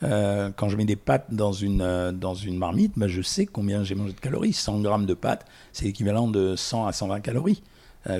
Euh, 0.01 0.49
quand 0.55 0.69
je 0.69 0.77
mets 0.77 0.85
des 0.85 0.95
pâtes 0.95 1.25
dans 1.29 1.51
une, 1.51 1.81
euh, 1.81 2.11
dans 2.13 2.33
une 2.33 2.57
marmite, 2.57 2.93
bah, 2.95 3.07
je 3.09 3.21
sais 3.21 3.45
combien 3.45 3.83
j'ai 3.83 3.95
mangé 3.95 4.13
de 4.13 4.19
calories. 4.19 4.53
100 4.53 4.79
grammes 4.79 5.05
de 5.05 5.13
pâtes, 5.13 5.45
c'est 5.73 5.85
l'équivalent 5.85 6.27
de 6.27 6.55
100 6.55 6.87
à 6.87 6.93
120 6.93 7.19
calories. 7.21 7.61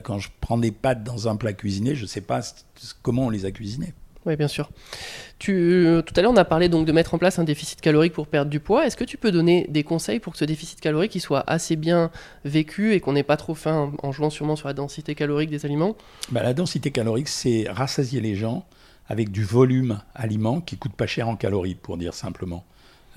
Quand 0.03 0.19
je 0.19 0.29
prends 0.41 0.57
des 0.57 0.71
pâtes 0.71 1.03
dans 1.05 1.29
un 1.29 1.37
plat 1.37 1.53
cuisiné, 1.53 1.95
je 1.95 2.03
ne 2.03 2.07
sais 2.07 2.21
pas 2.21 2.41
comment 3.01 3.27
on 3.27 3.29
les 3.29 3.45
a 3.45 3.51
cuisinées. 3.51 3.93
Oui, 4.29 4.35
bien 4.35 4.47
sûr. 4.47 4.69
Euh, 5.49 6.03
tout 6.03 6.13
à 6.15 6.21
l'heure, 6.21 6.31
on 6.31 6.37
a 6.37 6.45
parlé 6.45 6.69
donc 6.69 6.85
de 6.85 6.91
mettre 6.91 7.15
en 7.15 7.17
place 7.17 7.39
un 7.39 7.43
déficit 7.43 7.81
calorique 7.81 8.13
pour 8.13 8.27
perdre 8.27 8.51
du 8.51 8.59
poids. 8.59 8.85
Est-ce 8.85 8.95
que 8.95 9.03
tu 9.03 9.17
peux 9.17 9.31
donner 9.31 9.65
des 9.69 9.83
conseils 9.83 10.19
pour 10.19 10.33
que 10.33 10.39
ce 10.39 10.45
déficit 10.45 10.79
calorique 10.79 11.19
soit 11.19 11.43
assez 11.47 11.75
bien 11.75 12.11
vécu 12.45 12.93
et 12.93 12.99
qu'on 12.99 13.13
n'ait 13.13 13.23
pas 13.23 13.37
trop 13.37 13.55
faim 13.55 13.91
en, 14.03 14.07
en 14.07 14.11
jouant 14.11 14.29
sûrement 14.29 14.55
sur 14.55 14.67
la 14.67 14.75
densité 14.75 15.15
calorique 15.15 15.49
des 15.49 15.65
aliments? 15.65 15.95
Bah, 16.31 16.43
la 16.43 16.53
densité 16.53 16.91
calorique, 16.91 17.27
c'est 17.27 17.65
rassasier 17.71 18.21
les 18.21 18.35
gens 18.35 18.67
avec 19.07 19.31
du 19.31 19.43
volume 19.43 19.99
aliment 20.13 20.61
qui 20.61 20.77
coûte 20.77 20.93
pas 20.93 21.07
cher 21.07 21.27
en 21.27 21.35
calories, 21.35 21.73
pour 21.73 21.97
dire 21.97 22.13
simplement. 22.13 22.63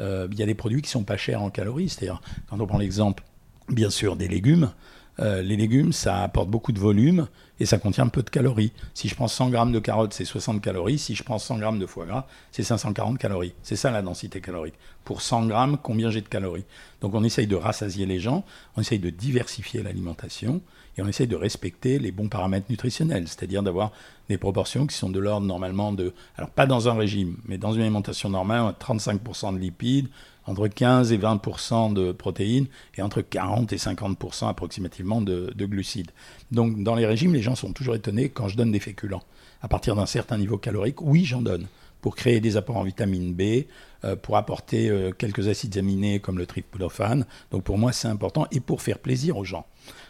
Euh, 0.01 0.29
Il 0.33 0.39
y 0.39 0.43
a 0.43 0.47
des 0.47 0.55
produits 0.55 0.81
qui 0.81 0.89
sont 0.89 1.05
pas 1.05 1.19
chers 1.19 1.43
en 1.43 1.51
calories, 1.51 1.91
c'est-à-dire, 1.91 2.23
quand 2.49 2.59
on 2.59 2.67
prend 2.67 2.79
l'exemple, 2.79 3.23
bien 3.69 3.91
sûr, 3.91 4.17
des 4.17 4.29
légumes, 4.29 4.73
euh, 5.21 5.43
les 5.43 5.57
légumes, 5.57 5.93
ça 5.93 6.23
apporte 6.23 6.49
beaucoup 6.49 6.73
de 6.73 6.79
volume 6.79 7.29
et 7.61 7.67
ça 7.67 7.79
contient 7.79 8.09
peu 8.09 8.23
de 8.23 8.31
calories. 8.31 8.73
Si 8.95 9.09
je 9.09 9.15
prends 9.15 9.29
100 9.29 9.51
grammes 9.51 9.73
de 9.73 9.79
carottes, 9.79 10.15
c'est 10.15 10.25
60 10.25 10.63
calories. 10.63 10.99
Si 10.99 11.15
je 11.15 11.23
prends 11.23 11.39
100 11.39 11.59
grammes 11.59 11.79
de 11.79 11.87
foie 11.87 12.07
gras, 12.07 12.27
c'est 12.51 12.63
540 12.63 13.19
calories. 13.19 13.53
C'est 13.63 13.77
ça 13.77 13.91
la 13.91 14.03
densité 14.03 14.41
calorique. 14.41 14.75
Pour 15.05 15.21
100 15.21 15.47
grammes, 15.47 15.79
combien 15.83 16.11
j'ai 16.11 16.23
de 16.23 16.29
calories? 16.29 16.65
Donc 17.01 17.15
on 17.15 17.23
essaye 17.25 17.47
de 17.47 17.57
rassasier 17.57 18.07
les 18.07 18.21
gens, 18.21 18.45
on 18.77 18.81
essaye 18.81 18.99
de 18.99 19.11
diversifier 19.11 19.83
l'alimentation 19.83 20.61
et 20.97 21.03
on 21.03 21.09
essaye 21.09 21.27
de 21.27 21.37
respecter 21.37 21.99
les 21.99 22.13
bons 22.13 22.29
paramètres 22.29 22.67
nutritionnels, 22.69 23.29
c'est-à-dire 23.29 23.63
d'avoir 23.63 23.93
des 24.29 24.39
proportions 24.39 24.87
qui 24.87 24.97
sont 24.97 25.11
de 25.11 25.19
l'ordre 25.19 25.47
normalement 25.47 25.93
de, 25.93 26.13
alors 26.37 26.51
pas 26.51 26.67
dans 26.67 26.89
un 26.89 26.95
régime, 26.95 27.37
mais 27.47 27.59
dans 27.59 27.73
une 27.73 27.83
alimentation 27.83 28.29
normale, 28.29 28.61
on 28.61 28.69
a 28.69 28.73
35% 28.73 29.55
de 29.55 29.59
lipides, 29.59 30.09
entre 30.47 30.69
15 30.69 31.13
et 31.13 31.19
20% 31.19 31.93
de 31.93 32.13
protéines 32.13 32.67
et 32.97 33.03
entre 33.03 33.23
40 33.23 33.73
et 33.73 33.77
50% 33.77 34.49
approximativement 34.49 35.21
de, 35.21 35.53
de 35.55 35.67
glucides. 35.67 36.11
Donc 36.51 36.83
dans 36.83 36.95
les 36.95 37.07
régimes, 37.07 37.35
les 37.35 37.43
gens 37.43 37.55
sont 37.55 37.73
toujours 37.73 37.95
étonnés 37.95 38.29
quand 38.29 38.49
je 38.49 38.57
donne 38.57 38.73
des 38.73 38.81
féculents. 38.81 39.23
À 39.63 39.69
partir 39.69 39.95
d'un 39.95 40.07
certain 40.07 40.39
niveau 40.39 40.59
calorique, 40.59 41.01
oui, 41.01 41.25
j'en 41.25 41.43
donne 41.43 41.67
pour 42.03 42.17
créer 42.17 42.41
des 42.41 42.57
apports 42.57 42.77
en 42.77 42.83
vitamine 42.83 43.33
B, 43.33 43.65
euh, 44.05 44.17
pour 44.17 44.37
apporter 44.37 44.91
euh, 44.91 45.13
quelques 45.13 45.47
acides 45.49 45.79
aminés 45.79 46.19
comme 46.19 46.37
le 46.37 46.47
tryptophane. 46.47 47.25
Donc 47.53 47.63
pour 47.63 47.79
moi, 47.79 47.93
c'est 47.93 48.09
important 48.09 48.47
et 48.51 48.61
pour 48.61 48.83
faire 48.83 48.99
plaisir 48.99 49.39
aux 49.39 49.45
gens. 49.45 49.65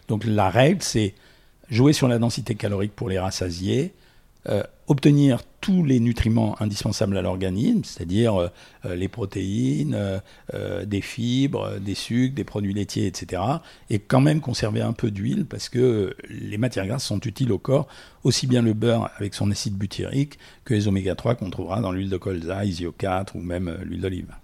Donc 0.09 0.25
la 0.25 0.49
règle, 0.49 0.83
c'est 0.83 1.15
jouer 1.69 1.93
sur 1.93 2.09
la 2.09 2.19
densité 2.19 2.55
calorique 2.55 2.97
pour 2.97 3.11
les 3.11 3.19
rassasier, 3.19 3.93
euh, 4.49 4.63
obtenir 4.89 5.41
tous 5.61 5.85
les 5.85 6.01
nutriments 6.01 6.61
indispensables 6.61 7.17
à 7.17 7.23
l'organisme, 7.23 7.85
c'est-à-dire 7.85 8.35
euh, 8.35 8.49
euh, 8.85 8.97
les 8.97 9.07
protéines, 9.07 10.21
des 10.85 11.01
fibres, 11.01 11.79
des 11.79 11.95
sucres, 11.95 12.35
des 12.35 12.45
produits 12.45 12.75
laitiers, 12.75 13.07
etc. 13.07 13.43
Et 13.89 14.01
quand 14.01 14.21
même 14.21 14.41
conserver 14.41 14.83
un 14.83 14.93
peu 14.93 15.11
d'huile 15.11 15.47
parce 15.47 15.69
que 15.69 16.17
les 16.29 16.59
matières 16.59 16.87
grasses 16.87 17.05
sont 17.05 17.21
utiles 17.21 17.53
au 17.53 17.59
corps, 17.59 17.87
aussi 18.25 18.47
bien 18.47 18.63
le 18.63 18.75
beurre 18.75 19.11
avec 19.17 19.35
son 19.35 19.51
acide 19.51 19.77
butyrique 19.77 20.39
que 20.65 20.75
les 20.75 20.89
oméga 20.89 21.15
3 21.15 21.37
qu'on 21.37 21.51
trouvera 21.51 21.81
dans 21.81 21.93
l'huile 21.93 22.11
de 22.11 22.17
colza, 22.17 22.65
isio 22.65 22.93
4 22.93 23.37
ou 23.37 23.41
même 23.41 23.79
l'huile 23.85 24.01
d'olive. 24.01 24.35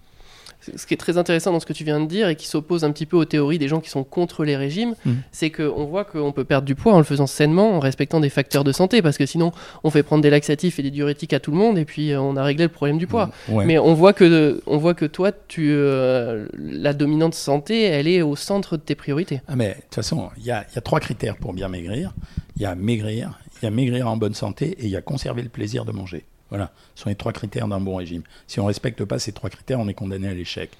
Ce 0.75 0.85
qui 0.85 0.93
est 0.93 0.97
très 0.97 1.17
intéressant 1.17 1.53
dans 1.53 1.59
ce 1.61 1.65
que 1.65 1.71
tu 1.73 1.83
viens 1.85 1.99
de 2.01 2.05
dire 2.05 2.27
et 2.27 2.35
qui 2.35 2.45
s'oppose 2.47 2.83
un 2.83 2.91
petit 2.91 3.05
peu 3.05 3.15
aux 3.15 3.25
théories 3.25 3.59
des 3.59 3.67
gens 3.69 3.79
qui 3.79 3.89
sont 3.89 4.03
contre 4.03 4.43
les 4.43 4.57
régimes, 4.57 4.93
Mhm. 5.05 5.17
c'est 5.31 5.49
qu'on 5.51 5.85
voit 5.85 6.03
qu'on 6.03 6.31
peut 6.33 6.43
perdre 6.43 6.65
du 6.65 6.75
poids 6.75 6.93
en 6.93 6.97
le 6.97 7.03
faisant 7.05 7.27
sainement, 7.27 7.71
en 7.75 7.79
respectant 7.79 8.19
des 8.19 8.29
facteurs 8.29 8.63
de 8.65 8.71
santé, 8.73 9.01
parce 9.01 9.17
que 9.17 9.25
sinon 9.25 9.51
on 9.83 9.89
fait 9.89 10.03
prendre 10.03 10.21
des 10.21 10.29
laxatifs 10.29 10.77
et 10.79 10.83
des 10.83 10.91
diurétiques 10.91 11.31
à 11.33 11.39
tout 11.39 11.51
le 11.51 11.57
monde 11.57 11.77
et 11.77 11.85
puis 11.85 12.11
euh, 12.11 12.19
on 12.21 12.35
a 12.35 12.43
réglé 12.43 12.65
le 12.65 12.69
problème 12.69 12.97
du 12.97 13.07
poids. 13.07 13.29
Ouais. 13.47 13.65
Mais 13.65 13.79
on 13.79 13.93
voit 13.93 14.13
que, 14.13 14.61
on 14.67 14.77
voit 14.77 14.93
que 14.93 15.05
toi, 15.05 15.31
tu, 15.47 15.69
euh, 15.71 16.47
la 16.57 16.93
dominante 16.93 17.35
santé, 17.35 17.83
elle 17.83 18.07
est 18.07 18.21
au 18.21 18.35
centre 18.35 18.75
de 18.77 18.81
tes 18.81 18.95
priorités. 18.95 19.41
Ah 19.47 19.55
mais 19.55 19.69
de 19.69 19.73
toute 19.75 19.95
façon, 19.95 20.29
il 20.37 20.43
y 20.43 20.47
y 20.47 20.51
a 20.51 20.65
trois 20.83 20.99
critères 20.99 21.37
pour 21.37 21.53
bien 21.53 21.69
maigrir. 21.69 22.13
Il 22.57 22.63
y 22.63 22.65
a 22.65 22.75
maigrir, 22.75 23.39
il 23.61 23.65
y 23.65 23.67
a 23.67 23.71
maigrir 23.71 24.09
en 24.09 24.17
bonne 24.17 24.33
santé 24.33 24.71
et 24.79 24.83
il 24.85 24.89
y 24.89 24.97
a 24.97 25.01
conserver 25.01 25.41
le 25.41 25.49
plaisir 25.49 25.85
de 25.85 25.91
manger. 25.93 26.25
Voilà, 26.49 26.71
ce 26.95 27.03
sont 27.03 27.09
les 27.09 27.15
trois 27.15 27.31
critères 27.31 27.67
d'un 27.67 27.79
bon 27.79 27.95
régime. 27.95 28.23
Si 28.47 28.59
on 28.59 28.63
ne 28.63 28.67
respecte 28.67 29.03
pas 29.05 29.19
ces 29.19 29.31
trois 29.31 29.49
critères, 29.49 29.79
on 29.79 29.87
est 29.87 29.93
condamné 29.93 30.27
à 30.27 30.33
l'échec. 30.33 30.71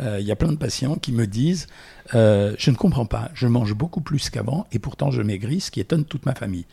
Euh, 0.00 0.18
Il 0.20 0.26
y 0.26 0.32
a 0.32 0.36
plein 0.36 0.52
de 0.52 0.56
patients 0.56 0.96
qui 0.96 1.12
me 1.12 1.26
disent 1.26 1.66
euh, 2.14 2.54
Je 2.58 2.70
ne 2.70 2.76
comprends 2.76 3.06
pas, 3.06 3.30
je 3.34 3.46
mange 3.46 3.74
beaucoup 3.74 4.00
plus 4.00 4.30
qu'avant 4.30 4.66
et 4.72 4.78
pourtant 4.78 5.10
je 5.10 5.22
maigris, 5.22 5.60
ce 5.60 5.70
qui 5.70 5.80
étonne 5.80 6.04
toute 6.04 6.24
ma 6.24 6.34
famille. 6.34 6.64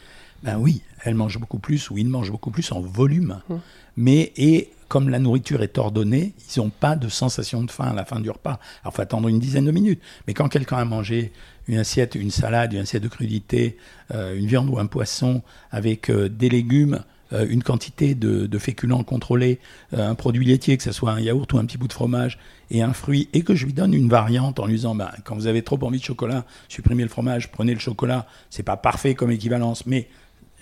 Ben 0.44 0.58
oui, 0.58 0.82
elle 1.04 1.16
mange 1.16 1.40
beaucoup 1.40 1.60
plus 1.60 1.90
ou 1.90 1.98
ils 1.98 2.08
mangent 2.08 2.32
beaucoup 2.32 2.52
plus 2.52 2.72
en 2.72 2.80
volume. 2.80 3.42
Mmh. 3.50 3.56
Mais, 3.98 4.32
et 4.38 4.70
comme 4.88 5.10
la 5.10 5.20
nourriture 5.20 5.64
est 5.64 5.78
ordonnée, 5.78 6.34
ils 6.56 6.60
n'ont 6.60 6.70
pas 6.70 6.96
de 6.96 7.10
sensation 7.10 7.64
de 7.64 7.72
faim 7.72 7.86
à 7.86 7.94
la 7.94 8.06
fin 8.06 8.20
du 8.20 8.30
repas. 8.30 8.60
Alors, 8.84 8.94
il 8.94 8.96
faut 8.96 9.02
attendre 9.02 9.28
une 9.28 9.40
dizaine 9.40 9.66
de 9.66 9.72
minutes. 9.72 10.02
Mais 10.28 10.34
quand 10.34 10.48
quelqu'un 10.48 10.78
a 10.78 10.86
mangé 10.86 11.32
une 11.68 11.78
assiette, 11.78 12.16
une 12.16 12.32
salade, 12.32 12.74
une 12.74 12.82
assiette 12.82 13.04
de 13.04 13.08
crudité, 13.08 13.78
euh, 14.14 14.38
une 14.38 14.46
viande 14.46 14.70
ou 14.70 14.78
un 14.78 14.86
poisson 14.86 15.42
avec 15.72 16.10
euh, 16.10 16.30
des 16.30 16.50
légumes, 16.50 17.04
euh, 17.34 17.46
une 17.50 17.64
quantité 17.64 18.16
de, 18.16 18.46
de 18.46 18.58
féculents 18.58 19.04
contrôlés, 19.04 19.60
euh, 19.94 20.10
un 20.10 20.16
produit 20.16 20.46
laitier, 20.46 20.78
que 20.78 20.84
ce 20.84 20.92
soit 20.92 21.12
un 21.12 21.20
yaourt 21.20 21.52
ou 21.54 21.58
un 21.58 21.66
petit 21.66 21.78
bout 21.78 21.88
de 21.88 21.94
fromage, 21.94 22.38
et 22.72 22.82
un 22.82 22.94
fruit, 22.94 23.30
et 23.34 23.42
que 23.42 23.56
je 23.56 23.66
lui 23.66 23.74
donne 23.74 23.94
une 23.94 24.10
variante 24.10 24.60
en 24.60 24.66
lui 24.66 24.76
disant, 24.76 24.96
bah, 24.96 25.12
quand 25.24 25.36
vous 25.36 25.48
avez 25.48 25.62
trop 25.62 25.80
envie 25.84 26.00
de 26.00 26.04
chocolat, 26.04 26.46
supprimez 26.68 27.04
le 27.04 27.10
fromage, 27.10 27.52
prenez 27.52 27.74
le 27.74 27.80
chocolat. 27.80 28.28
C'est 28.50 28.64
pas 28.64 28.78
parfait 28.78 29.16
comme 29.16 29.32
équivalence, 29.32 29.86
mais 29.86 30.08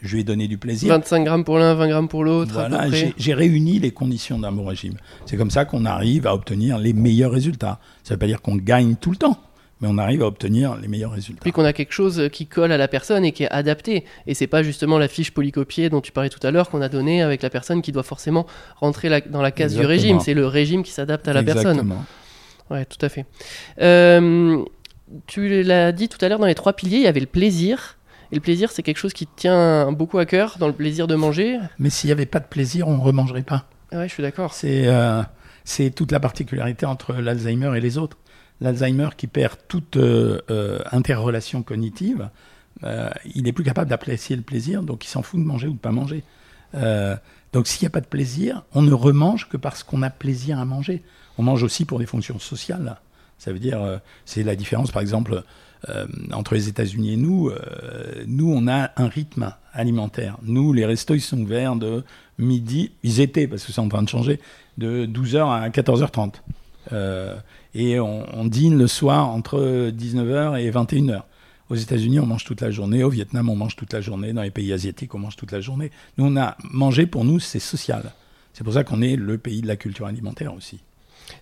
je 0.03 0.13
lui 0.15 0.21
ai 0.21 0.23
donné 0.23 0.47
du 0.47 0.57
plaisir. 0.57 0.89
25 0.89 1.23
grammes 1.23 1.43
pour 1.43 1.57
l'un, 1.57 1.73
20 1.73 1.87
grammes 1.87 2.07
pour 2.09 2.23
l'autre. 2.23 2.53
Voilà, 2.53 2.87
j'ai 3.17 3.33
réuni 3.33 3.79
les 3.79 3.91
conditions 3.91 4.37
d'un 4.37 4.51
bon 4.51 4.65
régime. 4.65 4.95
C'est 5.25 5.37
comme 5.37 5.51
ça 5.51 5.65
qu'on 5.65 5.85
arrive 5.85 6.27
à 6.27 6.35
obtenir 6.35 6.77
les 6.77 6.93
meilleurs 6.93 7.31
résultats. 7.31 7.79
Ça 8.03 8.13
ne 8.13 8.15
veut 8.15 8.19
pas 8.19 8.27
dire 8.27 8.41
qu'on 8.41 8.57
gagne 8.57 8.95
tout 8.95 9.11
le 9.11 9.17
temps, 9.17 9.39
mais 9.83 9.89
on 9.91 9.97
arrive 9.97 10.23
à 10.23 10.27
obtenir 10.27 10.77
les 10.77 10.87
meilleurs 10.87 11.11
résultats. 11.11 11.41
Puis 11.43 11.51
qu'on 11.51 11.65
a 11.65 11.73
quelque 11.73 11.91
chose 11.91 12.29
qui 12.31 12.47
colle 12.47 12.71
à 12.71 12.77
la 12.77 12.87
personne 12.87 13.23
et 13.25 13.33
qui 13.33 13.43
est 13.43 13.51
adapté. 13.51 14.05
Et 14.27 14.33
c'est 14.33 14.47
pas 14.47 14.63
justement 14.63 14.97
la 14.97 15.09
fiche 15.09 15.31
polycopiée 15.31 15.89
dont 15.89 15.99
tu 15.99 16.11
parlais 16.13 16.29
tout 16.29 16.39
à 16.47 16.51
l'heure 16.51 16.69
qu'on 16.69 16.81
a 16.81 16.87
donnée 16.89 17.21
avec 17.21 17.41
la 17.43 17.49
personne 17.49 17.81
qui 17.81 17.91
doit 17.91 18.01
forcément 18.03 18.47
rentrer 18.77 19.09
la- 19.09 19.19
dans 19.19 19.41
la 19.41 19.51
case 19.51 19.75
du 19.75 19.85
régime. 19.85 20.19
C'est 20.21 20.33
le 20.33 20.47
régime 20.47 20.83
qui 20.83 20.91
s'adapte 20.91 21.27
à 21.27 21.33
la 21.33 21.43
personne. 21.43 21.71
Exactement. 21.79 22.03
Ouais, 22.71 22.85
tout 22.85 23.05
à 23.05 23.09
fait. 23.09 23.25
Euh, 23.81 24.63
tu 25.27 25.63
l'as 25.63 25.91
dit 25.91 26.07
tout 26.09 26.23
à 26.23 26.29
l'heure 26.29 26.39
dans 26.39 26.45
les 26.47 26.55
trois 26.55 26.73
piliers, 26.73 26.97
il 26.97 27.03
y 27.03 27.07
avait 27.07 27.19
le 27.19 27.25
plaisir. 27.25 27.97
Et 28.31 28.35
le 28.35 28.41
plaisir, 28.41 28.71
c'est 28.71 28.81
quelque 28.83 28.97
chose 28.97 29.13
qui 29.13 29.27
tient 29.27 29.91
beaucoup 29.91 30.17
à 30.17 30.25
cœur 30.25 30.55
dans 30.59 30.67
le 30.67 30.73
plaisir 30.73 31.05
de 31.07 31.15
manger. 31.15 31.59
Mais 31.77 31.89
s'il 31.91 32.07
n'y 32.07 32.13
avait 32.13 32.25
pas 32.25 32.39
de 32.39 32.47
plaisir, 32.47 32.87
on 32.87 32.97
ne 32.97 33.01
remangerait 33.01 33.43
pas. 33.43 33.65
Ouais, 33.91 34.07
je 34.07 34.13
suis 34.13 34.23
d'accord. 34.23 34.53
C'est 34.53 34.87
euh, 34.87 35.21
c'est 35.65 35.91
toute 35.91 36.11
la 36.11 36.19
particularité 36.19 36.85
entre 36.85 37.13
l'Alzheimer 37.13 37.77
et 37.77 37.79
les 37.79 37.97
autres. 37.97 38.17
L'Alzheimer 38.63 39.09
qui 39.17 39.27
perd 39.27 39.57
toute 39.67 39.97
euh, 39.97 40.39
euh, 40.49 40.79
interrelation 40.93 41.63
cognitive, 41.63 42.29
euh, 42.85 43.09
il 43.35 43.45
est 43.45 43.51
plus 43.51 43.65
capable 43.65 43.89
d'apprécier 43.89 44.37
le 44.37 44.41
plaisir, 44.41 44.83
donc 44.83 45.03
il 45.03 45.09
s'en 45.09 45.21
fout 45.21 45.37
de 45.37 45.45
manger 45.45 45.67
ou 45.67 45.73
de 45.73 45.79
pas 45.79 45.91
manger. 45.91 46.23
Donc 47.51 47.67
s'il 47.67 47.83
n'y 47.83 47.87
a 47.87 47.91
pas 47.91 48.01
de 48.01 48.07
plaisir, 48.07 48.63
on 48.73 48.81
ne 48.81 48.93
remange 48.93 49.47
que 49.49 49.57
parce 49.57 49.83
qu'on 49.83 50.01
a 50.01 50.09
plaisir 50.09 50.57
à 50.57 50.65
manger. 50.65 51.03
On 51.37 51.43
mange 51.43 51.61
aussi 51.61 51.85
pour 51.85 51.99
des 51.99 52.05
fonctions 52.07 52.39
sociales. 52.39 52.99
Ça 53.37 53.51
veut 53.51 53.59
dire, 53.59 53.99
c'est 54.25 54.41
la 54.41 54.55
différence, 54.55 54.89
par 54.91 55.03
exemple, 55.03 55.43
entre 56.31 56.55
les 56.55 56.69
États-Unis 56.69 57.13
et 57.13 57.17
nous. 57.17 57.51
Nous, 58.25 58.51
on 58.51 58.67
a 58.67 58.89
un 58.95 59.07
rythme 59.07 59.53
alimentaire. 59.71 60.37
Nous, 60.41 60.73
les 60.73 60.85
restos, 60.85 61.13
ils 61.13 61.21
sont 61.21 61.39
ouverts 61.41 61.75
de 61.75 62.03
midi. 62.39 62.91
Ils 63.03 63.19
étaient, 63.19 63.45
parce 63.45 63.65
que 63.65 63.71
c'est 63.71 63.81
en 63.81 63.89
train 63.89 64.01
de 64.01 64.09
changer, 64.09 64.39
de 64.79 65.05
12h 65.05 65.47
à 65.47 65.69
14h30. 65.69 66.35
Euh, 66.91 67.35
et 67.75 67.99
on, 67.99 68.25
on 68.37 68.45
dîne 68.45 68.77
le 68.77 68.87
soir 68.87 69.29
entre 69.29 69.89
19h 69.91 70.59
et 70.61 70.69
21h. 70.71 71.21
Aux 71.69 71.75
États-Unis, 71.75 72.19
on 72.19 72.25
mange 72.25 72.43
toute 72.43 72.61
la 72.61 72.71
journée. 72.71 73.03
Au 73.03 73.09
Vietnam, 73.09 73.49
on 73.49 73.55
mange 73.55 73.75
toute 73.75 73.93
la 73.93 74.01
journée. 74.01 74.33
Dans 74.33 74.41
les 74.43 74.51
pays 74.51 74.73
asiatiques, 74.73 75.15
on 75.15 75.19
mange 75.19 75.35
toute 75.37 75.51
la 75.51 75.61
journée. 75.61 75.91
Nous, 76.17 76.25
on 76.25 76.35
a 76.37 76.57
mangé 76.63 77.05
pour 77.05 77.23
nous, 77.23 77.39
c'est 77.39 77.59
social. 77.59 78.11
C'est 78.53 78.63
pour 78.63 78.73
ça 78.73 78.83
qu'on 78.83 79.01
est 79.01 79.15
le 79.15 79.37
pays 79.37 79.61
de 79.61 79.67
la 79.67 79.75
culture 79.77 80.05
alimentaire 80.05 80.53
aussi. 80.53 80.79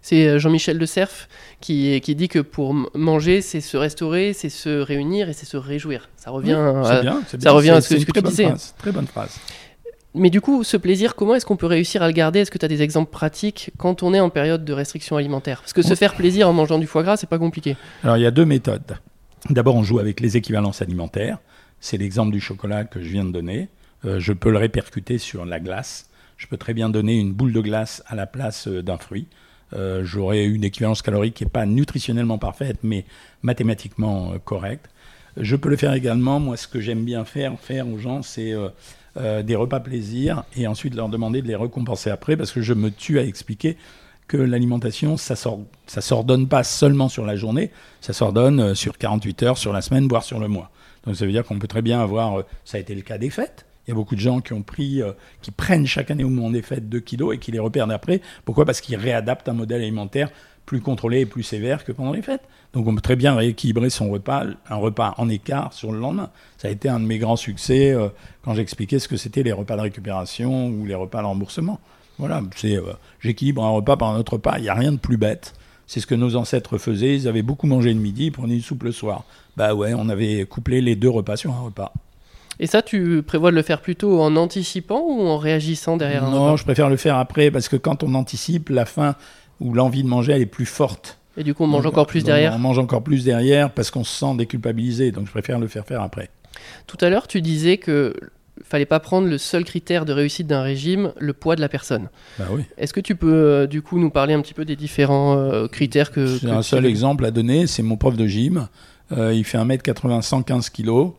C'est 0.02 0.28
euh, 0.28 0.40
Jean-Michel 0.40 0.78
de 0.80 0.86
Cerf 0.86 1.28
qui, 1.60 2.00
qui 2.02 2.16
dit 2.16 2.30
que 2.30 2.40
pour 2.40 2.74
manger, 2.96 3.42
c'est 3.42 3.60
se 3.62 3.76
restaurer, 3.76 4.32
c'est 4.32 4.50
se 4.50 4.80
réunir 4.80 5.28
et 5.28 5.34
c'est 5.34 5.46
se 5.48 5.58
réjouir. 5.58 6.08
Ça 6.16 6.30
revient 6.32 6.54
Oui, 6.56 6.86
à- 6.86 6.96
c'est 6.96 7.02
bien, 7.02 7.22
c'est 7.26 7.32
ça 7.32 7.38
bien. 7.38 7.52
revient 7.52 7.70
à 7.72 7.82
ce 7.82 7.96
que- 7.96 8.12
tu 8.12 8.22
disais. 8.22 8.46
phrase, 8.46 8.76
Très 8.78 8.92
bonne 8.92 9.08
phrase. 9.08 9.38
Mais 10.14 10.30
du 10.30 10.42
coup, 10.42 10.64
ce 10.64 10.76
plaisir, 10.76 11.16
comment 11.16 11.36
est-ce 11.36 11.46
qu'on 11.46 11.56
peut 11.56 11.68
réussir 11.68 12.04
à 12.04 12.08
le 12.08 12.14
garder? 12.14 12.40
Est-ce 12.40 12.52
que 12.52 12.58
tu 12.58 12.66
as 12.66 12.68
des 12.68 12.82
exemples 12.82 13.12
pratiques 13.12 13.72
quand 13.78 14.04
on 14.04 14.14
est 14.14 14.20
en 14.20 14.30
période 14.30 14.66
de 14.66 14.74
restriction 14.74 15.16
alimentaire? 15.16 15.62
Parce 15.62 15.74
que 15.74 15.82
se 15.82 15.96
faire 15.96 16.16
plaisir 16.16 16.50
en 16.50 16.54
mangeant 16.54 16.80
du 16.80 16.88
foie 16.88 17.04
gras, 17.04 17.16
c'est 17.16 17.30
pas 17.30 17.40
compliqué. 17.40 17.78
Alors, 18.04 18.18
il 18.18 18.24
y 18.24 18.26
a 18.26 18.32
deux 18.32 18.46
méthodes. 18.46 18.98
D'abord, 19.50 19.76
on 19.76 19.84
joue 19.84 20.00
avec 20.00 20.20
les 20.20 20.36
équivalences 20.36 20.82
alimentaires. 20.82 21.38
C'est 21.80 21.98
l'exemple 21.98 22.32
du 22.32 22.42
chocolat 22.42 22.84
que 22.84 23.02
je 23.02 23.08
viens 23.08 23.24
de 23.24 23.32
donner. 23.32 23.70
Euh, 24.06 24.20
je 24.20 24.34
peux 24.34 24.52
le 24.52 24.58
répercuter 24.58 25.18
sur 25.18 25.46
la 25.46 25.60
glace. 25.60 26.10
Je 26.38 26.48
peux 26.48 26.58
très 26.58 26.74
bien 26.74 26.90
donner 26.90 27.18
une 27.18 27.32
boule 27.32 27.54
de 27.54 27.62
glace 27.62 28.04
à 28.08 28.16
la 28.16 28.28
place 28.28 28.68
euh, 28.68 28.84
d'un 28.84 28.98
fruit. 28.98 29.28
Euh, 29.74 30.04
J'aurai 30.04 30.46
une 30.46 30.66
équivalence 30.66 31.02
calorique 31.02 31.36
qui 31.36 31.44
n'est 31.46 31.50
pas 31.50 31.66
nutritionnellement 31.66 32.38
parfaite, 32.38 32.80
mais 32.84 33.06
mathématiquement 33.44 34.34
correcte. 34.44 34.90
Je 35.38 35.56
peux 35.56 35.70
le 35.70 35.78
faire 35.78 35.94
également. 35.94 36.40
Moi, 36.40 36.58
ce 36.58 36.68
que 36.68 36.80
j'aime 36.80 37.06
bien 37.06 37.26
faire, 37.26 37.58
faire 37.60 37.88
aux 37.88 37.98
gens, 37.98 38.22
c'est 38.22 38.52
euh, 38.52 38.70
euh, 39.18 39.44
des 39.44 39.56
repas 39.56 39.80
plaisir 39.80 40.44
et 40.56 40.68
ensuite 40.68 40.96
leur 40.96 41.10
demander 41.10 41.42
de 41.42 41.48
les 41.48 41.56
récompenser 41.56 42.10
après 42.10 42.38
parce 42.38 42.52
que 42.52 42.62
je 42.62 42.74
me 42.74 42.90
tue 42.90 43.20
à 43.20 43.24
expliquer 43.24 43.78
que 44.28 44.38
l'alimentation, 44.38 45.18
ça 45.18 45.34
ne 45.34 46.02
s'ordonne 46.02 46.48
pas 46.48 46.64
seulement 46.64 47.10
sur 47.10 47.26
la 47.26 47.36
journée, 47.36 47.72
ça 48.00 48.14
s'ordonne 48.14 48.62
euh, 48.62 48.76
sur 48.76 48.98
48 48.98 49.44
heures, 49.44 49.58
sur 49.58 49.74
la 49.74 49.82
semaine, 49.82 50.08
voire 50.08 50.24
sur 50.24 50.40
le 50.40 50.48
mois. 50.48 50.72
Donc 51.06 51.18
ça 51.18 51.26
veut 51.26 51.32
dire 51.34 51.44
qu'on 51.44 51.60
peut 51.60 51.68
très 51.68 51.82
bien 51.82 52.02
avoir, 52.02 52.40
euh, 52.40 52.46
ça 52.64 52.78
a 52.78 52.80
été 52.80 52.96
le 52.96 53.02
cas 53.02 53.18
des 53.18 53.30
fêtes. 53.30 53.66
Il 53.86 53.92
y 53.92 53.94
a 53.94 53.96
beaucoup 53.96 54.16
de 54.16 54.20
gens 54.20 54.42
qui 54.42 54.54
ont 54.54 54.62
pris, 54.62 55.02
euh, 55.02 55.12
qui 55.42 55.52
prennent 55.52 55.88
chaque 55.88 56.12
année 56.12 56.24
au 56.24 56.30
moment 56.30 56.52
des 56.52 56.62
fêtes 56.62 56.88
2 56.90 57.00
kilos 57.00 57.36
et 57.36 57.40
qui 57.40 57.52
les 57.52 57.60
repèrent 57.60 57.90
après. 57.90 58.22
Pourquoi? 58.46 58.66
Parce 58.66 58.82
qu'ils 58.82 58.96
réadaptent 58.96 59.50
un 59.50 59.54
modèle 59.54 59.82
alimentaire 59.82 60.30
plus 60.66 60.80
contrôlé 60.80 61.22
et 61.22 61.26
plus 61.26 61.44
sévère 61.44 61.84
que 61.84 61.92
pendant 61.92 62.14
les 62.14 62.22
fêtes. 62.22 62.44
Donc 62.74 62.88
on 62.88 62.96
peut 62.96 63.02
très 63.02 63.16
bien 63.16 63.36
rééquilibrer 63.36 63.90
son 63.90 64.10
repas, 64.10 64.46
un 64.70 64.76
repas 64.76 65.16
en 65.18 65.28
écart 65.28 65.74
sur 65.74 65.92
le 65.92 66.00
lendemain. 66.00 66.30
Ça 66.58 66.68
a 66.68 66.72
été 66.72 66.88
un 66.88 67.00
de 67.00 67.06
mes 67.06 67.18
grands 67.18 67.36
succès 67.36 67.92
euh, 67.92 68.10
quand 68.44 68.54
j'expliquais 68.54 69.00
ce 69.00 69.08
que 69.08 69.18
c'était 69.18 69.44
les 69.44 69.52
repas 69.52 69.76
de 69.76 69.82
récupération 69.82 70.68
ou 70.68 70.86
les 70.86 70.96
repas 70.96 71.22
de 71.22 71.28
remboursement. 71.28 71.80
Voilà, 72.20 72.44
c'est 72.56 72.78
j'équilibre 73.20 73.64
un 73.64 73.70
repas 73.70 73.98
par 73.98 74.10
un 74.10 74.20
autre 74.20 74.34
repas. 74.34 74.58
Il 74.58 74.62
n'y 74.62 74.70
a 74.70 74.76
rien 74.76 74.92
de 74.92 74.98
plus 74.98 75.18
bête. 75.18 75.54
C'est 75.88 76.00
ce 76.00 76.08
que 76.08 76.16
nos 76.16 76.36
ancêtres 76.36 76.78
faisaient. 76.78 77.16
Ils 77.16 77.28
avaient 77.28 77.42
beaucoup 77.42 77.68
mangé 77.68 77.94
le 77.94 78.00
midi, 78.00 78.28
ils 78.28 78.32
prenaient 78.32 78.56
une 78.56 78.62
soupe 78.62 78.84
le 78.84 78.92
soir. 78.92 79.26
Bah 79.58 79.74
ouais, 79.74 79.94
on 79.94 80.08
avait 80.08 80.46
couplé 80.46 80.80
les 80.80 80.96
deux 80.96 81.10
repas 81.10 81.36
sur 81.36 81.52
un 81.52 81.60
repas. 81.60 81.92
Et 82.60 82.68
ça, 82.68 82.82
tu 82.82 83.24
prévois 83.24 83.52
de 83.52 83.56
le 83.56 83.62
faire 83.62 83.82
plutôt 83.82 84.22
en 84.22 84.36
anticipant 84.36 85.02
ou 85.02 85.22
en 85.22 85.38
réagissant 85.38 85.98
derrière 85.98 86.26
un 86.26 86.32
Non, 86.32 86.58
je 86.58 86.64
préfère 86.64 86.90
le 86.90 86.98
faire 86.98 87.18
après 87.18 87.50
parce 87.50 87.70
que 87.70 87.76
quand 87.76 88.04
on 88.04 88.14
anticipe, 88.14 88.70
la 88.70 88.86
faim 88.86 89.16
ou 89.60 89.74
l'envie 89.74 90.04
de 90.04 90.08
manger, 90.08 90.34
elle 90.34 90.42
est 90.42 90.46
plus 90.46 90.66
forte. 90.66 91.18
Et 91.38 91.44
du 91.44 91.54
coup, 91.54 91.64
on 91.64 91.68
mange 91.68 91.84
Donc, 91.84 91.94
encore 91.94 92.08
plus 92.08 92.24
derrière 92.24 92.54
On 92.56 92.60
mange 92.60 92.80
encore 92.80 93.04
plus 93.04 93.24
derrière 93.24 93.72
parce 93.72 93.90
qu'on 93.90 94.04
se 94.04 94.18
sent 94.20 94.36
déculpabilisé. 94.36 95.12
Donc 95.12 95.28
je 95.28 95.32
préfère 95.32 95.60
le 95.60 95.68
faire 95.68 95.86
faire 95.86 96.02
après. 96.02 96.30
Tout 96.88 96.98
à 97.02 97.10
l'heure, 97.10 97.28
tu 97.28 97.42
disais 97.42 97.78
que 97.78 98.14
fallait 98.64 98.86
pas 98.86 99.00
prendre 99.00 99.28
le 99.28 99.38
seul 99.38 99.64
critère 99.64 100.06
de 100.06 100.14
réussite 100.14 100.48
d'un 100.48 100.62
régime, 100.62 101.14
le 101.20 101.34
poids 101.34 101.56
de 101.56 101.62
la 101.62 101.70
personne. 101.70 102.10
Bah 102.38 102.46
oui. 102.52 102.64
Est-ce 102.78 102.94
que 102.94 103.00
tu 103.00 103.16
peux 103.16 103.34
euh, 103.34 103.68
du 103.68 103.82
coup 103.82 104.00
nous 104.00 104.10
parler 104.10 104.34
un 104.34 104.42
petit 104.42 104.54
peu 104.54 104.66
des 104.66 104.76
différents 104.76 105.38
euh, 105.38 105.68
critères 105.68 106.12
que 106.12 106.40
que 106.40 106.48
un 106.48 106.62
seul 106.62 106.86
exemple 106.86 107.26
à 107.26 107.32
donner, 107.32 107.66
c'est 107.68 107.84
mon 107.84 107.98
prof 107.98 108.16
de 108.16 108.28
gym. 108.28 108.68
Euh, 109.12 109.34
il 109.34 109.44
fait 109.44 109.58
1m80, 109.58 110.22
115 110.22 110.70
kg. 110.70 111.12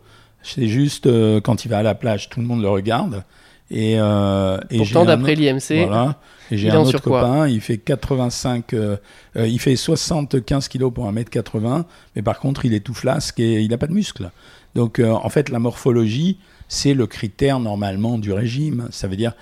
C'est 0.42 0.66
juste 0.68 1.06
euh, 1.06 1.40
quand 1.40 1.64
il 1.64 1.68
va 1.68 1.78
à 1.78 1.82
la 1.82 1.94
plage, 1.94 2.28
tout 2.28 2.40
le 2.40 2.46
monde 2.46 2.62
le 2.62 2.68
regarde. 2.68 3.24
Et, 3.70 3.94
euh, 3.98 4.58
et 4.70 4.76
Pourtant, 4.78 5.04
d'après 5.06 5.34
l'IMC, 5.34 5.86
Voilà. 5.86 6.18
Et 6.50 6.58
j'ai 6.58 6.68
un 6.70 6.74
autre 6.88 6.98
copain, 7.22 7.48
il 7.48 7.60
fait 7.62 7.78
85, 7.78 8.74
euh, 8.74 8.96
euh, 9.36 9.46
il 9.48 9.58
fait 9.58 9.76
75 9.76 10.68
kilos 10.68 10.92
pour 10.92 11.10
1m80, 11.10 11.84
mais 12.14 12.20
par 12.22 12.38
contre, 12.38 12.66
il 12.66 12.74
est 12.74 12.80
tout 12.80 12.92
flasque 12.92 13.40
et 13.40 13.62
il 13.62 13.70
n'a 13.70 13.78
pas 13.78 13.86
de 13.86 13.94
muscles. 13.94 14.30
Donc, 14.74 15.00
en 15.00 15.28
fait, 15.28 15.48
la 15.50 15.58
morphologie, 15.58 16.38
c'est 16.68 16.92
le 16.94 17.06
critère 17.06 17.60
normalement 17.60 18.18
du 18.18 18.32
régime. 18.32 18.88
Ça 18.90 19.06
veut 19.08 19.16
dire, 19.16 19.32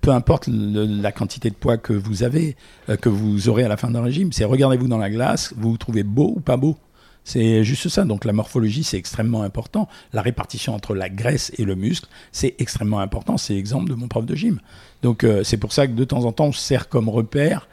peu 0.00 0.10
importe 0.10 0.46
le- 0.46 0.84
la 0.86 1.12
quantité 1.12 1.50
de 1.50 1.54
poids 1.54 1.76
que 1.76 1.92
vous 1.92 2.22
avez, 2.22 2.56
que 3.00 3.08
vous 3.08 3.48
aurez 3.48 3.64
à 3.64 3.68
la 3.68 3.76
fin 3.76 3.90
d'un 3.90 4.02
régime, 4.02 4.32
c'est 4.32 4.44
regardez-vous 4.44 4.88
dans 4.88 4.98
la 4.98 5.10
glace, 5.10 5.52
vous 5.56 5.70
vous 5.72 5.76
trouvez 5.78 6.02
beau 6.02 6.32
ou 6.36 6.40
pas 6.40 6.56
beau. 6.56 6.76
C'est 7.24 7.64
juste 7.64 7.88
ça. 7.88 8.04
Donc 8.04 8.24
la 8.24 8.32
morphologie, 8.32 8.84
c'est 8.84 8.96
extrêmement 8.96 9.42
important. 9.42 9.88
La 10.12 10.22
répartition 10.22 10.74
entre 10.74 10.94
la 10.94 11.08
graisse 11.08 11.52
et 11.58 11.64
le 11.64 11.74
muscle, 11.74 12.08
c'est 12.32 12.54
extrêmement 12.58 13.00
important. 13.00 13.36
C'est 13.36 13.54
l'exemple 13.54 13.88
de 13.90 13.94
mon 13.94 14.08
prof 14.08 14.26
de 14.26 14.34
gym. 14.34 14.60
Donc 15.02 15.24
euh, 15.24 15.44
c'est 15.44 15.56
pour 15.56 15.72
ça 15.72 15.86
que 15.86 15.92
de 15.92 16.04
temps 16.04 16.24
en 16.24 16.32
temps, 16.32 16.46
on 16.46 16.52
se 16.52 16.60
sert 16.60 16.88
comme 16.88 17.08
repère, 17.08 17.68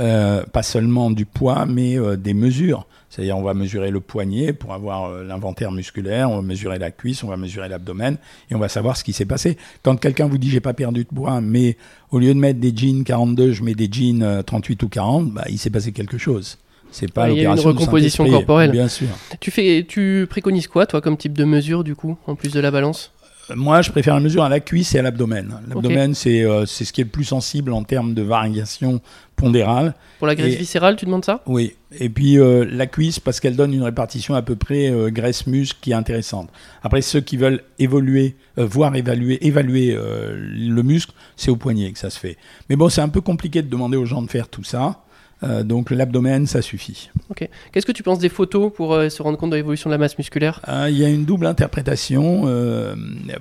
euh, 0.00 0.44
pas 0.44 0.62
seulement 0.62 1.10
du 1.10 1.26
poids, 1.26 1.66
mais 1.66 1.98
euh, 1.98 2.16
des 2.16 2.34
mesures. 2.34 2.86
C'est-à-dire 3.08 3.36
on 3.38 3.42
va 3.42 3.54
mesurer 3.54 3.90
le 3.90 4.00
poignet 4.00 4.52
pour 4.52 4.74
avoir 4.74 5.22
l'inventaire 5.22 5.72
musculaire, 5.72 6.30
on 6.30 6.36
va 6.36 6.42
mesurer 6.42 6.78
la 6.78 6.90
cuisse, 6.90 7.22
on 7.22 7.28
va 7.28 7.36
mesurer 7.36 7.68
l'abdomen, 7.68 8.18
et 8.50 8.54
on 8.54 8.58
va 8.58 8.68
savoir 8.68 8.96
ce 8.96 9.04
qui 9.04 9.12
s'est 9.12 9.24
passé. 9.24 9.56
Quand 9.82 9.96
quelqu'un 9.96 10.26
vous 10.26 10.36
dit 10.36 10.50
j'ai 10.50 10.60
pas 10.60 10.74
perdu 10.74 11.04
de 11.04 11.08
poids, 11.08 11.40
mais 11.40 11.78
au 12.10 12.18
lieu 12.18 12.34
de 12.34 12.38
mettre 12.38 12.60
des 12.60 12.76
jeans 12.76 13.04
42, 13.04 13.52
je 13.52 13.62
mets 13.62 13.74
des 13.74 13.88
jeans 13.90 14.22
euh, 14.22 14.42
38 14.42 14.82
ou 14.82 14.88
40, 14.88 15.32
bah, 15.32 15.44
il 15.48 15.58
s'est 15.58 15.70
passé 15.70 15.92
quelque 15.92 16.18
chose. 16.18 16.58
C'est 16.90 17.12
pas 17.12 17.24
Ouais, 17.26 17.34
il 17.36 17.42
y 17.42 17.46
a 17.46 17.52
une 17.52 17.58
recomposition 17.60 18.28
corporelle. 18.28 18.70
Bien 18.70 18.88
sûr. 18.88 19.08
tu 19.40 19.50
fais, 19.50 19.84
tu 19.88 20.26
préconises 20.28 20.68
quoi 20.68 20.86
toi 20.86 21.00
comme 21.00 21.16
type 21.16 21.36
de 21.36 21.44
mesure 21.44 21.84
du 21.84 21.94
coup, 21.94 22.16
en 22.26 22.34
plus 22.34 22.52
de 22.52 22.60
la 22.60 22.70
balance 22.70 23.12
Moi, 23.54 23.82
je 23.82 23.90
préfère 23.90 24.14
la 24.14 24.20
mesure 24.20 24.42
à 24.44 24.48
la 24.48 24.60
cuisse 24.60 24.94
et 24.94 24.98
à 24.98 25.02
l'abdomen. 25.02 25.60
L'abdomen, 25.68 26.14
c'est 26.14 26.42
euh, 26.44 26.64
c'est 26.66 26.84
ce 26.84 26.92
qui 26.92 27.00
est 27.00 27.04
le 27.04 27.10
plus 27.10 27.24
sensible 27.24 27.72
en 27.72 27.82
termes 27.84 28.14
de 28.14 28.22
variation 28.22 29.00
pondérale. 29.36 29.94
Pour 30.18 30.26
la 30.26 30.34
graisse 30.34 30.54
Et- 30.54 30.58
viscérale, 30.58 30.96
tu 30.96 31.04
demandes 31.04 31.24
ça 31.24 31.42
Oui. 31.46 31.74
Et 32.00 32.08
puis 32.08 32.38
euh, 32.38 32.66
la 32.68 32.86
cuisse, 32.86 33.20
parce 33.20 33.38
qu'elle 33.38 33.54
donne 33.54 33.72
une 33.72 33.82
répartition 33.82 34.34
à 34.34 34.42
peu 34.42 34.56
près 34.56 34.90
euh, 34.90 35.10
graisse-muscle 35.10 35.78
qui 35.80 35.90
est 35.92 35.94
intéressante. 35.94 36.48
Après, 36.82 37.02
ceux 37.02 37.20
qui 37.20 37.36
veulent 37.36 37.62
évoluer, 37.78 38.34
euh, 38.58 38.66
voir 38.66 38.96
évaluer, 38.96 39.46
évaluer 39.46 39.94
euh, 39.94 40.34
le 40.36 40.82
muscle, 40.82 41.12
c'est 41.36 41.50
au 41.50 41.56
poignet 41.56 41.92
que 41.92 41.98
ça 41.98 42.10
se 42.10 42.18
fait. 42.18 42.36
Mais 42.68 42.76
bon, 42.76 42.88
c'est 42.88 43.02
un 43.02 43.08
peu 43.08 43.20
compliqué 43.20 43.62
de 43.62 43.68
demander 43.68 43.96
aux 43.96 44.06
gens 44.06 44.22
de 44.22 44.30
faire 44.30 44.48
tout 44.48 44.64
ça. 44.64 45.02
Euh, 45.42 45.62
donc 45.62 45.90
l'abdomen, 45.90 46.46
ça 46.46 46.62
suffit. 46.62 47.10
Ok. 47.28 47.48
Qu'est-ce 47.70 47.84
que 47.84 47.92
tu 47.92 48.02
penses 48.02 48.18
des 48.18 48.30
photos 48.30 48.72
pour 48.72 48.94
euh, 48.94 49.10
se 49.10 49.22
rendre 49.22 49.36
compte 49.36 49.50
de 49.50 49.56
l'évolution 49.56 49.90
de 49.90 49.94
la 49.94 49.98
masse 49.98 50.16
musculaire? 50.16 50.62
Euh, 50.66 50.88
Il 50.90 50.96
y 50.96 51.04
a 51.04 51.10
une 51.10 51.26
double 51.26 51.46
interprétation. 51.46 52.44
Euh, 52.46 52.94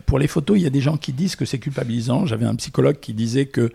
pour 0.05 0.19
les 0.19 0.27
photos, 0.27 0.57
il 0.57 0.63
y 0.63 0.67
a 0.67 0.69
des 0.69 0.81
gens 0.81 0.97
qui 0.97 1.13
disent 1.13 1.35
que 1.37 1.45
c'est 1.45 1.59
culpabilisant. 1.59 2.25
J'avais 2.25 2.45
un 2.45 2.55
psychologue 2.55 2.99
qui 2.99 3.13
disait 3.13 3.45
que 3.45 3.71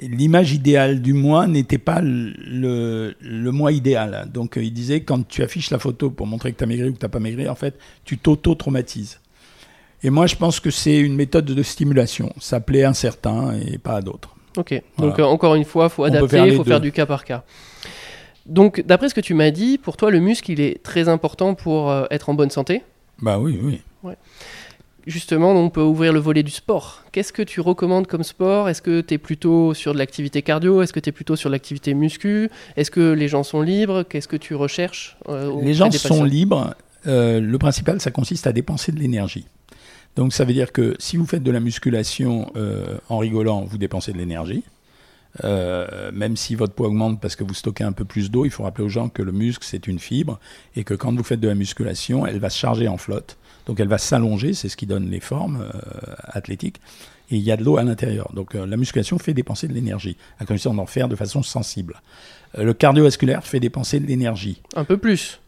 l'image 0.00 0.52
idéale 0.52 1.02
du 1.02 1.12
moi 1.12 1.46
n'était 1.46 1.78
pas 1.78 2.00
le, 2.00 2.32
le, 2.36 3.16
le 3.20 3.52
moi 3.52 3.72
idéal. 3.72 4.28
Donc 4.32 4.58
il 4.60 4.72
disait 4.72 5.02
quand 5.02 5.26
tu 5.26 5.42
affiches 5.42 5.70
la 5.70 5.78
photo 5.78 6.10
pour 6.10 6.26
montrer 6.26 6.52
que 6.52 6.58
tu 6.58 6.64
as 6.64 6.66
maigri 6.66 6.88
ou 6.88 6.94
que 6.94 6.98
tu 6.98 7.04
n'as 7.04 7.10
pas 7.10 7.20
maigri, 7.20 7.48
en 7.48 7.54
fait, 7.56 7.78
tu 8.04 8.18
t'auto-traumatises. 8.18 9.20
Et 10.04 10.10
moi, 10.10 10.26
je 10.26 10.36
pense 10.36 10.60
que 10.60 10.70
c'est 10.70 10.98
une 10.98 11.16
méthode 11.16 11.46
de 11.46 11.62
stimulation. 11.62 12.32
Ça 12.40 12.60
plaît 12.60 12.84
à 12.84 12.94
certains 12.94 13.54
et 13.54 13.78
pas 13.78 13.96
à 13.96 14.00
d'autres. 14.00 14.36
Ok. 14.58 14.82
Voilà. 14.96 15.10
Donc 15.10 15.20
euh, 15.20 15.24
encore 15.24 15.54
une 15.54 15.64
fois, 15.64 15.88
faut 15.88 16.04
On 16.04 16.10
peut 16.10 16.16
adapter, 16.16 16.38
il 16.48 16.56
faut 16.56 16.64
deux. 16.64 16.70
faire 16.70 16.80
du 16.80 16.90
cas 16.92 17.06
par 17.06 17.24
cas. 17.24 17.44
Donc 18.44 18.82
d'après 18.84 19.08
ce 19.08 19.14
que 19.14 19.20
tu 19.20 19.34
m'as 19.34 19.50
dit, 19.50 19.78
pour 19.78 19.96
toi 19.96 20.10
le 20.10 20.18
muscle 20.18 20.50
il 20.50 20.60
est 20.60 20.82
très 20.82 21.08
important 21.08 21.54
pour 21.54 21.90
euh, 21.90 22.06
être 22.10 22.28
en 22.28 22.34
bonne 22.34 22.50
santé? 22.50 22.82
Bah 23.22 23.38
oui, 23.38 23.58
oui. 23.62 23.80
Justement, 25.06 25.52
on 25.52 25.70
peut 25.70 25.80
ouvrir 25.82 26.12
le 26.12 26.18
volet 26.18 26.42
du 26.42 26.50
sport. 26.50 27.02
Qu'est-ce 27.12 27.32
que 27.32 27.40
tu 27.40 27.62
recommandes 27.62 28.06
comme 28.06 28.22
sport? 28.22 28.68
Est-ce 28.68 28.82
que 28.82 29.00
tu 29.00 29.14
es 29.14 29.18
plutôt 29.18 29.72
sur 29.72 29.94
de 29.94 29.98
l'activité 29.98 30.42
cardio? 30.42 30.82
Est-ce 30.82 30.92
que 30.92 31.00
tu 31.00 31.08
es 31.08 31.12
plutôt 31.12 31.34
sur 31.34 31.48
de 31.48 31.54
l'activité 31.54 31.94
muscu? 31.94 32.50
Est-ce 32.76 32.90
que 32.90 33.12
les 33.12 33.26
gens 33.26 33.42
sont 33.42 33.62
libres? 33.62 34.02
Qu'est-ce 34.02 34.28
que 34.28 34.36
tu 34.36 34.54
recherches 34.54 35.16
euh, 35.30 35.50
Les 35.62 35.72
gens 35.72 35.90
sont 35.90 36.24
libres. 36.24 36.74
Le 37.06 37.56
principal, 37.56 38.02
ça 38.02 38.10
consiste 38.10 38.46
à 38.46 38.52
dépenser 38.52 38.92
de 38.92 38.98
l'énergie. 38.98 39.46
Donc 40.18 40.32
ça 40.32 40.44
veut 40.44 40.52
dire 40.52 40.72
que 40.72 40.96
si 40.98 41.16
vous 41.16 41.26
faites 41.26 41.44
de 41.44 41.50
la 41.52 41.60
musculation 41.60 42.50
euh, 42.56 42.98
en 43.08 43.18
rigolant, 43.18 43.60
vous 43.60 43.78
dépensez 43.78 44.12
de 44.12 44.18
l'énergie. 44.18 44.64
Euh, 45.44 46.10
même 46.12 46.36
si 46.36 46.56
votre 46.56 46.74
poids 46.74 46.88
augmente 46.88 47.20
parce 47.20 47.36
que 47.36 47.44
vous 47.44 47.54
stockez 47.54 47.84
un 47.84 47.92
peu 47.92 48.04
plus 48.04 48.28
d'eau, 48.28 48.44
il 48.44 48.50
faut 48.50 48.64
rappeler 48.64 48.82
aux 48.82 48.88
gens 48.88 49.08
que 49.08 49.22
le 49.22 49.30
muscle, 49.30 49.64
c'est 49.64 49.86
une 49.86 50.00
fibre 50.00 50.40
et 50.74 50.82
que 50.82 50.94
quand 50.94 51.14
vous 51.14 51.22
faites 51.22 51.38
de 51.38 51.46
la 51.46 51.54
musculation, 51.54 52.26
elle 52.26 52.40
va 52.40 52.50
se 52.50 52.58
charger 52.58 52.88
en 52.88 52.96
flotte. 52.96 53.38
Donc 53.66 53.78
elle 53.78 53.86
va 53.86 53.98
s'allonger, 53.98 54.54
c'est 54.54 54.68
ce 54.68 54.76
qui 54.76 54.86
donne 54.86 55.08
les 55.08 55.20
formes 55.20 55.62
euh, 55.62 56.14
athlétiques. 56.24 56.80
Et 57.30 57.36
il 57.36 57.42
y 57.42 57.52
a 57.52 57.56
de 57.56 57.62
l'eau 57.62 57.76
à 57.76 57.84
l'intérieur. 57.84 58.32
Donc 58.34 58.54
la 58.54 58.76
musculation 58.76 59.20
fait 59.20 59.34
dépenser 59.34 59.68
de 59.68 59.72
l'énergie, 59.72 60.16
à 60.40 60.46
condition 60.46 60.74
d'en 60.74 60.86
faire 60.86 61.06
de 61.06 61.14
façon 61.14 61.44
sensible. 61.44 62.02
Le 62.56 62.74
cardiovasculaire 62.74 63.46
fait 63.46 63.60
dépenser 63.60 64.00
de 64.00 64.06
l'énergie. 64.06 64.62
Un 64.74 64.84
peu 64.84 64.96
plus. 64.96 65.38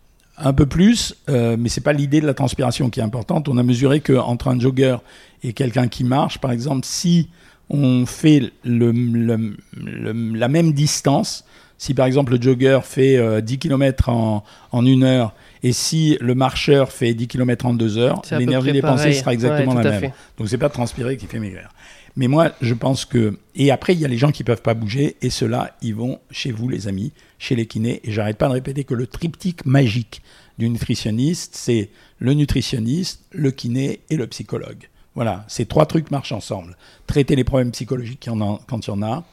Un 0.42 0.52
peu 0.52 0.66
plus, 0.66 1.14
euh, 1.28 1.56
mais 1.58 1.68
c'est 1.68 1.80
pas 1.82 1.92
l'idée 1.92 2.20
de 2.20 2.26
la 2.26 2.34
transpiration 2.34 2.88
qui 2.90 3.00
est 3.00 3.02
importante. 3.02 3.48
On 3.48 3.58
a 3.58 3.62
mesuré 3.62 4.00
que 4.00 4.14
entre 4.14 4.48
un 4.48 4.58
jogger 4.58 4.96
et 5.42 5.52
quelqu'un 5.52 5.86
qui 5.88 6.02
marche, 6.04 6.38
par 6.38 6.50
exemple, 6.52 6.86
si 6.86 7.28
on 7.68 8.06
fait 8.06 8.50
le, 8.64 8.90
le- 8.90 9.56
le- 9.76 10.34
la 10.36 10.48
même 10.48 10.72
distance, 10.72 11.44
si 11.78 11.94
par 11.94 12.06
exemple 12.06 12.34
le 12.36 12.42
jogger 12.42 12.80
fait 12.82 13.16
euh, 13.16 13.40
10 13.40 13.58
km 13.58 14.08
en, 14.08 14.42
en 14.72 14.86
une 14.86 15.04
heure 15.04 15.34
et 15.62 15.72
si 15.72 16.16
le 16.20 16.34
marcheur 16.34 16.90
fait 16.90 17.14
10 17.14 17.28
km 17.28 17.66
en 17.66 17.74
deux 17.74 17.96
heures, 17.98 18.22
l'énergie 18.38 18.72
dépensée 18.72 18.96
pareil. 19.04 19.14
sera 19.14 19.32
exactement 19.34 19.74
Ouais, 19.74 19.84
la 19.84 19.90
même. 19.90 20.00
fait. 20.00 20.12
Donc 20.38 20.48
c'est 20.48 20.58
pas 20.58 20.68
transpirer 20.70 21.16
qui 21.16 21.26
fait 21.26 21.38
maigrir. 21.38 21.68
Mais 22.16 22.26
moi, 22.28 22.50
je 22.60 22.74
pense 22.74 23.04
que 23.04 23.38
et 23.54 23.70
après 23.70 23.94
il 23.94 24.00
y 24.00 24.04
a 24.04 24.08
les 24.08 24.18
gens 24.18 24.32
qui 24.32 24.42
peuvent 24.42 24.62
pas 24.62 24.74
bouger 24.74 25.16
et 25.22 25.30
ceux-là, 25.30 25.76
ils 25.80 25.94
vont 25.94 26.18
chez 26.30 26.50
vous 26.50 26.68
les 26.68 26.88
amis, 26.88 27.12
chez 27.40 27.56
les 27.56 27.66
kinés 27.66 28.00
et 28.04 28.12
j'arrête 28.12 28.38
pas 28.38 28.46
de 28.46 28.52
répéter 28.52 28.84
que 28.84 28.94
le 28.94 29.08
triptyque 29.08 29.66
magique 29.66 30.22
du 30.58 30.70
nutritionniste, 30.70 31.56
c'est 31.56 31.90
le 32.20 32.34
nutritionniste, 32.34 33.24
le 33.32 33.50
kiné 33.50 34.00
et 34.10 34.16
le 34.16 34.28
psychologue. 34.28 34.88
Voilà, 35.16 35.44
ces 35.48 35.66
trois 35.66 35.86
trucs 35.86 36.12
marchent 36.12 36.32
ensemble. 36.32 36.76
Traiter 37.08 37.34
les 37.34 37.42
problèmes 37.42 37.72
psychologiques 37.72 38.28
quand 38.68 38.86
il 38.86 38.90
y 38.90 38.92
en 38.92 39.02
a, 39.02 39.24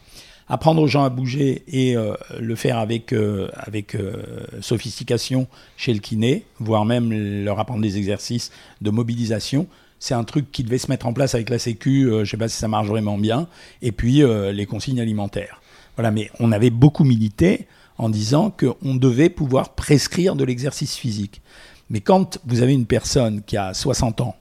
apprendre 0.48 0.82
aux 0.82 0.88
gens 0.88 1.04
à 1.04 1.10
bouger 1.10 1.64
et 1.68 1.96
euh, 1.96 2.14
le 2.40 2.56
faire 2.56 2.78
avec, 2.78 3.14
euh, 3.14 3.50
avec 3.54 3.94
euh, 3.94 4.46
sophistication 4.62 5.48
chez 5.76 5.94
le 5.94 6.00
kiné, 6.00 6.46
voire 6.60 6.86
même 6.86 7.12
leur 7.44 7.60
apprendre 7.60 7.82
des 7.82 7.98
exercices 7.98 8.52
de 8.82 8.90
mobilisation. 8.90 9.68
C'est 10.00 10.14
un 10.14 10.24
truc 10.24 10.52
qui 10.52 10.64
devait 10.64 10.78
se 10.78 10.90
mettre 10.90 11.08
en 11.08 11.14
place 11.14 11.36
avec 11.36 11.50
la 11.50 11.60
Sécu, 11.60 12.04
je 12.04 12.20
ne 12.20 12.26
sais 12.26 12.38
pas 12.38 12.48
si 12.48 12.58
ça 12.58 12.68
marche 12.68 12.88
vraiment 12.88 13.18
bien, 13.18 13.48
et 13.82 13.92
puis 13.92 14.22
les 14.54 14.66
consignes 14.68 15.02
alimentaires. 15.02 15.60
Voilà, 15.96 16.12
mais 16.12 16.30
on 16.40 16.52
avait 16.52 16.70
beaucoup 16.70 17.04
milité 17.04 17.66
en 17.98 18.10
disant 18.10 18.52
qu'on 18.52 18.96
devait 18.96 19.30
pouvoir 19.30 19.70
prescrire 19.70 20.36
de 20.36 20.44
l'exercice 20.44 20.96
physique. 20.96 21.42
Mais 21.90 22.02
quand 22.02 22.40
vous 22.46 22.62
avez 22.62 22.74
une 22.74 22.86
personne 22.86 23.42
qui 23.44 23.58
a 23.58 23.74
60 23.74 24.22
ans 24.22 24.36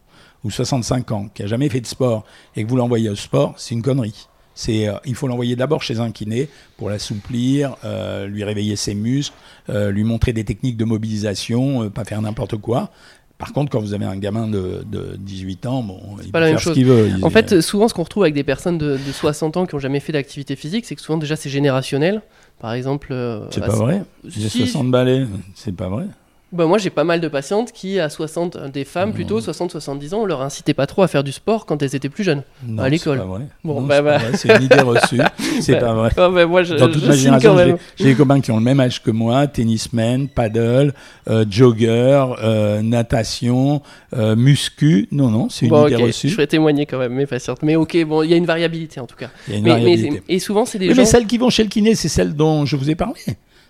ou 0.45 0.51
65 0.51 1.11
ans, 1.13 1.29
qui 1.33 1.43
a 1.43 1.47
jamais 1.47 1.69
fait 1.69 1.81
de 1.81 1.87
sport, 1.87 2.25
et 2.55 2.65
que 2.65 2.69
vous 2.69 2.77
l'envoyez 2.77 3.09
au 3.09 3.17
sport, 3.17 3.55
c'est 3.57 3.75
une 3.75 3.83
connerie. 3.83 4.27
C'est, 4.55 4.89
euh, 4.89 4.95
il 5.05 5.15
faut 5.15 5.27
l'envoyer 5.29 5.55
d'abord 5.55 5.83
chez 5.83 5.99
un 6.01 6.11
kiné 6.11 6.49
pour 6.79 6.89
l'assouplir, 6.89 7.77
euh, 7.85 8.27
lui 8.27 8.43
réveiller 8.45 8.75
ses 8.77 8.95
muscles, 8.95 9.35
euh, 9.69 9.91
lui 9.91 10.03
montrer 10.05 10.33
des 10.33 10.45
techniques 10.45 10.77
de 10.77 10.85
mobilisation, 10.85 11.91
pas 11.91 12.05
faire 12.05 12.23
n'importe 12.23 12.57
quoi. 12.57 12.91
Par 13.39 13.53
contre, 13.53 13.71
quand 13.71 13.81
vous 13.81 13.93
avez 13.93 14.07
un 14.07 14.17
gamin 14.17 14.47
de, 14.49 14.83
de 14.91 15.17
18 15.19 15.67
ans, 15.67 15.83
bon, 15.83 16.01
il 16.25 16.31
pas 16.33 16.39
peut 16.39 16.45
la 16.45 16.47
même 16.47 16.55
faire 16.55 16.61
ce 16.61 16.65
chose. 16.65 16.75
qu'il 16.75 16.87
veut. 16.87 17.09
Il- 17.19 17.25
En 17.25 17.29
fait, 17.29 17.61
souvent, 17.61 17.87
ce 17.87 17.93
qu'on 17.93 18.03
retrouve 18.05 18.23
avec 18.23 18.35
des 18.35 18.45
personnes 18.45 18.79
de, 18.79 18.97
de 18.97 19.13
60 19.13 19.59
ans 19.59 19.67
qui 19.67 19.75
ont 19.75 19.79
jamais 19.79 20.01
fait 20.01 20.13
d'activité 20.15 20.57
physique, 20.57 20.87
c'est 20.87 20.95
que 20.97 21.03
souvent, 21.03 21.19
déjà, 21.19 21.37
c'est 21.37 21.51
générationnel. 21.51 22.23
Par 22.59 22.73
exemple. 22.73 23.09
euh, 23.11 23.47
c'est 23.51 23.61
pas 23.61 23.77
vrai. 23.77 24.03
J'ai 24.25 24.49
si. 24.49 24.67
60 24.67 24.91
balais, 24.91 25.27
c'est 25.55 25.75
pas 25.75 25.89
vrai. 25.89 26.07
Bah, 26.53 26.65
moi, 26.67 26.79
j'ai 26.79 26.91
pas 26.91 27.03
mal 27.03 27.21
de 27.21 27.27
patientes 27.27 27.73
qui, 27.73 27.99
à 27.99 28.09
60, 28.09 28.55
euh, 28.55 28.69
des 28.69 28.85
femmes 28.85 29.13
plutôt, 29.13 29.41
60-70 29.41 30.15
ans, 30.15 30.19
on 30.23 30.27
leur 30.27 30.43
incitait 30.43 30.75
pas 30.75 30.87
trop 30.87 31.03
à 31.03 31.09
faire 31.09 31.25
du 31.25 31.33
sport 31.33 31.67
quand 31.67 31.83
elles 31.83 31.97
étaient 31.97 32.09
plus 32.09 32.23
jeunes. 32.23 32.45
Non, 32.65 32.85
À 32.85 32.89
l'école. 32.89 33.21
Bon, 33.65 33.83
bah, 33.83 33.97
c'est 33.97 34.03
bah. 34.03 34.19
c'est 34.35 34.57
une 34.57 34.63
idée 34.63 34.81
reçue. 34.81 35.19
C'est 35.61 35.73
Bah, 35.73 35.81
pas 35.81 35.93
vrai. 35.95 36.11
Bah, 36.17 36.47
moi, 36.47 36.63
je, 36.63 36.75
Dans 36.77 36.87
toute 36.89 37.03
je 37.03 37.09
ma 37.09 37.17
génération, 37.17 37.57
j'ai 37.97 38.05
des 38.05 38.15
copains 38.15 38.41
qui 38.41 38.53
ont 38.53 38.59
le 38.59 38.63
même 38.63 38.79
âge 38.79 39.03
que 39.03 39.11
moi, 39.11 39.49
tennisman, 39.49 40.29
paddle, 40.29 40.95
euh, 41.29 41.45
jogger, 41.51 42.25
euh, 42.43 42.81
natation, 42.81 43.83
euh, 44.17 44.37
muscu. 44.37 45.09
Non, 45.11 45.29
non, 45.31 45.49
c'est 45.49 45.67
une 45.67 45.71
Bon, 45.73 45.87
idée 45.89 45.97
reçue. 45.97 46.29
je 46.29 46.35
ferai 46.35 46.47
témoigner 46.47 46.87
quand 46.87 46.99
même 46.99 47.13
mes 47.15 47.27
patientes. 47.27 47.63
Mais 47.63 47.75
ok, 47.75 47.97
bon, 48.05 48.23
il 48.23 48.31
y 48.31 48.35
a 48.35 48.37
une 48.37 48.47
variabilité 48.47 49.01
en 49.01 49.07
tout 49.07 49.17
cas. 49.17 49.31
Il 49.49 49.53
y 49.53 49.57
a 49.57 49.59
une 49.59 49.65
Mais, 49.65 49.71
mais- 49.75 49.81
variabilité. 49.81 50.23
et 50.29 50.39
souvent, 50.39 50.65
c'est 50.65 50.79
des 50.79 50.89
Oui, 50.89 50.95
gens. 50.95 51.03
mais 51.03 51.07
celles 51.07 51.27
qui 51.27 51.39
vont 51.39 51.51
chez 51.51 51.65
le 51.65 51.69
kiné, 51.71 51.97
c'est 51.97 52.09
celles 52.09 52.35
dont 52.37 52.65
je 52.67 52.77
vous 52.77 52.89
ai 52.89 52.95
parlé. 52.95 53.21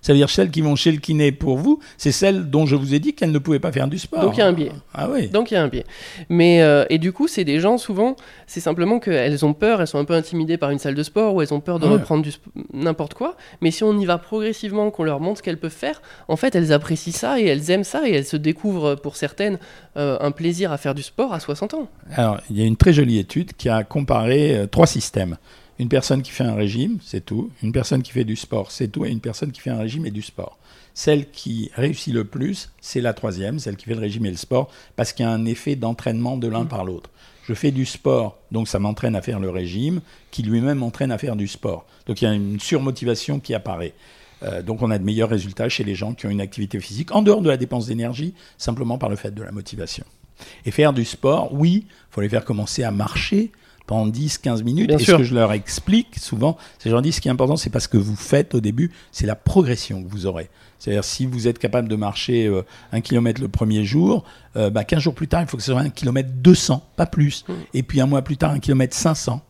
Ça 0.07 0.13
veut 0.13 0.19
dire 0.19 0.31
celles 0.31 0.53
qui 0.53 0.61
vont 0.61 0.77
chez 0.77 0.93
le 0.93 0.99
kiné 0.99 1.33
pour 1.33 1.57
vous, 1.59 1.81
c'est 1.97 2.13
celles 2.13 2.49
dont 2.49 2.65
je 2.65 2.77
vous 2.77 2.95
ai 2.95 3.01
dit 3.01 3.13
qu'elles 3.13 3.33
ne 3.33 3.41
pouvaient 3.41 3.59
pas 3.59 3.73
faire 3.73 3.89
du 3.89 3.99
sport. 3.99 4.21
Donc 4.21 4.37
il 4.37 4.39
y 4.39 4.43
a 4.45 4.47
un 4.47 4.53
biais. 4.53 4.71
Ah 4.95 5.09
oui. 5.11 5.27
Donc 5.27 5.51
il 5.51 5.55
y 5.55 5.57
a 5.57 5.63
un 5.65 5.67
biais. 5.67 5.85
Mais 6.29 6.63
euh, 6.63 6.85
et 6.91 6.99
du 6.99 7.13
coup, 7.13 7.27
c'est 7.27 7.43
des 7.43 7.59
gens 7.59 7.77
souvent, 7.77 8.15
c'est 8.47 8.61
simplement 8.61 9.01
qu'elles 9.01 9.45
ont 9.45 9.53
peur, 9.53 9.81
elles 9.81 9.89
sont 9.89 9.99
un 9.99 10.05
peu 10.05 10.15
intimidées 10.15 10.59
par 10.59 10.71
une 10.71 10.79
salle 10.79 10.95
de 10.95 11.03
sport 11.03 11.35
ou 11.35 11.43
elles 11.43 11.53
ont 11.53 11.59
peur 11.59 11.81
de 11.81 11.87
Ouais. 11.87 11.95
reprendre 11.95 12.23
du 12.23 12.31
n'importe 12.73 13.15
quoi. 13.15 13.37
Mais 13.63 13.73
si 13.73 13.83
on 13.83 13.99
y 13.99 14.05
va 14.07 14.17
progressivement, 14.19 14.93
qu'on 14.93 15.03
leur 15.03 15.19
montre 15.19 15.39
ce 15.39 15.43
qu'elles 15.43 15.59
peuvent 15.59 15.73
faire, 15.73 16.01
en 16.29 16.37
fait, 16.37 16.55
elles 16.55 16.73
apprécient 16.73 17.13
ça 17.13 17.41
et 17.41 17.47
elles 17.47 17.69
aiment 17.73 17.83
ça 17.83 18.09
et 18.09 18.13
elles 18.13 18.25
se 18.27 18.37
découvrent 18.37 18.95
pour 18.95 19.17
certaines 19.17 19.59
euh, 19.97 20.19
un 20.21 20.31
plaisir 20.31 20.71
à 20.71 20.77
faire 20.79 20.95
du 20.95 21.03
sport 21.03 21.33
à 21.35 21.41
60 21.41 21.75
ans. 21.75 21.89
Alors, 22.15 22.41
il 22.49 22.57
y 22.57 22.63
a 22.63 22.65
une 22.65 22.77
très 22.77 22.93
jolie 22.93 23.19
étude 23.19 23.55
qui 23.57 23.69
a 23.69 23.83
comparé 23.83 24.57
euh, 24.57 24.67
trois 24.67 24.87
systèmes. 24.87 25.37
Une 25.79 25.89
personne 25.89 26.23
qui 26.23 26.31
fait 26.31 26.45
un 26.45 26.55
régime, 26.55 26.99
c'est 27.05 27.25
tout. 27.25 27.51
Une 27.63 27.73
personne 27.73 28.03
qui 28.03 28.13
fait 28.13 28.25
du 28.25 28.37
sport, 28.37 28.71
c'est 28.71 28.89
tout. 28.89 29.05
Et 29.05 29.11
une 29.11 29.21
personne 29.21 29.53
qui 29.53 29.61
fait 29.61 29.71
un 29.71 29.79
régime 29.79 30.07
et 30.07 30.11
du 30.11 30.23
sport. 30.23 30.57
Celle 30.95 31.31
qui 31.31 31.71
réussit 31.75 32.15
le 32.15 32.25
plus, 32.25 32.71
c'est 32.81 33.03
la 33.03 33.13
troisième, 33.13 33.59
celle 33.59 33.77
qui 33.77 33.85
fait 33.85 33.95
le 33.95 34.01
régime 34.01 34.25
et 34.25 34.31
le 34.31 34.37
sport, 34.37 34.71
parce 34.97 35.13
qu'il 35.13 35.27
y 35.27 35.29
a 35.29 35.33
un 35.33 35.45
effet 35.45 35.77
d'entraînement 35.77 36.39
de 36.39 36.49
l'un 36.49 36.65
par 36.65 36.85
l'autre. 36.85 37.11
Je 37.47 37.53
fais 37.53 37.71
du 37.71 37.85
sport, 37.85 38.39
donc 38.51 38.67
ça 38.67 38.79
m'entraîne 38.79 39.15
à 39.15 39.21
faire 39.21 39.39
le 39.39 39.51
régime, 39.51 40.01
qui 40.31 40.43
lui-même 40.43 40.79
m'entraîne 40.79 41.13
à 41.13 41.19
faire 41.19 41.37
du 41.37 41.47
sport. 41.47 41.85
Donc 42.07 42.23
il 42.23 42.25
y 42.25 42.29
a 42.29 42.33
une 42.33 42.59
surmotivation 42.59 43.39
qui 43.39 43.55
apparaît. 43.55 43.93
Euh, 44.43 44.63
donc 44.63 44.81
on 44.81 44.91
a 44.91 44.99
de 44.99 45.05
meilleurs 45.05 45.29
résultats 45.29 45.69
chez 45.69 45.85
les 45.85 45.95
gens 45.95 46.15
qui 46.15 46.27
ont 46.27 46.31
une 46.31 46.41
activité 46.41 46.81
physique, 46.81 47.15
en 47.15 47.21
dehors 47.21 47.43
de 47.43 47.49
la 47.49 47.59
dépense 47.59 47.87
d'énergie, 47.87 48.33
simplement 48.57 48.97
par 48.97 49.11
le 49.11 49.17
fait 49.17 49.33
de 49.33 49.43
la 49.43 49.53
motivation. 49.53 50.05
Et 50.65 50.71
faire 50.71 50.95
du 50.95 51.05
sport, 51.05 51.53
oui, 51.53 51.85
il 51.87 51.93
faut 52.11 52.21
les 52.23 52.29
faire 52.29 52.45
commencer 52.45 52.83
à 52.83 52.91
marcher 52.91 53.53
pendant 53.87 54.11
10-15 54.11 54.63
minutes. 54.63 54.89
Bien 54.89 54.99
et 54.99 55.03
sûr. 55.03 55.15
ce 55.15 55.19
que 55.19 55.25
je 55.25 55.35
leur 55.35 55.53
explique 55.53 56.19
souvent, 56.19 56.57
c'est 56.79 56.89
je 56.89 56.95
leur 56.95 57.03
dis 57.03 57.13
ce 57.13 57.21
qui 57.21 57.29
est 57.29 57.31
important, 57.31 57.57
c'est 57.57 57.71
pas 57.71 57.81
ce 57.81 57.89
que 57.89 57.97
vous 57.97 58.17
faites 58.17 58.55
au 58.55 58.61
début, 58.61 58.91
c'est 59.13 59.27
la 59.27 59.37
progression 59.37 60.03
que 60.03 60.09
vous 60.09 60.27
aurez. 60.27 60.51
C'est-à-dire 60.79 61.05
si 61.05 61.27
vous 61.27 61.49
êtes 61.49 61.59
capable 61.59 61.89
de 61.89 61.97
marcher 61.97 62.47
euh, 62.47 62.63
un 62.93 63.01
kilomètre 63.01 63.41
le 63.41 63.49
premier 63.49 63.85
jour, 63.85 64.25
euh, 64.57 64.71
bah, 64.71 64.85
15 64.85 65.01
jours 65.01 65.15
plus 65.15 65.29
tard, 65.29 65.43
il 65.43 65.49
faut 65.49 65.57
que 65.57 65.63
ce 65.63 65.73
soit 65.73 65.81
un 65.81 65.91
kilomètre 65.91 66.31
200, 66.35 66.83
pas 66.97 67.07
plus. 67.07 67.45
Et 67.75 67.83
puis 67.83 68.01
un 68.01 68.07
mois 68.07 68.23
plus 68.23 68.37
tard, 68.37 68.53
un 68.53 68.59
kilomètre 68.59 68.95
500. 68.95 69.41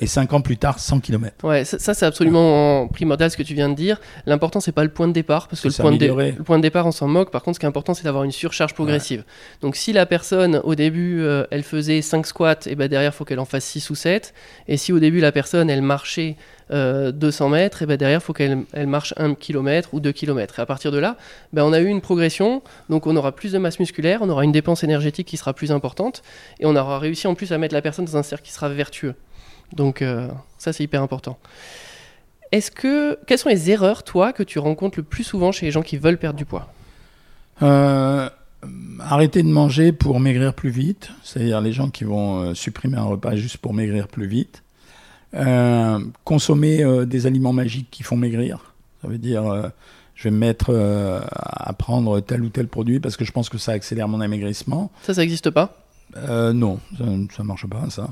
Et 0.00 0.06
5 0.06 0.32
ans 0.32 0.40
plus 0.40 0.56
tard, 0.56 0.78
100 0.78 1.00
kilomètres. 1.00 1.44
Ouais, 1.44 1.64
ça, 1.64 1.78
ça, 1.78 1.94
c'est 1.94 2.06
absolument 2.06 2.86
primordial 2.88 3.30
ce 3.30 3.36
que 3.36 3.42
tu 3.42 3.54
viens 3.54 3.68
de 3.68 3.74
dire. 3.74 4.00
L'important 4.26 4.60
c'est 4.60 4.72
pas 4.72 4.84
le 4.84 4.90
point 4.90 5.08
de 5.08 5.12
départ 5.12 5.48
parce 5.48 5.62
que 5.62 5.68
le 5.68 5.74
point 5.74 5.92
de, 5.92 5.96
dé- 5.96 6.06
s'améliorer. 6.08 6.34
le 6.36 6.44
point 6.44 6.56
de 6.58 6.62
départ 6.62 6.86
on 6.86 6.92
s'en 6.92 7.08
moque. 7.08 7.30
Par 7.30 7.42
contre, 7.42 7.56
ce 7.56 7.60
qui 7.60 7.66
est 7.66 7.68
important 7.68 7.94
c'est 7.94 8.04
d'avoir 8.04 8.24
une 8.24 8.32
surcharge 8.32 8.74
progressive. 8.74 9.24
Donc 9.62 9.76
si 9.76 9.92
la 9.92 10.06
personne 10.06 10.60
au 10.64 10.74
début 10.74 11.20
euh, 11.22 11.44
elle 11.50 11.62
faisait 11.62 12.02
5 12.02 12.26
squats, 12.26 12.58
et 12.66 12.74
ben 12.74 12.88
derrière 12.88 13.14
faut 13.14 13.24
qu'elle 13.24 13.40
en 13.40 13.44
fasse 13.44 13.64
6 13.64 13.90
ou 13.90 13.94
7. 13.94 14.34
Et 14.68 14.76
si 14.76 14.92
au 14.92 14.98
début 14.98 15.20
la 15.20 15.32
personne 15.32 15.70
elle 15.70 15.82
marchait 15.82 16.36
euh, 16.70 17.12
200 17.12 17.48
mètres, 17.48 17.82
et 17.82 17.86
ben 17.86 17.96
derrière 17.96 18.22
faut 18.22 18.32
qu'elle 18.34 18.64
elle 18.72 18.86
marche 18.86 19.14
1 19.16 19.34
km 19.34 19.90
ou 19.92 20.00
2 20.00 20.12
km. 20.12 20.58
Et 20.58 20.62
à 20.62 20.66
partir 20.66 20.92
de 20.92 20.98
là, 20.98 21.16
ben 21.52 21.62
on 21.64 21.72
a 21.72 21.80
eu 21.80 21.86
une 21.86 22.00
progression. 22.02 22.62
Donc 22.90 23.06
on 23.06 23.16
aura 23.16 23.32
plus 23.32 23.52
de 23.52 23.58
masse 23.58 23.78
musculaire, 23.80 24.20
on 24.22 24.28
aura 24.28 24.44
une 24.44 24.52
dépense 24.52 24.84
énergétique 24.84 25.26
qui 25.28 25.36
sera 25.36 25.54
plus 25.54 25.72
importante 25.72 26.22
et 26.60 26.66
on 26.66 26.76
aura 26.76 26.98
réussi 26.98 27.26
en 27.26 27.34
plus 27.34 27.52
à 27.52 27.58
mettre 27.58 27.74
la 27.74 27.82
personne 27.82 28.04
dans 28.04 28.16
un 28.16 28.22
cercle 28.22 28.44
qui 28.44 28.52
sera 28.52 28.68
vertueux. 28.68 29.14
Donc 29.72 30.02
euh, 30.02 30.28
ça 30.58 30.72
c'est 30.72 30.84
hyper 30.84 31.02
important. 31.02 31.38
Est-ce 32.52 32.70
que 32.70 33.18
quelles 33.26 33.38
sont 33.38 33.50
les 33.50 33.70
erreurs 33.70 34.02
toi 34.02 34.32
que 34.32 34.42
tu 34.42 34.58
rencontres 34.58 34.98
le 34.98 35.04
plus 35.04 35.24
souvent 35.24 35.52
chez 35.52 35.66
les 35.66 35.72
gens 35.72 35.82
qui 35.82 35.98
veulent 35.98 36.18
perdre 36.18 36.38
du 36.38 36.44
poids? 36.44 36.72
Euh, 37.62 38.28
arrêter 39.00 39.42
de 39.42 39.48
manger 39.48 39.92
pour 39.92 40.20
maigrir 40.20 40.54
plus 40.54 40.70
vite, 40.70 41.10
c'est-à-dire 41.22 41.60
les 41.60 41.72
gens 41.72 41.90
qui 41.90 42.04
vont 42.04 42.40
euh, 42.40 42.54
supprimer 42.54 42.96
un 42.96 43.04
repas 43.04 43.36
juste 43.36 43.58
pour 43.58 43.74
maigrir 43.74 44.08
plus 44.08 44.26
vite. 44.26 44.62
Euh, 45.34 45.98
consommer 46.24 46.82
des 47.04 47.26
aliments 47.26 47.52
magiques 47.52 47.88
qui 47.90 48.02
font 48.02 48.16
maigrir. 48.16 48.72
Ça 49.02 49.08
veut 49.08 49.18
dire, 49.18 49.70
je 50.14 50.24
vais 50.24 50.30
me 50.30 50.38
mettre 50.38 50.74
à 51.30 51.72
prendre 51.74 52.20
tel 52.20 52.42
ou 52.42 52.48
tel 52.48 52.66
produit 52.66 52.98
parce 52.98 53.18
que 53.18 53.26
je 53.26 53.32
pense 53.32 53.50
que 53.50 53.58
ça 53.58 53.72
accélère 53.72 54.08
mon 54.08 54.22
amaigrissement. 54.22 54.90
Ça 55.02 55.12
ça 55.12 55.20
n'existe 55.20 55.50
pas? 55.50 55.87
Euh, 56.16 56.52
non, 56.52 56.80
ça 56.98 57.42
ne 57.42 57.46
marche 57.46 57.66
pas, 57.66 57.90
ça. 57.90 58.10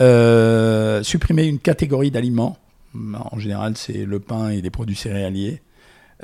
Euh, 0.00 1.02
supprimer 1.02 1.44
une 1.44 1.58
catégorie 1.58 2.10
d'aliments. 2.10 2.58
En 3.14 3.38
général, 3.38 3.76
c'est 3.76 4.04
le 4.04 4.20
pain 4.20 4.50
et 4.50 4.62
des 4.62 4.70
produits 4.70 4.96
céréaliers. 4.96 5.62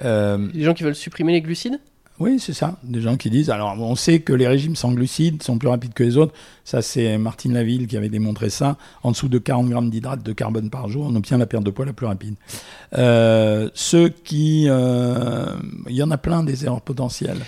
Euh, 0.04 0.48
Les 0.52 0.64
gens 0.64 0.74
qui 0.74 0.82
veulent 0.82 0.94
supprimer 0.94 1.32
les 1.32 1.40
glucides? 1.40 1.80
Oui, 2.18 2.38
c'est 2.40 2.52
ça. 2.52 2.78
Des 2.82 3.00
gens 3.00 3.16
qui 3.16 3.28
disent. 3.30 3.50
Alors, 3.50 3.76
on 3.78 3.94
sait 3.94 4.20
que 4.20 4.32
les 4.32 4.46
régimes 4.46 4.74
sans 4.76 4.92
glucides 4.92 5.42
sont 5.42 5.58
plus 5.58 5.68
rapides 5.68 5.92
que 5.92 6.02
les 6.02 6.16
autres. 6.16 6.32
Ça, 6.64 6.80
c'est 6.82 7.18
Martine 7.18 7.52
Laville 7.52 7.86
qui 7.86 7.96
avait 7.96 8.08
démontré 8.08 8.48
ça. 8.50 8.76
En 9.02 9.10
dessous 9.10 9.28
de 9.28 9.38
40 9.38 9.68
grammes 9.68 9.90
d'hydrates 9.90 10.22
de 10.22 10.32
carbone 10.32 10.70
par 10.70 10.88
jour, 10.88 11.06
on 11.10 11.14
obtient 11.14 11.38
la 11.38 11.46
perte 11.46 11.64
de 11.64 11.70
poids 11.70 11.84
la 11.84 11.92
plus 11.92 12.06
rapide. 12.06 12.34
Euh, 12.96 13.68
ceux 13.74 14.08
qui. 14.08 14.66
euh, 14.68 15.46
Il 15.88 15.94
y 15.96 16.02
en 16.02 16.10
a 16.10 16.18
plein 16.18 16.42
des 16.42 16.64
erreurs 16.64 16.80
potentielles. 16.80 17.38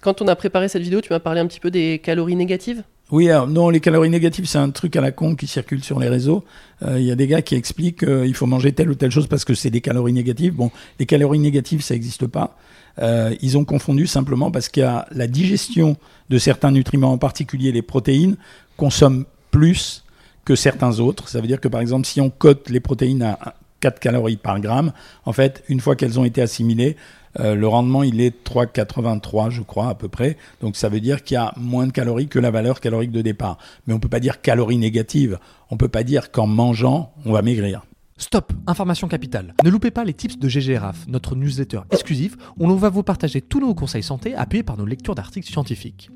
Quand 0.00 0.20
on 0.22 0.28
a 0.28 0.36
préparé 0.36 0.68
cette 0.68 0.82
vidéo, 0.82 1.00
tu 1.00 1.12
m'as 1.12 1.20
parlé 1.20 1.40
un 1.40 1.46
petit 1.46 1.60
peu 1.60 1.70
des 1.70 2.00
calories 2.02 2.36
négatives? 2.36 2.82
Oui, 3.10 3.28
alors, 3.28 3.46
non, 3.46 3.68
les 3.68 3.80
calories 3.80 4.08
négatives, 4.08 4.46
c'est 4.46 4.58
un 4.58 4.70
truc 4.70 4.96
à 4.96 5.00
la 5.02 5.10
con 5.10 5.34
qui 5.34 5.46
circule 5.46 5.84
sur 5.84 5.98
les 6.00 6.08
réseaux. 6.08 6.44
Euh, 6.82 6.98
Il 6.98 7.04
y 7.04 7.10
a 7.10 7.14
des 7.14 7.26
gars 7.26 7.42
qui 7.42 7.54
expliquent 7.54 7.98
qu'il 8.06 8.34
faut 8.34 8.46
manger 8.46 8.72
telle 8.72 8.90
ou 8.90 8.94
telle 8.94 9.10
chose 9.10 9.26
parce 9.26 9.44
que 9.44 9.54
c'est 9.54 9.70
des 9.70 9.80
calories 9.82 10.12
négatives. 10.14 10.54
Bon, 10.54 10.70
les 10.98 11.06
calories 11.06 11.38
négatives, 11.38 11.82
ça 11.82 11.94
n'existe 11.94 12.26
pas. 12.26 12.56
Euh, 13.00 13.34
ils 13.40 13.56
ont 13.56 13.64
confondu 13.64 14.06
simplement 14.06 14.50
parce 14.50 14.68
qu'il 14.68 14.82
y 14.82 14.86
a 14.86 15.06
la 15.12 15.26
digestion 15.26 15.96
de 16.30 16.38
certains 16.38 16.70
nutriments, 16.70 17.12
en 17.12 17.18
particulier 17.18 17.72
les 17.72 17.82
protéines, 17.82 18.36
consomme 18.76 19.24
plus 19.50 20.04
que 20.44 20.54
certains 20.54 20.98
autres. 21.00 21.28
Ça 21.28 21.40
veut 21.40 21.46
dire 21.46 21.60
que 21.60 21.68
par 21.68 21.80
exemple, 21.80 22.06
si 22.06 22.20
on 22.20 22.30
cote 22.30 22.68
les 22.68 22.80
protéines 22.80 23.22
à 23.22 23.54
4 23.80 23.98
calories 23.98 24.36
par 24.36 24.60
gramme, 24.60 24.92
en 25.24 25.32
fait, 25.32 25.64
une 25.68 25.80
fois 25.80 25.96
qu'elles 25.96 26.20
ont 26.20 26.24
été 26.24 26.42
assimilées, 26.42 26.96
euh, 27.40 27.54
le 27.54 27.66
rendement, 27.66 28.02
il 28.02 28.20
est 28.20 28.44
3,83, 28.44 29.50
je 29.50 29.62
crois, 29.62 29.88
à 29.88 29.94
peu 29.94 30.08
près. 30.08 30.36
Donc 30.60 30.76
ça 30.76 30.88
veut 30.88 31.00
dire 31.00 31.24
qu'il 31.24 31.36
y 31.36 31.38
a 31.38 31.52
moins 31.56 31.86
de 31.86 31.92
calories 31.92 32.28
que 32.28 32.38
la 32.38 32.50
valeur 32.50 32.80
calorique 32.80 33.12
de 33.12 33.22
départ. 33.22 33.58
Mais 33.86 33.94
on 33.94 33.96
ne 33.96 34.02
peut 34.02 34.08
pas 34.08 34.20
dire 34.20 34.42
calories 34.42 34.78
négatives. 34.78 35.38
On 35.70 35.76
ne 35.76 35.78
peut 35.78 35.88
pas 35.88 36.02
dire 36.02 36.30
qu'en 36.30 36.46
mangeant, 36.46 37.12
on 37.24 37.32
va 37.32 37.42
maigrir. 37.42 37.82
Stop, 38.22 38.52
information 38.68 39.08
capitale. 39.08 39.52
Ne 39.64 39.68
loupez 39.68 39.90
pas 39.90 40.04
les 40.04 40.14
tips 40.14 40.38
de 40.38 40.48
GGRAF, 40.48 41.08
notre 41.08 41.34
newsletter 41.34 41.80
exclusif 41.90 42.36
où 42.56 42.68
l'on 42.68 42.76
va 42.76 42.88
vous 42.88 43.02
partager 43.02 43.40
tous 43.40 43.58
nos 43.58 43.74
conseils 43.74 44.04
santé 44.04 44.32
appuyés 44.36 44.62
par 44.62 44.78
nos 44.78 44.86
lectures 44.86 45.16
d'articles 45.16 45.50
scientifiques. 45.50 46.08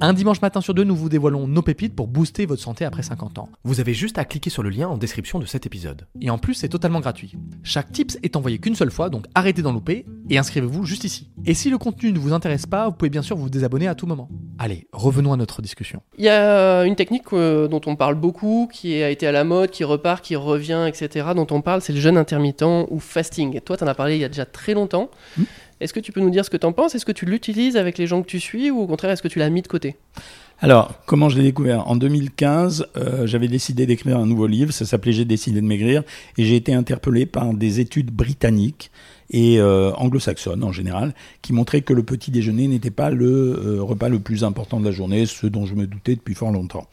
Un 0.00 0.14
dimanche 0.14 0.40
matin 0.40 0.62
sur 0.62 0.72
deux, 0.72 0.84
nous 0.84 0.96
vous 0.96 1.10
dévoilons 1.10 1.46
nos 1.46 1.60
pépites 1.60 1.94
pour 1.94 2.08
booster 2.08 2.46
votre 2.46 2.62
santé 2.62 2.86
après 2.86 3.02
50 3.02 3.38
ans. 3.38 3.50
Vous 3.62 3.78
avez 3.78 3.92
juste 3.92 4.16
à 4.16 4.24
cliquer 4.24 4.48
sur 4.48 4.62
le 4.62 4.70
lien 4.70 4.88
en 4.88 4.96
description 4.96 5.38
de 5.38 5.44
cet 5.44 5.66
épisode. 5.66 6.06
Et 6.22 6.30
en 6.30 6.38
plus, 6.38 6.54
c'est 6.54 6.70
totalement 6.70 7.00
gratuit. 7.00 7.34
Chaque 7.62 7.92
tips 7.92 8.16
est 8.22 8.36
envoyé 8.36 8.58
qu'une 8.58 8.74
seule 8.74 8.90
fois, 8.90 9.10
donc 9.10 9.26
arrêtez 9.34 9.60
d'en 9.60 9.74
louper 9.74 10.06
et 10.30 10.38
inscrivez-vous 10.38 10.86
juste 10.86 11.04
ici. 11.04 11.30
Et 11.44 11.52
si 11.52 11.68
le 11.68 11.76
contenu 11.76 12.10
ne 12.10 12.18
vous 12.18 12.32
intéresse 12.32 12.64
pas, 12.64 12.88
vous 12.88 12.94
pouvez 12.94 13.10
bien 13.10 13.20
sûr 13.20 13.36
vous 13.36 13.50
désabonner 13.50 13.86
à 13.86 13.94
tout 13.94 14.06
moment. 14.06 14.30
Allez, 14.58 14.88
revenons 14.92 15.32
à 15.32 15.36
notre 15.36 15.60
discussion. 15.62 16.02
Il 16.16 16.24
y 16.24 16.28
a 16.30 16.84
une 16.84 16.96
technique 16.96 17.24
euh, 17.32 17.66
dont 17.66 17.80
on 17.86 17.96
parle 17.96 18.14
beaucoup, 18.14 18.68
qui 18.72 19.02
a 19.02 19.10
été 19.10 19.26
à 19.26 19.32
la 19.32 19.44
mode, 19.44 19.70
qui 19.70 19.84
repart, 19.84 20.24
qui 20.24 20.36
revient, 20.36 20.86
etc., 20.86 21.28
dont 21.34 21.49
on 21.52 21.62
parle, 21.62 21.80
c'est 21.82 21.92
le 21.92 22.00
jeûne 22.00 22.16
intermittent 22.16 22.62
ou 22.62 23.00
fasting. 23.00 23.56
Et 23.56 23.60
toi, 23.60 23.76
tu 23.76 23.84
en 23.84 23.86
as 23.86 23.94
parlé 23.94 24.16
il 24.16 24.20
y 24.20 24.24
a 24.24 24.28
déjà 24.28 24.44
très 24.44 24.74
longtemps. 24.74 25.10
Hmm. 25.36 25.44
Est-ce 25.80 25.94
que 25.94 26.00
tu 26.00 26.12
peux 26.12 26.20
nous 26.20 26.30
dire 26.30 26.44
ce 26.44 26.50
que 26.50 26.56
tu 26.56 26.66
en 26.66 26.72
penses? 26.72 26.94
Est-ce 26.94 27.06
que 27.06 27.12
tu 27.12 27.24
l'utilises 27.24 27.76
avec 27.76 27.96
les 27.96 28.06
gens 28.06 28.22
que 28.22 28.26
tu 28.26 28.38
suis 28.38 28.70
ou 28.70 28.80
au 28.80 28.86
contraire, 28.86 29.10
est-ce 29.12 29.22
que 29.22 29.28
tu 29.28 29.38
l'as 29.38 29.48
mis 29.48 29.62
de 29.62 29.68
côté? 29.68 29.96
Alors, 30.62 30.92
comment 31.06 31.30
je 31.30 31.38
l'ai 31.38 31.44
découvert? 31.44 31.88
En 31.88 31.96
2015, 31.96 32.88
euh, 32.98 33.26
j'avais 33.26 33.48
décidé 33.48 33.86
d'écrire 33.86 34.18
un 34.18 34.26
nouveau 34.26 34.46
livre, 34.46 34.72
ça 34.72 34.84
s'appelait 34.84 35.12
J'ai 35.12 35.24
décidé 35.24 35.62
de 35.62 35.66
maigrir, 35.66 36.02
et 36.36 36.44
j'ai 36.44 36.54
été 36.54 36.74
interpellé 36.74 37.24
par 37.24 37.54
des 37.54 37.80
études 37.80 38.10
britanniques 38.10 38.90
et 39.30 39.58
euh, 39.58 39.92
anglo-saxonnes 39.92 40.62
en 40.62 40.72
général, 40.72 41.14
qui 41.40 41.52
montraient 41.52 41.80
que 41.80 41.92
le 41.94 42.02
petit 42.02 42.30
déjeuner 42.30 42.68
n'était 42.68 42.90
pas 42.90 43.10
le 43.10 43.78
euh, 43.78 43.82
repas 43.82 44.08
le 44.08 44.18
plus 44.20 44.44
important 44.44 44.80
de 44.80 44.84
la 44.84 44.90
journée, 44.90 45.24
ce 45.24 45.46
dont 45.46 45.64
je 45.64 45.74
me 45.74 45.86
doutais 45.86 46.16
depuis 46.16 46.34
fort 46.34 46.50
longtemps. 46.50 46.86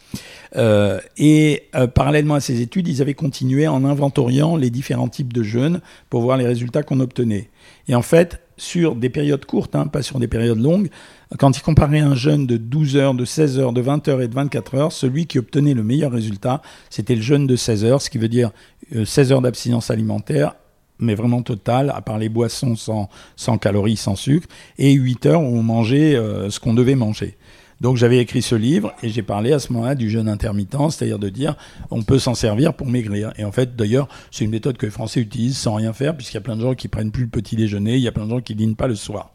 Euh, 0.55 0.99
et 1.17 1.63
euh, 1.75 1.87
parallèlement 1.87 2.35
à 2.35 2.39
ces 2.39 2.61
études, 2.61 2.87
ils 2.87 3.01
avaient 3.01 3.15
continué 3.15 3.67
en 3.67 3.83
inventoriant 3.83 4.55
les 4.55 4.69
différents 4.69 5.09
types 5.09 5.33
de 5.33 5.43
jeûnes 5.43 5.81
pour 6.09 6.21
voir 6.21 6.37
les 6.37 6.45
résultats 6.45 6.83
qu'on 6.83 6.99
obtenait. 6.99 7.49
Et 7.87 7.95
en 7.95 8.01
fait, 8.01 8.41
sur 8.57 8.95
des 8.95 9.09
périodes 9.09 9.45
courtes, 9.45 9.75
hein, 9.75 9.87
pas 9.87 10.01
sur 10.01 10.19
des 10.19 10.27
périodes 10.27 10.59
longues, 10.59 10.89
quand 11.37 11.57
ils 11.57 11.61
comparaient 11.61 11.99
un 11.99 12.15
jeûne 12.15 12.47
de 12.47 12.57
12 12.57 12.95
heures, 12.97 13.13
de 13.13 13.25
16 13.25 13.59
heures, 13.59 13.73
de 13.73 13.81
20 13.81 14.07
heures 14.07 14.21
et 14.21 14.27
de 14.27 14.33
24 14.33 14.75
heures, 14.75 14.91
celui 14.91 15.27
qui 15.27 15.39
obtenait 15.39 15.73
le 15.73 15.83
meilleur 15.83 16.11
résultat, 16.11 16.61
c'était 16.89 17.15
le 17.15 17.21
jeûne 17.21 17.47
de 17.47 17.55
16 17.55 17.85
heures, 17.85 18.01
ce 18.01 18.09
qui 18.09 18.17
veut 18.17 18.29
dire 18.29 18.51
euh, 18.95 19.05
16 19.05 19.31
heures 19.31 19.41
d'abstinence 19.41 19.91
alimentaire 19.91 20.55
mais 20.99 21.15
vraiment 21.15 21.41
totale, 21.41 21.91
à 21.95 22.01
part 22.01 22.17
les 22.17 22.29
boissons 22.29 22.75
sans, 22.75 23.09
sans 23.35 23.57
calories, 23.57 23.97
sans 23.97 24.15
sucre, 24.15 24.47
et 24.77 24.93
8 24.93 25.25
heures 25.27 25.41
où 25.41 25.57
on 25.57 25.63
mangeait 25.63 26.15
euh, 26.15 26.49
ce 26.49 26.59
qu'on 26.59 26.73
devait 26.73 26.95
manger. 26.95 27.37
Donc 27.81 27.97
j'avais 27.97 28.17
écrit 28.17 28.41
ce 28.41 28.55
livre 28.55 28.93
et 29.03 29.09
j'ai 29.09 29.21
parlé 29.21 29.53
à 29.53 29.59
ce 29.59 29.71
moment-là 29.73 29.95
du 29.95 30.09
jeûne 30.09 30.27
intermittent, 30.27 30.75
c'est-à-dire 30.89 31.19
de 31.19 31.29
dire 31.29 31.55
on 31.91 32.01
peut 32.01 32.19
s'en 32.19 32.33
servir 32.33 32.73
pour 32.73 32.87
maigrir. 32.87 33.33
Et 33.37 33.43
en 33.43 33.51
fait, 33.51 33.75
d'ailleurs, 33.75 34.07
c'est 34.31 34.45
une 34.45 34.51
méthode 34.51 34.77
que 34.77 34.85
les 34.85 34.91
Français 34.91 35.19
utilisent 35.19 35.57
sans 35.57 35.75
rien 35.75 35.93
faire, 35.93 36.15
puisqu'il 36.15 36.35
y 36.35 36.39
a 36.39 36.41
plein 36.41 36.55
de 36.55 36.61
gens 36.61 36.73
qui 36.73 36.87
prennent 36.87 37.11
plus 37.11 37.23
le 37.23 37.29
petit 37.29 37.55
déjeuner, 37.55 37.95
il 37.95 38.01
y 38.01 38.07
a 38.07 38.11
plein 38.11 38.25
de 38.25 38.31
gens 38.31 38.41
qui 38.41 38.55
dînent 38.55 38.75
pas 38.75 38.87
le 38.87 38.95
soir. 38.95 39.31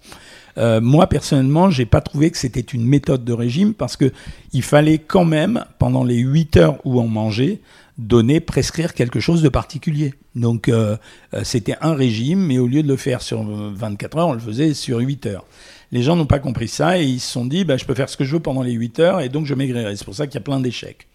Euh, 0.59 0.80
moi 0.80 1.07
personnellement, 1.07 1.70
j'ai 1.70 1.86
pas 1.86 2.01
trouvé 2.01 2.30
que 2.30 2.36
c'était 2.36 2.61
une 2.61 2.84
méthode 2.84 3.24
de 3.24 3.32
régime 3.32 3.72
parce 3.74 3.97
que 3.97 4.12
il 4.53 4.62
fallait 4.62 4.99
quand 4.99 5.24
même 5.24 5.64
pendant 5.78 6.05
les 6.05 6.18
8 6.18 6.57
heures 6.59 6.78
où 6.84 7.01
on 7.01 7.09
mangeait 7.09 7.61
donner, 7.99 8.40
prescrire 8.40 8.95
quelque 8.95 9.20
chose 9.20 9.43
de 9.43 9.49
particulier. 9.49 10.14
Donc 10.34 10.68
euh, 10.68 10.97
euh, 11.34 11.43
c'était 11.45 11.76
un 11.80 11.95
régime, 11.95 12.40
mais 12.47 12.59
au 12.59 12.66
lieu 12.66 12.82
de 12.82 12.88
le 12.88 12.97
faire 12.97 13.22
sur 13.22 13.43
24 13.45 14.18
heures, 14.18 14.28
on 14.28 14.32
le 14.32 14.40
faisait 14.40 14.74
sur 14.74 14.99
8 14.99 15.26
heures. 15.26 15.45
Les 15.93 16.03
gens 16.03 16.16
n'ont 16.16 16.26
pas 16.26 16.38
compris 16.38 16.68
ça 16.68 16.99
et 16.99 17.05
ils 17.05 17.20
se 17.20 17.30
sont 17.30 17.45
dit, 17.45 17.64
bah, 17.64 17.76
je 17.76 17.84
peux 17.84 17.95
faire 17.95 18.09
ce 18.09 18.16
que 18.16 18.24
je 18.24 18.34
veux 18.34 18.40
pendant 18.43 18.62
les 18.62 18.72
8 18.72 18.99
heures 19.01 19.20
et 19.20 19.28
donc 19.28 19.47
je 19.47 19.55
maigrirai. 19.55 19.95
C'est 19.97 20.05
pour 20.05 20.14
ça 20.14 20.26
qu'il 20.26 20.34
y 20.34 20.38
a 20.38 20.43
plein 20.43 20.59
d'échecs. 20.59 21.07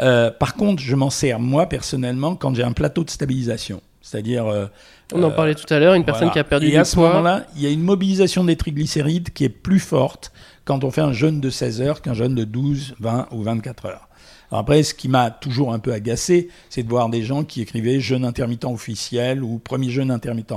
Euh, 0.00 0.30
par 0.30 0.54
contre, 0.54 0.82
je 0.82 0.94
m'en 0.96 1.10
sers 1.10 1.38
moi 1.40 1.66
personnellement 1.66 2.34
quand 2.36 2.54
j'ai 2.54 2.62
un 2.62 2.72
plateau 2.72 3.04
de 3.04 3.10
stabilisation. 3.10 3.82
C'est-à-dire. 4.00 4.46
euh, 4.46 4.66
On 5.12 5.22
en 5.22 5.30
euh, 5.30 5.34
parlait 5.34 5.54
tout 5.54 5.72
à 5.72 5.78
l'heure, 5.78 5.94
une 5.94 6.04
personne 6.04 6.28
voilà. 6.28 6.32
qui 6.32 6.38
a 6.38 6.44
perdu 6.44 6.66
et 6.68 6.70
du 6.70 6.76
à 6.76 6.84
ce 6.84 6.94
poids. 6.94 7.08
moment-là, 7.08 7.46
il 7.56 7.62
y 7.62 7.66
a 7.66 7.70
une 7.70 7.82
mobilisation 7.82 8.44
des 8.44 8.56
triglycérides 8.56 9.30
qui 9.30 9.44
est 9.44 9.48
plus 9.50 9.80
forte 9.80 10.32
quand 10.64 10.84
on 10.84 10.90
fait 10.90 11.00
un 11.00 11.12
jeûne 11.12 11.40
de 11.40 11.50
16 11.50 11.82
heures 11.82 12.00
qu'un 12.00 12.14
jeûne 12.14 12.34
de 12.34 12.44
12, 12.44 12.94
20 13.00 13.28
ou 13.32 13.42
24 13.42 13.86
heures. 13.86 14.08
Alors 14.50 14.60
après, 14.60 14.82
ce 14.82 14.94
qui 14.94 15.08
m'a 15.08 15.30
toujours 15.30 15.74
un 15.74 15.78
peu 15.78 15.92
agacé, 15.92 16.48
c'est 16.70 16.82
de 16.82 16.88
voir 16.88 17.10
des 17.10 17.22
gens 17.22 17.44
qui 17.44 17.60
écrivaient 17.60 18.00
jeûne 18.00 18.24
intermittent 18.24 18.64
officiel 18.64 19.42
ou 19.42 19.58
premier 19.58 19.90
jeûne 19.90 20.10
intermittent. 20.10 20.54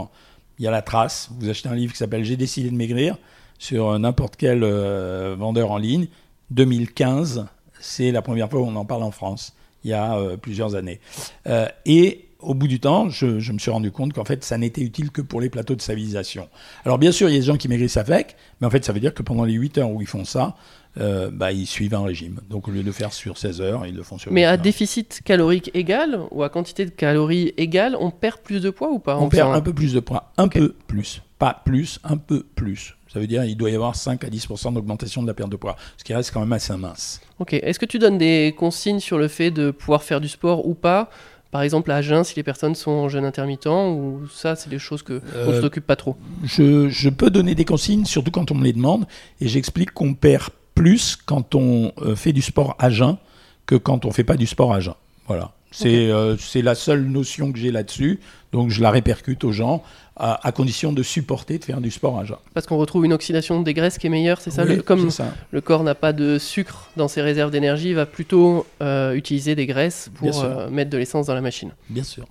Il 0.60 0.64
y 0.66 0.68
a 0.68 0.72
la 0.72 0.82
trace. 0.82 1.30
Vous 1.40 1.50
achetez 1.50 1.68
un 1.68 1.76
livre 1.76 1.92
qui 1.92 1.98
s'appelle 1.98 2.24
J'ai 2.24 2.38
décidé 2.38 2.70
de 2.70 2.76
maigrir 2.76 3.18
sur 3.62 4.00
n'importe 4.00 4.38
quel 4.38 4.64
euh, 4.64 5.36
vendeur 5.38 5.70
en 5.70 5.78
ligne. 5.78 6.08
2015, 6.50 7.46
c'est 7.80 8.12
la 8.12 8.24
première 8.24 8.50
fois 8.50 8.60
où 8.60 8.66
on 8.66 8.76
en 8.76 8.86
parle 8.86 9.04
en 9.04 9.12
France, 9.12 9.54
il 9.84 9.92
y 9.92 9.94
a 9.94 10.18
euh, 10.18 10.36
plusieurs 10.36 10.74
années. 10.74 11.00
Euh, 11.46 11.68
et 11.86 12.26
au 12.40 12.56
bout 12.56 12.68
du 12.68 12.80
temps, 12.80 13.10
je, 13.10 13.40
je 13.40 13.52
me 13.52 13.60
suis 13.60 13.70
rendu 13.70 13.92
compte 13.92 14.14
qu'en 14.14 14.26
fait, 14.26 14.44
ça 14.44 14.58
n'était 14.58 14.82
utile 14.82 15.12
que 15.12 15.22
pour 15.22 15.40
les 15.40 15.52
plateaux 15.52 15.76
de 15.76 15.82
stabilisation. 15.82 16.50
Alors 16.86 16.98
bien 16.98 17.12
sûr, 17.12 17.30
il 17.30 17.34
y 17.34 17.36
a 17.36 17.40
des 17.40 17.46
gens 17.46 17.56
qui 17.56 17.68
maigrissent 17.68 17.98
avec, 17.98 18.36
mais 18.60 18.68
en 18.68 18.72
fait, 18.72 18.84
ça 18.84 18.94
veut 18.94 19.00
dire 19.00 19.14
que 19.14 19.22
pendant 19.22 19.46
les 19.46 19.54
8 19.54 19.78
heures 19.78 19.92
où 19.92 20.02
ils 20.02 20.08
font 20.08 20.26
ça, 20.26 20.56
euh, 20.98 21.30
bah, 21.32 21.52
ils 21.52 21.68
suivent 21.68 21.94
un 21.94 22.04
régime. 22.04 22.40
Donc 22.50 22.68
au 22.68 22.72
lieu 22.72 22.82
de 22.82 22.88
le 22.88 22.92
faire 22.92 23.14
sur 23.14 23.38
16 23.38 23.62
heures, 23.62 23.86
ils 23.86 23.96
le 23.96 24.02
font 24.02 24.18
sur 24.18 24.32
Mais 24.32 24.42
8 24.42 24.46
à 24.46 24.52
heures. 24.54 24.58
déficit 24.58 25.22
calorique 25.24 25.70
égal 25.76 26.20
ou 26.32 26.42
à 26.42 26.50
quantité 26.50 26.84
de 26.84 26.90
calories 26.90 27.54
égale, 27.58 27.96
on 28.00 28.10
perd 28.10 28.40
plus 28.40 28.60
de 28.60 28.72
poids 28.72 28.90
ou 28.90 28.98
pas 28.98 29.20
On 29.20 29.30
perd 29.30 29.54
un 29.54 29.62
peu 29.62 29.72
plus 29.72 29.94
de 29.94 30.00
poids, 30.00 30.32
un 30.38 30.48
peu 30.48 30.74
plus. 30.88 31.22
Pas 31.38 31.62
plus, 31.64 32.00
un 32.04 32.18
peu 32.18 32.44
plus. 32.56 32.96
Ça 33.12 33.20
veut 33.20 33.28
dire 33.28 33.44
qu'il 33.44 33.58
doit 33.58 33.70
y 33.70 33.76
avoir 33.76 33.96
5 33.96 34.24
à 34.24 34.28
10% 34.30 34.74
d'augmentation 34.74 35.22
de 35.22 35.28
la 35.28 35.34
perte 35.34 35.50
de 35.50 35.58
poids, 35.58 35.76
ce 35.98 36.04
qui 36.04 36.14
reste 36.14 36.32
quand 36.32 36.40
même 36.40 36.54
assez 36.54 36.76
mince. 36.78 37.20
Ok. 37.40 37.54
Est-ce 37.54 37.78
que 37.80 37.86
tu 37.86 38.00
donnes 38.00 38.18
des 38.18 38.56
consignes 38.58 39.00
sur 39.02 39.18
le 39.18 39.28
fait 39.28 39.52
de 39.52 39.72
pouvoir 39.72 40.04
faire 40.04 40.22
du 40.22 40.30
sport 40.30 40.66
ou 40.66 40.74
pas? 40.76 41.10
Par 41.52 41.62
exemple, 41.64 41.92
à 41.92 42.02
jeun, 42.02 42.24
si 42.24 42.36
les 42.38 42.44
personnes 42.44 42.76
sont 42.76 42.92
en 42.92 43.10
jeûne 43.10 43.26
intermittent, 43.26 43.66
ou 43.66 44.22
ça, 44.34 44.56
c'est 44.56 44.70
des 44.70 44.80
choses 44.80 45.04
que 45.04 45.22
on 45.36 45.50
Euh, 45.50 45.56
ne 45.58 45.62
s'occupe 45.62 45.86
pas 45.86 45.98
trop? 45.98 46.16
je, 46.46 46.88
je 46.88 47.10
peux 47.10 47.30
donner 47.30 47.56
des 47.56 47.66
consignes, 47.66 48.06
surtout 48.06 48.32
quand 48.32 48.52
on 48.52 48.56
me 48.56 48.64
les 48.64 48.72
demande, 48.72 49.06
et 49.42 49.50
j'explique 49.50 49.92
qu'on 49.92 50.14
perd 50.14 50.50
plus 50.76 51.18
quand 51.18 51.54
on 51.54 51.92
euh, 52.02 52.16
fait 52.16 52.32
du 52.32 52.42
sport 52.42 52.78
à 52.80 52.90
jeun 52.90 53.18
que 53.66 53.76
quand 53.76 54.06
on 54.06 54.12
fait 54.12 54.24
pas 54.24 54.38
du 54.38 54.48
sport 54.48 54.74
à 54.74 54.80
jeun. 54.80 54.94
Voilà. 55.28 55.52
C'est 55.74 56.10
euh, 56.10 56.36
c'est 56.38 56.62
la 56.62 56.76
seule 56.76 57.04
notion 57.06 57.52
que 57.52 57.60
j'ai 57.60 57.72
là-dessus, 57.72 58.20
donc 58.54 58.70
je 58.70 58.82
la 58.82 58.92
répercute 58.92 59.44
aux 59.44 59.52
gens, 59.54 59.84
à, 60.24 60.48
à 60.48 60.52
condition 60.52 60.94
de 60.94 61.02
supporter 61.04 61.58
de 61.58 61.64
faire 61.66 61.82
du 61.82 61.90
sport 61.92 62.18
à 62.20 62.24
jeun. 62.26 62.38
Parce 62.54 62.68
qu'on 62.68 62.78
retrouve 62.78 63.04
une 63.06 63.14
oxydation 63.14 63.62
des 63.62 63.74
graisses 63.74 63.98
qui 63.98 64.06
est 64.08 64.10
meilleure, 64.12 64.40
c'est 64.40 64.52
ça 64.52 64.64
Oui, 64.64 64.76
le- 64.78 64.82
Comme 64.84 65.10
ça. 65.10 65.34
le 65.52 65.62
corps 65.62 65.84
n'a 65.84 65.96
pas 65.96 66.14
de 66.14 66.38
sucre 66.38 66.90
dans 66.96 67.08
ses 67.08 67.22
réserves 67.22 67.50
d'énergie, 67.52 67.90
il 67.90 67.96
va 67.96 68.06
plutôt 68.06 68.66
euh, 68.82 69.14
utiliser 69.14 69.56
des 69.56 69.66
graisses 69.66 70.10
pour 70.16 70.44
euh, 70.44 70.70
mettre 70.70 70.92
de 70.92 70.98
l'essence 70.98 71.26
dans 71.26 71.34
la 71.34 71.42
machine. 71.42 71.72
Bien 71.90 72.04
sûr. 72.04 72.26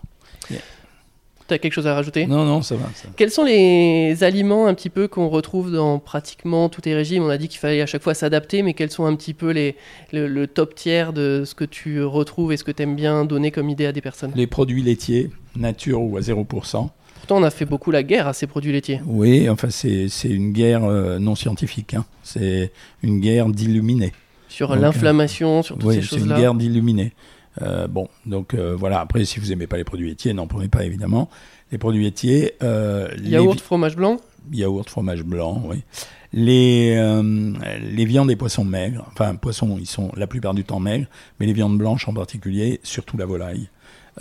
Tu 1.49 1.55
as 1.55 1.59
quelque 1.59 1.72
chose 1.72 1.88
à 1.88 1.95
rajouter? 1.97 2.26
Non, 2.28 2.45
non, 2.45 2.62
ça 2.62 2.76
va. 2.76 2.84
ça 2.95 3.09
va. 3.09 3.14
Quels 3.16 3.32
sont 3.32 3.43
les 3.43 4.22
aliments 4.22 4.68
un 4.68 4.74
petit 4.74 4.88
peu 4.88 5.09
qu'on 5.09 5.28
retrouve 5.28 5.72
dans 5.72 5.99
pratiquement 5.99 6.68
tous 6.68 6.82
tes 6.82 6.95
régimes? 6.95 7.24
On 7.24 7.28
a 7.28 7.38
dit 7.38 7.49
qu'il 7.49 7.59
fallait 7.59 7.80
à 7.82 7.86
chaque 7.86 8.05
fois 8.05 8.14
s'adapter, 8.14 8.62
mais 8.62 8.72
quels 8.72 8.93
sont 8.93 9.05
un 9.05 9.16
petit 9.16 9.34
peu 9.34 9.51
les, 9.51 9.74
le, 10.12 10.28
le 10.28 10.47
top 10.47 10.76
tiers 10.76 11.12
de 11.12 11.43
ce 11.45 11.57
que 11.57 11.64
tu 11.64 12.05
retrouves 12.05 12.53
et 12.53 12.57
ce 12.57 12.62
que 12.62 12.70
tu 12.70 12.84
aimes 12.84 12.95
bien 12.95 13.24
donner 13.24 13.51
comme 13.51 13.68
idée 13.68 13.86
à 13.86 13.91
des 13.91 14.01
personnes? 14.01 14.30
Les 14.36 14.47
produits 14.47 14.80
laitiers, 14.84 15.28
nature 15.57 16.01
ou 16.03 16.16
à 16.16 16.20
0%. 16.20 16.44
Pourtant, 16.44 17.36
on 17.36 17.42
a 17.42 17.51
fait 17.51 17.64
beaucoup 17.66 17.90
la 17.90 18.03
guerre 18.03 18.26
à 18.26 18.32
ces 18.32 18.46
produits 18.46 18.72
laitiers. 18.72 19.01
Oui, 19.07 19.48
enfin, 19.51 19.68
c'est 19.70 20.09
une 20.24 20.53
guerre 20.53 20.84
euh, 20.84 21.18
non 21.18 21.34
scientifique. 21.34 21.94
hein. 21.94 22.05
C'est 22.22 22.72
une 23.03 23.20
guerre 23.20 23.48
d'illuminés. 23.48 24.12
Sur 24.48 24.68
Donc, 24.70 24.80
l'inflammation, 24.80 25.62
sur 25.62 25.76
toutes 25.76 25.84
Oui, 25.88 25.94
ces 25.96 26.01
c'est 26.03 26.16
une 26.16 26.20
choses-là. 26.22 26.38
guerre 26.40 26.55
d'illuminés. 26.55 27.12
Euh, 27.62 27.86
bon, 27.88 28.09
donc 28.26 28.55
euh, 28.55 28.74
voilà. 28.76 29.01
Après, 29.01 29.24
si 29.24 29.38
vous 29.38 29.53
aimez 29.53 29.66
pas 29.66 29.76
les 29.76 29.84
produits 29.84 30.09
laitiers, 30.09 30.32
n'en 30.32 30.46
prenez 30.46 30.68
pas 30.68 30.84
évidemment. 30.84 31.28
Les 31.72 31.78
produits 31.78 32.03
laitiers, 32.05 32.55
euh, 32.62 33.09
les 33.16 33.30
Yaourt, 33.30 33.55
vi- 33.57 33.61
fromage 33.62 33.96
blanc? 33.96 34.16
Yaourt, 34.53 34.88
fromage 34.88 35.22
blanc, 35.22 35.62
oui. 35.66 35.82
Les, 36.32 36.94
euh, 36.96 37.53
les 37.82 38.05
viandes 38.05 38.30
et 38.30 38.36
poissons 38.36 38.64
maigres, 38.64 39.05
enfin 39.12 39.34
poissons, 39.34 39.76
ils 39.80 39.86
sont 39.86 40.12
la 40.16 40.26
plupart 40.28 40.55
du 40.55 40.62
temps 40.64 40.78
maigres, 40.78 41.07
mais 41.38 41.46
les 41.46 41.53
viandes 41.53 41.76
blanches 41.76 42.07
en 42.09 42.14
particulier, 42.14 42.80
surtout 42.84 43.16
la 43.16 43.26
volaille. 43.26 43.68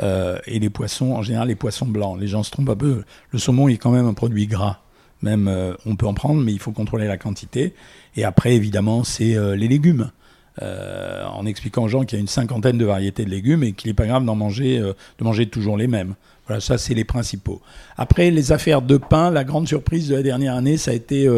Euh, 0.01 0.37
et 0.45 0.59
les 0.59 0.69
poissons, 0.69 1.11
en 1.11 1.21
général, 1.21 1.47
les 1.47 1.55
poissons 1.55 1.85
blancs. 1.85 2.19
Les 2.19 2.27
gens 2.27 2.43
se 2.43 2.51
trompent 2.51 2.69
un 2.69 2.75
peu. 2.75 3.03
Le 3.31 3.39
saumon 3.39 3.67
est 3.67 3.77
quand 3.77 3.91
même 3.91 4.07
un 4.07 4.13
produit 4.13 4.47
gras. 4.47 4.79
Même, 5.21 5.47
euh, 5.47 5.73
on 5.85 5.95
peut 5.95 6.07
en 6.07 6.13
prendre, 6.13 6.41
mais 6.41 6.53
il 6.53 6.59
faut 6.59 6.71
contrôler 6.71 7.07
la 7.07 7.17
quantité. 7.17 7.73
Et 8.15 8.23
après, 8.23 8.55
évidemment, 8.55 9.03
c'est 9.03 9.35
euh, 9.35 9.55
les 9.55 9.67
légumes. 9.67 10.11
En 10.61 11.45
expliquant 11.45 11.83
aux 11.83 11.87
gens 11.87 12.03
qu'il 12.03 12.17
y 12.17 12.19
a 12.19 12.19
une 12.19 12.27
cinquantaine 12.27 12.77
de 12.77 12.83
variétés 12.83 13.23
de 13.23 13.29
légumes 13.29 13.63
et 13.63 13.71
qu'il 13.71 13.89
n'est 13.89 13.93
pas 13.93 14.07
grave 14.07 14.25
d'en 14.25 14.35
manger, 14.35 14.77
de 14.77 15.23
manger 15.23 15.45
toujours 15.45 15.77
les 15.77 15.87
mêmes. 15.87 16.15
Voilà, 16.47 16.59
ça, 16.59 16.77
c'est 16.77 16.93
les 16.93 17.05
principaux. 17.05 17.61
Après, 17.95 18.29
les 18.29 18.51
affaires 18.51 18.81
de 18.81 18.97
pain, 18.97 19.31
la 19.31 19.45
grande 19.45 19.69
surprise 19.69 20.09
de 20.09 20.15
la 20.15 20.21
dernière 20.21 20.55
année, 20.55 20.75
ça 20.75 20.91
a 20.91 20.93
été 20.95 21.29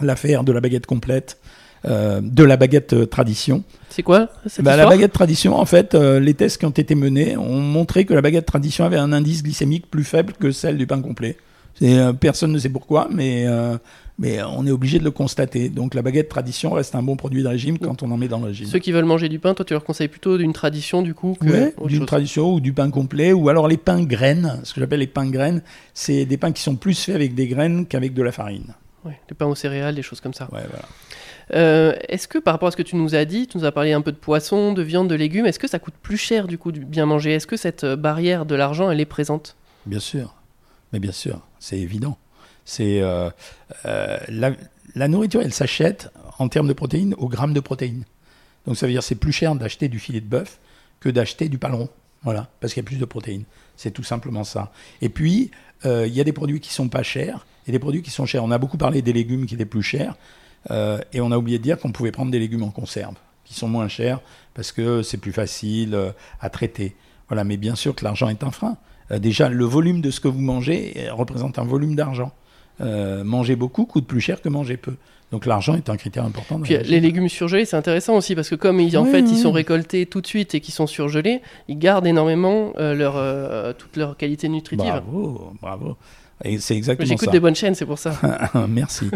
l'affaire 0.00 0.44
de 0.44 0.52
la 0.52 0.60
baguette 0.60 0.86
complète, 0.86 1.40
euh, 1.86 2.20
de 2.22 2.44
la 2.44 2.56
baguette 2.56 2.92
euh, 2.92 3.06
tradition. 3.06 3.62
C'est 3.90 4.02
quoi 4.02 4.28
cette 4.46 4.64
Bah, 4.64 4.76
la 4.76 4.86
baguette 4.86 5.12
tradition, 5.12 5.56
en 5.58 5.64
fait, 5.66 5.94
euh, 5.94 6.18
les 6.20 6.34
tests 6.34 6.58
qui 6.58 6.66
ont 6.66 6.70
été 6.70 6.94
menés 6.94 7.36
ont 7.36 7.60
montré 7.60 8.04
que 8.04 8.14
la 8.14 8.22
baguette 8.22 8.46
tradition 8.46 8.84
avait 8.84 8.96
un 8.98 9.12
indice 9.12 9.42
glycémique 9.42 9.90
plus 9.90 10.04
faible 10.04 10.32
que 10.32 10.50
celle 10.50 10.78
du 10.78 10.86
pain 10.86 11.00
complet. 11.00 11.36
Euh, 11.82 12.12
personne 12.12 12.52
ne 12.52 12.58
sait 12.58 12.68
pourquoi, 12.68 13.08
mais, 13.10 13.46
mais 14.18 14.40
on 14.44 14.64
est 14.64 14.70
obligé 14.70 15.00
de 15.00 15.04
le 15.04 15.10
constater. 15.10 15.68
Donc 15.68 15.94
la 15.94 16.02
baguette 16.02 16.28
tradition 16.28 16.70
reste 16.72 16.94
un 16.94 17.02
bon 17.02 17.16
produit 17.16 17.42
de 17.42 17.48
régime 17.48 17.78
quand 17.78 18.02
on 18.04 18.10
en 18.12 18.16
met 18.16 18.28
dans 18.28 18.38
le 18.38 18.46
régime. 18.46 18.66
Ceux 18.66 18.78
qui 18.78 18.92
veulent 18.92 19.04
manger 19.04 19.28
du 19.28 19.40
pain, 19.40 19.54
toi, 19.54 19.64
tu 19.64 19.74
leur 19.74 19.84
conseilles 19.84 20.08
plutôt 20.08 20.38
d'une 20.38 20.52
tradition 20.52 21.02
du 21.02 21.14
coup 21.14 21.36
que 21.40 21.46
Ouais, 21.46 21.74
d'une 21.86 22.06
tradition 22.06 22.54
ou 22.54 22.60
du 22.60 22.72
pain 22.72 22.90
complet, 22.90 23.32
ou 23.32 23.48
alors 23.48 23.66
les 23.66 23.76
pains 23.76 24.02
graines. 24.04 24.60
Ce 24.62 24.72
que 24.72 24.80
j'appelle 24.80 25.00
les 25.00 25.08
pains 25.08 25.28
graines, 25.28 25.62
c'est 25.94 26.24
des 26.26 26.36
pains 26.36 26.52
qui 26.52 26.62
sont 26.62 26.76
plus 26.76 26.98
faits 27.04 27.16
avec 27.16 27.34
des 27.34 27.48
graines 27.48 27.86
qu'avec 27.86 28.14
de 28.14 28.22
la 28.22 28.30
farine. 28.32 28.74
Ouais, 29.04 29.18
des 29.28 29.34
pains 29.34 29.46
aux 29.46 29.54
céréales, 29.56 29.96
des 29.96 30.02
choses 30.02 30.20
comme 30.20 30.32
ça. 30.34 30.44
Ouais, 30.52 30.62
voilà. 30.70 30.84
Euh, 31.54 31.94
est-ce 32.08 32.26
que 32.26 32.38
par 32.38 32.54
rapport 32.54 32.68
à 32.68 32.70
ce 32.70 32.76
que 32.76 32.82
tu 32.82 32.96
nous 32.96 33.14
as 33.14 33.24
dit, 33.24 33.46
tu 33.46 33.58
nous 33.58 33.64
as 33.64 33.72
parlé 33.72 33.92
un 33.92 34.00
peu 34.00 34.12
de 34.12 34.16
poisson, 34.16 34.72
de 34.72 34.82
viande, 34.82 35.08
de 35.08 35.14
légumes, 35.14 35.46
est-ce 35.46 35.58
que 35.58 35.68
ça 35.68 35.78
coûte 35.78 35.94
plus 36.02 36.16
cher 36.16 36.48
du 36.48 36.58
coup 36.58 36.72
de 36.72 36.80
bien 36.80 37.06
manger? 37.06 37.32
Est-ce 37.32 37.46
que 37.46 37.56
cette 37.56 37.84
euh, 37.84 37.96
barrière 37.96 38.44
de 38.44 38.54
l'argent, 38.54 38.90
elle 38.90 39.00
est 39.00 39.04
présente? 39.04 39.56
Bien 39.86 40.00
sûr, 40.00 40.34
mais 40.92 40.98
bien 40.98 41.12
sûr, 41.12 41.40
c'est 41.60 41.78
évident. 41.78 42.18
C'est 42.64 43.00
euh, 43.02 43.30
la, 44.28 45.08
nourriture, 45.08 45.42
elle 45.42 45.52
s'achète 45.52 46.10
en 46.38 46.48
termes 46.48 46.66
de 46.66 46.72
protéines 46.72 47.14
au 47.18 47.28
gramme 47.28 47.52
de 47.52 47.60
protéines. 47.60 48.04
Donc 48.66 48.76
ça 48.76 48.86
veut 48.86 48.92
dire 48.92 49.02
c'est 49.02 49.14
plus 49.14 49.32
cher 49.32 49.54
d'acheter 49.54 49.88
du 49.88 49.98
filet 49.98 50.20
de 50.20 50.26
bœuf 50.26 50.58
que 51.00 51.10
d'acheter 51.10 51.48
du 51.48 51.58
paleron. 51.58 51.88
Voilà, 52.22 52.48
parce 52.60 52.72
qu'il 52.72 52.82
y 52.82 52.86
a 52.86 52.88
plus 52.88 52.96
de 52.96 53.04
protéines. 53.04 53.44
C'est 53.76 53.90
tout 53.90 54.02
simplement 54.02 54.44
ça. 54.44 54.72
Et 55.02 55.10
puis, 55.10 55.50
il 55.84 56.08
y 56.08 56.20
a 56.22 56.24
des 56.24 56.32
produits 56.32 56.60
qui 56.60 56.72
sont 56.72 56.88
pas 56.88 57.02
chers 57.02 57.44
et 57.66 57.72
des 57.72 57.78
produits 57.78 58.00
qui 58.00 58.10
sont 58.10 58.24
chers. 58.24 58.42
On 58.42 58.50
a 58.50 58.56
beaucoup 58.56 58.78
parlé 58.78 59.02
des 59.02 59.12
légumes 59.12 59.44
qui 59.44 59.56
étaient 59.56 59.66
plus 59.66 59.82
chers 59.82 60.16
euh, 60.70 60.98
et 61.12 61.20
on 61.20 61.30
a 61.30 61.38
oublié 61.38 61.58
de 61.58 61.62
dire 61.62 61.78
qu'on 61.78 61.92
pouvait 61.92 62.12
prendre 62.12 62.30
des 62.30 62.38
légumes 62.38 62.62
en 62.62 62.70
conserve 62.70 63.14
qui 63.44 63.54
sont 63.54 63.68
moins 63.68 63.88
chers 63.88 64.20
parce 64.54 64.72
que 64.72 65.02
c'est 65.02 65.18
plus 65.18 65.32
facile 65.32 65.94
euh, 65.94 66.10
à 66.40 66.48
traiter. 66.48 66.96
Voilà, 67.28 67.44
mais 67.44 67.56
bien 67.56 67.74
sûr 67.74 67.94
que 67.94 68.04
l'argent 68.04 68.28
est 68.28 68.42
un 68.42 68.50
frein. 68.50 68.76
Euh, 69.10 69.18
déjà, 69.18 69.48
le 69.48 69.64
volume 69.64 70.00
de 70.00 70.10
ce 70.10 70.20
que 70.20 70.28
vous 70.28 70.40
mangez 70.40 71.08
représente 71.10 71.58
un 71.58 71.64
volume 71.64 71.94
d'argent. 71.94 72.32
Manger 72.80 73.54
beaucoup 73.54 73.84
coûte 73.84 74.04
plus 74.04 74.20
cher 74.20 74.42
que 74.42 74.48
manger 74.48 74.76
peu. 74.76 74.96
Donc 75.30 75.46
l'argent 75.46 75.74
est 75.74 75.88
un 75.90 75.96
critère 75.96 76.24
important. 76.24 76.58
Puis 76.58 76.76
les 76.76 76.98
légumes 76.98 77.28
surgelés, 77.28 77.66
c'est 77.66 77.76
intéressant 77.76 78.16
aussi 78.16 78.34
parce 78.34 78.50
que 78.50 78.56
comme 78.56 78.80
ils, 78.80 78.98
en 78.98 79.04
Oui, 79.04 79.12
fait 79.12 79.22
oui, 79.22 79.30
ils 79.30 79.38
sont 79.38 79.52
récoltés 79.52 80.06
tout 80.06 80.20
de 80.20 80.26
suite 80.26 80.56
et 80.56 80.60
qu'ils 80.60 80.74
sont 80.74 80.88
surgelés, 80.88 81.40
ils 81.68 81.78
gardent 81.78 82.06
énormément 82.06 82.72
leur, 82.76 83.76
toute 83.76 83.96
leur 83.96 84.16
qualité 84.16 84.48
nutritive. 84.48 84.88
Bravo, 84.88 85.52
bravo. 85.62 85.96
Et 86.42 86.58
c'est 86.58 86.76
exactement 86.76 87.06
J'écoute 87.08 87.30
des 87.30 87.40
bonnes 87.40 87.54
chaînes, 87.54 87.74
c'est 87.74 87.86
pour 87.86 87.98
ça. 87.98 88.18
Merci. 88.68 89.10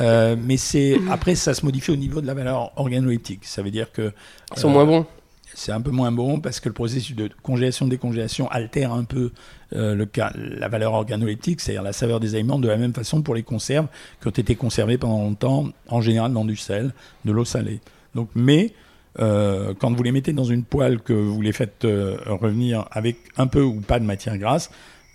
Euh, 0.00 0.36
mais 0.40 0.56
c'est 0.56 0.96
après 1.10 1.34
ça 1.34 1.54
se 1.54 1.64
modifie 1.64 1.92
au 1.92 1.96
niveau 1.96 2.20
de 2.20 2.26
la 2.26 2.34
valeur 2.34 2.72
organoleptique. 2.76 3.44
Ça 3.44 3.62
veut 3.62 3.70
dire 3.70 3.92
que 3.92 4.12
Ils 4.56 4.60
sont 4.60 4.68
Euh, 4.68 4.72
moins 4.72 4.84
bons. 4.84 5.06
c'est 5.54 5.72
un 5.72 5.80
peu 5.80 5.92
moins 5.92 6.10
bon 6.10 6.40
parce 6.40 6.58
que 6.58 6.68
le 6.68 6.74
processus 6.74 7.14
de 7.14 7.30
congélation 7.42 7.86
décongélation 7.86 8.48
altère 8.50 8.92
un 8.92 9.04
peu 9.04 9.30
euh, 9.74 9.94
le 9.94 10.08
la 10.34 10.68
valeur 10.68 10.92
organoleptique, 10.94 11.60
c'est-à-dire 11.60 11.82
la 11.82 11.92
saveur 11.92 12.18
des 12.20 12.34
aliments 12.34 12.58
de 12.58 12.68
la 12.68 12.76
même 12.76 12.92
façon 12.92 13.22
pour 13.22 13.34
les 13.34 13.42
conserves 13.44 13.86
qui 14.20 14.28
ont 14.28 14.30
été 14.32 14.56
conservées 14.56 14.98
pendant 14.98 15.18
longtemps, 15.22 15.68
en 15.88 16.00
général 16.00 16.32
dans 16.32 16.44
du 16.44 16.56
sel, 16.56 16.92
de 17.24 17.32
l'eau 17.32 17.44
salée. 17.44 17.80
Donc, 18.14 18.28
mais 18.34 18.72
euh, 19.20 19.74
quand 19.78 19.92
vous 19.92 20.02
les 20.02 20.12
mettez 20.12 20.32
dans 20.32 20.44
une 20.44 20.64
poêle 20.64 21.00
que 21.00 21.12
vous 21.12 21.40
les 21.40 21.52
faites 21.52 21.84
euh, 21.84 22.16
revenir 22.26 22.86
avec 22.90 23.16
un 23.36 23.46
peu 23.46 23.62
ou 23.62 23.80
pas 23.80 23.98
de 24.00 24.04
matière 24.04 24.36
grasse, 24.38 24.70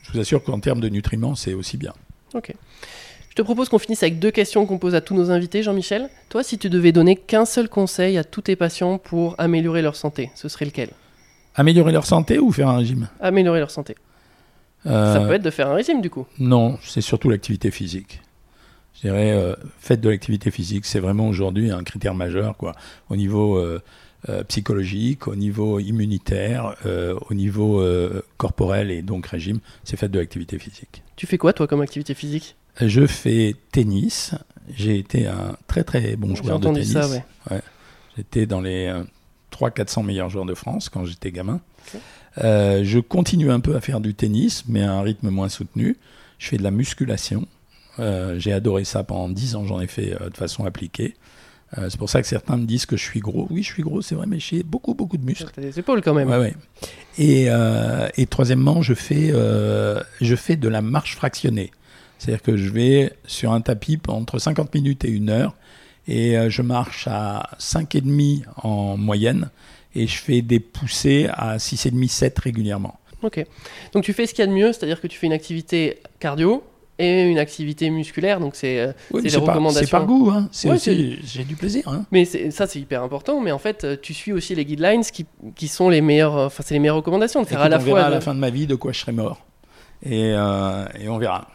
je 0.10 0.14
vous 0.14 0.20
assure 0.20 0.44
qu'en 0.44 0.60
termes 0.60 0.80
de 0.80 0.90
nutriments, 0.90 1.36
c'est 1.36 1.54
aussi 1.54 1.78
bien. 1.78 1.94
Ok. 2.34 2.54
Je 3.30 3.36
te 3.36 3.42
propose 3.42 3.70
qu'on 3.70 3.80
finisse 3.80 4.04
avec 4.04 4.20
deux 4.20 4.32
questions 4.32 4.66
qu'on 4.66 4.80
pose 4.80 4.96
à 4.96 5.02
tous 5.02 5.14
nos 5.16 5.32
invités, 5.32 5.64
Jean-Michel. 5.64 6.10
Toi, 6.30 6.44
si 6.44 6.58
tu 6.58 6.70
devais 6.70 6.92
donner 6.92 7.16
qu'un 7.16 7.46
seul 7.46 7.70
conseil 7.70 8.18
à 8.18 8.24
tous 8.24 8.42
tes 8.42 8.56
patients 8.56 8.98
pour 8.98 9.36
améliorer 9.38 9.82
leur 9.82 9.96
santé, 9.96 10.32
ce 10.36 10.50
serait 10.50 10.66
lequel? 10.66 10.90
Améliorer 11.56 11.92
leur 11.92 12.06
santé 12.06 12.40
ou 12.40 12.52
faire 12.52 12.68
un 12.70 12.78
régime? 12.78 13.08
Améliorer 13.22 13.60
leur 13.60 13.72
santé. 13.72 13.96
Ça 14.84 14.92
Euh, 14.92 15.28
peut 15.28 15.34
être 15.34 15.42
de 15.44 15.50
faire 15.50 15.70
un 15.70 15.76
régime 15.76 16.02
du 16.02 16.10
coup. 16.10 16.26
Non, 16.40 16.78
c'est 16.84 17.02
surtout 17.02 17.30
l'activité 17.30 17.70
physique. 17.72 18.22
Je 19.02 19.08
dirais, 19.08 19.32
euh, 19.32 19.56
faites 19.80 20.02
de 20.02 20.10
l'activité 20.10 20.52
physique, 20.52 20.86
c'est 20.86 21.00
vraiment 21.00 21.30
aujourd'hui 21.30 21.72
un 21.72 21.84
critère 21.84 22.14
majeur, 22.14 22.58
quoi. 22.58 22.74
Au 23.10 23.16
niveau 23.16 23.56
euh, 23.56 23.82
euh, 24.28 24.44
psychologique, 24.44 25.28
au 25.30 25.36
niveau 25.36 25.80
immunitaire, 25.80 26.76
euh, 26.86 27.18
au 27.30 27.34
niveau 27.34 27.82
corporel 28.38 28.92
et 28.92 29.02
donc 29.02 29.28
régime, 29.28 29.60
c'est 29.86 29.96
faites 29.96 30.12
de 30.12 30.20
l'activité 30.20 30.60
physique. 30.60 31.04
Tu 31.16 31.28
fais 31.28 31.38
quoi 31.38 31.54
toi 31.54 31.66
comme 31.66 31.80
activité 31.82 32.14
physique? 32.14 32.58
Je 32.82 33.08
fais 33.08 33.56
tennis. 33.72 34.36
J'ai 34.76 34.98
été 35.00 35.28
un 35.28 35.56
très 35.68 35.84
très 35.84 36.16
bon 36.16 36.36
joueur 36.36 36.60
de 36.60 36.68
entendu 36.68 36.82
tennis. 36.82 36.94
ça, 36.94 37.08
ouais. 37.10 37.62
J'étais 38.18 38.46
dans 38.46 38.62
les 38.62 38.94
300-400 39.54 40.06
meilleurs 40.06 40.30
joueurs 40.30 40.46
de 40.46 40.54
France 40.54 40.90
quand 40.90 41.06
j'étais 41.06 41.32
gamin. 41.32 41.62
Je 42.38 43.00
continue 43.00 43.50
un 43.50 43.62
peu 43.62 43.78
à 43.78 43.82
faire 43.82 44.02
du 44.02 44.14
tennis, 44.14 44.66
mais 44.68 44.84
à 44.84 44.92
un 44.92 45.02
rythme 45.02 45.30
moins 45.30 45.48
soutenu. 45.48 45.96
Je 46.38 46.50
fais 46.50 46.58
de 46.58 46.64
la 46.64 46.72
musculation. 46.72 47.48
Euh, 48.00 48.40
J'ai 48.40 48.54
adoré 48.54 48.84
ça 48.84 49.04
pendant 49.04 49.30
10 49.30 49.56
ans, 49.56 49.66
j'en 49.66 49.80
ai 49.80 49.88
fait 49.88 50.16
euh, 50.20 50.30
de 50.30 50.38
façon 50.38 50.66
appliquée. 50.66 51.16
Euh, 51.78 51.88
c'est 51.90 51.98
pour 52.00 52.10
ça 52.10 52.22
que 52.22 52.28
certains 52.28 52.58
me 52.58 52.66
disent 52.66 52.86
que 52.86 52.98
je 52.98 53.04
suis 53.04 53.20
gros. 53.20 53.48
Oui, 53.50 53.62
je 53.62 53.72
suis 53.72 53.84
gros, 53.84 54.02
c'est 54.02 54.16
vrai, 54.16 54.26
mais 54.28 54.40
j'ai 54.40 54.64
beaucoup, 54.64 54.96
beaucoup 54.96 55.18
de 55.18 55.26
muscles. 55.26 55.52
T'as 55.54 55.62
des 55.62 55.78
épaules 55.78 56.02
quand 56.02 56.14
même. 56.14 56.30
Ouais, 56.30 56.38
ouais. 56.38 56.56
Et, 57.18 57.46
euh, 57.50 58.08
et 58.18 58.26
troisièmement, 58.26 58.82
je 58.82 58.94
fais, 58.94 59.30
euh, 59.32 60.02
je 60.22 60.36
fais 60.36 60.56
de 60.56 60.68
la 60.68 60.82
marche 60.82 61.16
fractionnée. 61.16 61.72
C'est-à-dire 62.18 62.42
que 62.42 62.58
je 62.58 62.70
vais 62.70 63.14
sur 63.26 63.52
un 63.54 63.62
tapis 63.62 64.00
entre 64.08 64.40
50 64.40 64.74
minutes 64.74 65.06
et 65.06 65.10
une 65.10 65.30
heure 65.30 65.56
et 66.08 66.36
je 66.50 66.62
marche 66.62 67.08
à 67.10 67.52
5,5 67.60 68.44
en 68.58 68.98
moyenne 68.98 69.50
et 69.96 70.06
je 70.06 70.18
fais 70.18 70.42
des 70.42 70.60
poussées 70.60 71.30
à 71.32 71.58
6,5, 71.58 72.10
7 72.10 72.40
régulièrement. 72.40 73.00
Ok. 73.22 73.46
Donc 73.94 74.04
tu 74.04 74.12
fais 74.12 74.26
ce 74.26 74.34
qu'il 74.34 74.44
y 74.44 74.48
a 74.48 74.48
de 74.48 74.54
mieux, 74.54 74.74
c'est-à-dire 74.74 75.00
que 75.00 75.08
tu 75.08 75.18
fais 75.18 75.28
une 75.28 75.34
activité 75.34 76.00
cardio 76.20 76.64
et 77.00 77.24
une 77.24 77.40
activité 77.40 77.90
musculaire. 77.90 78.40
Donc 78.40 78.56
c'est. 78.56 78.80
euh, 78.80 78.92
Oui, 79.12 79.22
les 79.24 79.36
recommandations. 79.36 79.86
c'est 79.86 79.90
par 79.92 80.06
goût, 80.06 80.30
hein. 80.32 80.48
c'est 80.52 80.68
Ouais, 80.70 80.76
aussi, 80.76 81.18
j'ai 81.24 81.44
du 81.46 81.56
plaisir. 81.56 81.84
Hein. 81.88 82.06
Mais 82.12 82.26
ça 82.26 82.68
c'est 82.68 82.80
hyper 82.80 83.02
important. 83.02 83.42
Mais 83.42 83.52
en 83.52 83.58
fait, 83.60 83.84
euh, 83.86 83.96
tu 84.00 84.14
suis 84.14 84.32
aussi 84.34 84.54
les 84.54 84.66
guidelines 84.66 85.02
qui, 85.04 85.26
qui 85.56 85.68
sont 85.68 85.90
les 85.90 86.02
meilleures. 86.02 86.38
euh, 86.38 86.46
Enfin, 86.48 86.62
c'est 86.66 86.76
les 86.76 86.80
meilleures 86.80 86.98
recommandations 86.98 87.42
de 87.42 87.48
faire 87.48 87.60
Écoute, 87.60 87.66
à 87.66 87.70
la 87.70 87.78
on 87.78 87.86
fois. 87.86 87.96
verra 87.96 88.08
à 88.08 88.12
la 88.12 88.22
fin 88.22 88.36
de 88.36 88.40
ma 88.40 88.50
vie 88.52 88.68
de 88.68 88.76
quoi 88.76 88.92
je 88.92 89.00
serai 89.00 89.12
mort. 89.14 89.40
Et, 90.04 90.32
euh, 90.36 90.86
et 91.02 91.10
on 91.10 91.18
verra. 91.18 91.48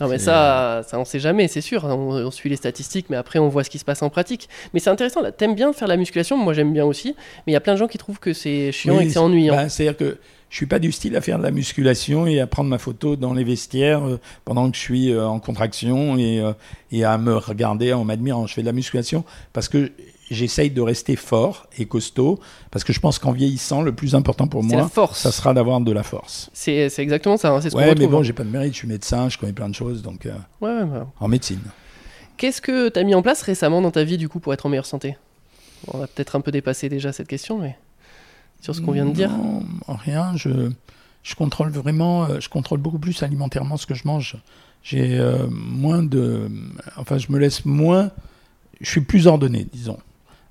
Non 0.00 0.08
mais 0.08 0.18
ça, 0.18 0.82
ça 0.88 0.98
on 0.98 1.04
sait 1.04 1.20
jamais, 1.20 1.46
c'est 1.46 1.60
sûr. 1.60 1.84
On, 1.84 2.10
on 2.26 2.30
suit 2.32 2.48
les 2.50 2.56
statistiques, 2.56 3.06
mais 3.10 3.16
après 3.16 3.38
on 3.38 3.48
voit 3.48 3.62
ce 3.62 3.70
qui 3.70 3.78
se 3.78 3.84
passe 3.84 4.02
en 4.02 4.10
pratique. 4.10 4.48
Mais 4.74 4.80
c'est 4.80 4.90
intéressant. 4.90 5.20
là, 5.20 5.30
T'aimes 5.30 5.54
bien 5.54 5.72
faire 5.72 5.86
la 5.86 5.96
musculation, 5.96 6.36
moi 6.36 6.54
j'aime 6.54 6.72
bien 6.72 6.84
aussi. 6.84 7.14
Mais 7.46 7.52
il 7.52 7.52
y 7.52 7.56
a 7.56 7.60
plein 7.60 7.74
de 7.74 7.78
gens 7.78 7.86
qui 7.86 7.98
trouvent 7.98 8.18
que 8.18 8.32
c'est 8.32 8.72
chiant 8.72 8.96
Oui, 8.96 9.04
et 9.04 9.06
que 9.06 9.12
c'est 9.12 9.18
ennuyant. 9.20 9.54
bah, 9.54 9.68
C'est-à-dire 9.68 9.96
que 9.96 10.18
je 10.52 10.56
suis 10.58 10.66
pas 10.66 10.78
du 10.78 10.92
style 10.92 11.16
à 11.16 11.22
faire 11.22 11.38
de 11.38 11.42
la 11.42 11.50
musculation 11.50 12.26
et 12.26 12.38
à 12.38 12.46
prendre 12.46 12.68
ma 12.68 12.76
photo 12.76 13.16
dans 13.16 13.32
les 13.32 13.42
vestiaires 13.42 14.06
euh, 14.06 14.20
pendant 14.44 14.70
que 14.70 14.76
je 14.76 14.82
suis 14.82 15.10
euh, 15.10 15.26
en 15.26 15.40
contraction 15.40 16.18
et, 16.18 16.40
euh, 16.40 16.52
et 16.90 17.04
à 17.04 17.16
me 17.16 17.34
regarder 17.38 17.94
en 17.94 18.04
m'admirant. 18.04 18.46
Je 18.46 18.52
fais 18.52 18.60
de 18.60 18.66
la 18.66 18.74
musculation 18.74 19.24
parce 19.54 19.70
que 19.70 19.90
j'essaye 20.30 20.70
de 20.70 20.82
rester 20.82 21.16
fort 21.16 21.66
et 21.78 21.86
costaud 21.86 22.38
parce 22.70 22.84
que 22.84 22.92
je 22.92 23.00
pense 23.00 23.18
qu'en 23.18 23.32
vieillissant, 23.32 23.80
le 23.80 23.92
plus 23.94 24.14
important 24.14 24.46
pour 24.46 24.60
la 24.60 24.66
moi, 24.68 24.88
force. 24.90 25.20
ça 25.20 25.32
sera 25.32 25.54
d'avoir 25.54 25.80
de 25.80 25.90
la 25.90 26.02
force. 26.02 26.50
C'est 26.52 26.90
exactement 26.98 27.38
ça. 27.38 27.48
hein, 27.50 27.62
c'est 27.62 27.70
ce 27.70 27.76
Ouais, 27.76 27.94
mais 27.94 28.06
bon, 28.06 28.22
j'ai 28.22 28.34
pas 28.34 28.44
de 28.44 28.50
mérite, 28.50 28.74
je 28.74 28.78
suis 28.80 28.88
médecin, 28.88 29.30
je 29.30 29.38
connais 29.38 29.54
plein 29.54 29.70
de 29.70 29.74
choses, 29.74 30.02
donc 30.02 30.26
euh, 30.26 30.32
Ouais, 30.60 30.70
ouais, 30.70 30.82
ouais. 30.98 31.04
en 31.18 31.28
médecine. 31.28 31.60
Qu'est-ce 32.36 32.60
que 32.60 32.90
tu 32.90 32.98
as 32.98 33.04
mis 33.04 33.14
en 33.14 33.22
place 33.22 33.40
récemment 33.40 33.80
dans 33.80 33.90
ta 33.90 34.04
vie 34.04 34.18
du 34.18 34.28
coup 34.28 34.38
pour 34.38 34.52
être 34.52 34.66
en 34.66 34.68
meilleure 34.68 34.84
santé? 34.86 35.16
On 35.92 36.02
a 36.02 36.06
peut-être 36.06 36.36
un 36.36 36.40
peu 36.42 36.50
dépassé 36.52 36.88
déjà 36.90 37.10
cette 37.12 37.28
question, 37.28 37.58
mais 37.58 37.76
sur 38.62 38.74
ce 38.74 38.80
qu'on 38.80 38.92
vient 38.92 39.04
de 39.04 39.12
dire. 39.12 39.30
Non, 39.30 39.62
rien. 39.88 40.32
Je, 40.36 40.70
je 41.22 41.34
contrôle 41.34 41.70
vraiment, 41.70 42.24
euh, 42.24 42.40
je 42.40 42.48
contrôle 42.48 42.78
beaucoup 42.80 42.98
plus 42.98 43.22
alimentairement 43.22 43.76
ce 43.76 43.84
que 43.86 43.94
je 43.94 44.06
mange. 44.06 44.36
J'ai 44.82 45.18
euh, 45.18 45.46
moins 45.50 46.02
de, 46.02 46.48
enfin, 46.96 47.18
je 47.18 47.30
me 47.30 47.38
laisse 47.38 47.64
moins. 47.66 48.10
Je 48.80 48.88
suis 48.88 49.00
plus 49.02 49.26
ordonné, 49.26 49.66
disons. 49.72 49.98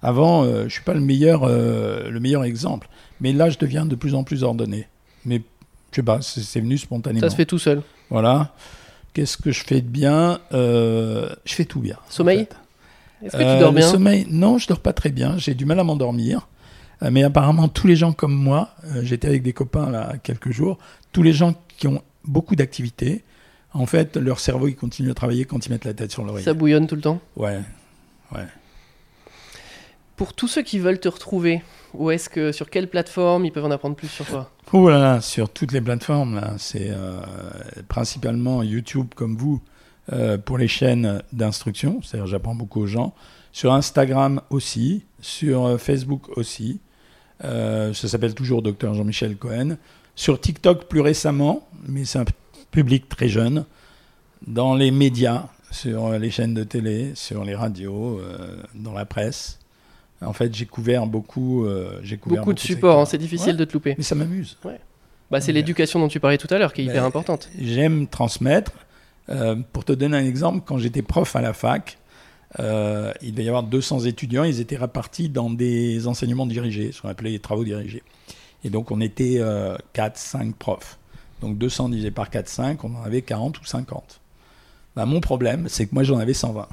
Avant, 0.01 0.43
euh, 0.43 0.65
je 0.65 0.69
suis 0.69 0.83
pas 0.83 0.93
le 0.93 1.01
meilleur, 1.01 1.43
euh, 1.43 2.09
le 2.09 2.19
meilleur 2.19 2.43
exemple, 2.43 2.87
mais 3.19 3.33
là, 3.33 3.49
je 3.49 3.57
deviens 3.57 3.85
de 3.85 3.95
plus 3.95 4.15
en 4.15 4.23
plus 4.23 4.43
ordonné. 4.43 4.87
Mais 5.25 5.41
je 5.91 5.97
sais 5.97 6.03
pas, 6.03 6.21
c'est 6.21 6.59
venu 6.61 6.77
spontanément. 6.77 7.25
Ça 7.25 7.29
se 7.29 7.35
fait 7.35 7.45
tout 7.45 7.59
seul. 7.59 7.81
Voilà. 8.09 8.53
Qu'est-ce 9.13 9.37
que 9.37 9.51
je 9.51 9.63
fais 9.63 9.81
de 9.81 9.87
bien 9.87 10.39
Je 10.51 11.27
fais 11.45 11.65
tout 11.65 11.81
bien. 11.81 11.95
en 11.95 12.11
Sommeil 12.11 12.39
fait. 12.39 12.55
Est-ce 13.25 13.37
que 13.37 13.53
tu 13.55 13.59
dors 13.59 13.71
le 13.71 13.77
bien? 13.77 13.87
sommeil, 13.87 14.25
non, 14.29 14.57
je 14.57 14.67
dors 14.67 14.79
pas 14.79 14.93
très 14.93 15.09
bien. 15.11 15.37
J'ai 15.37 15.53
du 15.53 15.65
mal 15.65 15.79
à 15.79 15.83
m'endormir. 15.83 16.47
Euh, 17.03 17.09
mais 17.11 17.23
apparemment, 17.23 17.67
tous 17.67 17.87
les 17.87 17.95
gens 17.95 18.13
comme 18.13 18.33
moi, 18.33 18.69
euh, 18.85 19.01
j'étais 19.03 19.27
avec 19.27 19.43
des 19.43 19.53
copains 19.53 19.89
là 19.89 20.13
quelques 20.21 20.51
jours, 20.51 20.77
tous 21.11 21.23
les 21.23 21.33
gens 21.33 21.55
qui 21.77 21.87
ont 21.87 22.01
beaucoup 22.25 22.55
d'activités, 22.55 23.23
en 23.73 23.85
fait, 23.85 24.17
leur 24.17 24.39
cerveau 24.39 24.67
il 24.67 24.75
continue 24.75 25.09
à 25.11 25.13
travailler 25.13 25.45
quand 25.45 25.65
ils 25.65 25.69
mettent 25.69 25.85
la 25.85 25.93
tête 25.93 26.11
sur 26.11 26.23
l'oreille. 26.23 26.43
Ça 26.43 26.53
bouillonne 26.53 26.87
tout 26.87 26.95
le 26.95 27.01
temps? 27.01 27.19
Ouais. 27.35 27.59
Pour 30.15 30.33
tous 30.33 30.47
ceux 30.47 30.61
qui 30.61 30.77
veulent 30.77 30.99
te 30.99 31.07
retrouver, 31.07 31.61
où 31.93 32.11
est-ce 32.11 32.29
que 32.29 32.51
sur 32.51 32.69
quelle 32.69 32.87
plateforme 32.89 33.45
ils 33.45 33.51
peuvent 33.51 33.65
en 33.65 33.71
apprendre 33.71 33.95
plus 33.95 34.07
sur 34.07 34.25
toi? 34.25 34.51
Oh 34.71 34.89
là 34.89 34.99
là, 34.99 35.21
sur 35.21 35.49
toutes 35.49 35.71
les 35.71 35.81
plateformes, 35.81 36.35
là, 36.35 36.53
c'est 36.57 36.89
euh, 36.91 37.19
principalement 37.87 38.61
YouTube 38.61 39.07
comme 39.15 39.35
vous 39.35 39.61
euh, 40.13 40.37
pour 40.37 40.57
les 40.57 40.67
chaînes 40.67 41.23
d'instruction, 41.33 42.01
c'est-à-dire 42.03 42.27
j'apprends 42.27 42.55
beaucoup 42.55 42.81
aux 42.81 42.87
gens. 42.87 43.15
Sur 43.51 43.73
Instagram 43.73 44.41
aussi, 44.49 45.03
sur 45.19 45.79
Facebook 45.81 46.37
aussi. 46.37 46.79
Euh, 47.43 47.93
ça 47.93 48.07
s'appelle 48.07 48.33
toujours 48.35 48.61
Dr 48.61 48.93
Jean-Michel 48.93 49.35
Cohen. 49.35 49.77
Sur 50.15 50.39
TikTok 50.39 50.85
plus 50.85 51.01
récemment, 51.01 51.67
mais 51.87 52.05
c'est 52.05 52.19
un 52.19 52.25
public 52.71 53.07
très 53.09 53.27
jeune. 53.29 53.65
Dans 54.45 54.75
les 54.75 54.91
médias, 54.91 55.45
sur 55.71 56.11
les 56.11 56.31
chaînes 56.31 56.53
de 56.53 56.63
télé, 56.63 57.11
sur 57.15 57.43
les 57.43 57.55
radios, 57.55 58.19
euh, 58.19 58.57
dans 58.75 58.93
la 58.93 59.05
presse. 59.05 59.59
En 60.23 60.33
fait, 60.33 60.53
j'ai 60.53 60.65
couvert 60.65 61.07
beaucoup. 61.07 61.65
euh, 61.65 61.99
j'ai 62.03 62.17
couvert 62.17 62.41
Beaucoup 62.41 62.53
de 62.53 62.59
supports, 62.59 62.99
hein, 62.99 63.05
c'est 63.05 63.17
difficile 63.17 63.53
Ouais, 63.53 63.57
de 63.57 63.65
te 63.65 63.73
louper. 63.73 63.95
Mais 63.97 64.03
ça 64.03 64.13
m'amuse. 64.15 64.57
Bah, 64.63 65.39
c'est 65.39 65.47
Ouais. 65.47 65.53
l'éducation 65.53 65.99
dont 65.99 66.07
tu 66.09 66.19
parlais 66.19 66.37
tout 66.37 66.47
à 66.53 66.57
l'heure 66.59 66.73
qui 66.73 66.81
est 66.81 66.85
hyper 66.85 67.05
importante. 67.05 67.49
J'aime 67.59 68.07
transmettre. 68.07 68.71
Euh, 69.29 69.55
pour 69.71 69.85
te 69.85 69.93
donner 69.93 70.17
un 70.17 70.25
exemple, 70.25 70.61
quand 70.65 70.77
j'étais 70.77 71.03
prof 71.03 71.35
à 71.35 71.41
la 71.41 71.53
fac, 71.53 71.97
euh, 72.59 73.13
il 73.21 73.31
devait 73.31 73.45
y 73.45 73.49
avoir 73.49 73.63
200 73.63 74.01
étudiants, 74.01 74.43
ils 74.43 74.59
étaient 74.59 74.77
répartis 74.77 75.29
dans 75.29 75.49
des 75.49 76.07
enseignements 76.07 76.45
dirigés, 76.45 76.91
ce 76.91 77.01
qu'on 77.01 77.09
appelait 77.09 77.31
les 77.31 77.39
travaux 77.39 77.63
dirigés. 77.63 78.03
Et 78.63 78.69
donc 78.69 78.91
on 78.91 79.01
était 79.01 79.41
4, 79.93 80.17
5 80.17 80.55
profs. 80.55 80.97
Donc 81.41 81.57
200 81.57 81.89
divisé 81.89 82.11
par 82.11 82.29
4, 82.29 82.47
5, 82.47 82.83
on 82.83 82.95
en 82.95 83.03
avait 83.03 83.21
40 83.21 83.59
ou 83.59 83.65
50. 83.65 84.21
Bah, 84.95 85.05
mon 85.05 85.19
problème, 85.19 85.67
c'est 85.67 85.87
que 85.87 85.93
moi 85.93 86.03
j'en 86.03 86.19
avais 86.19 86.33
120. 86.33 86.67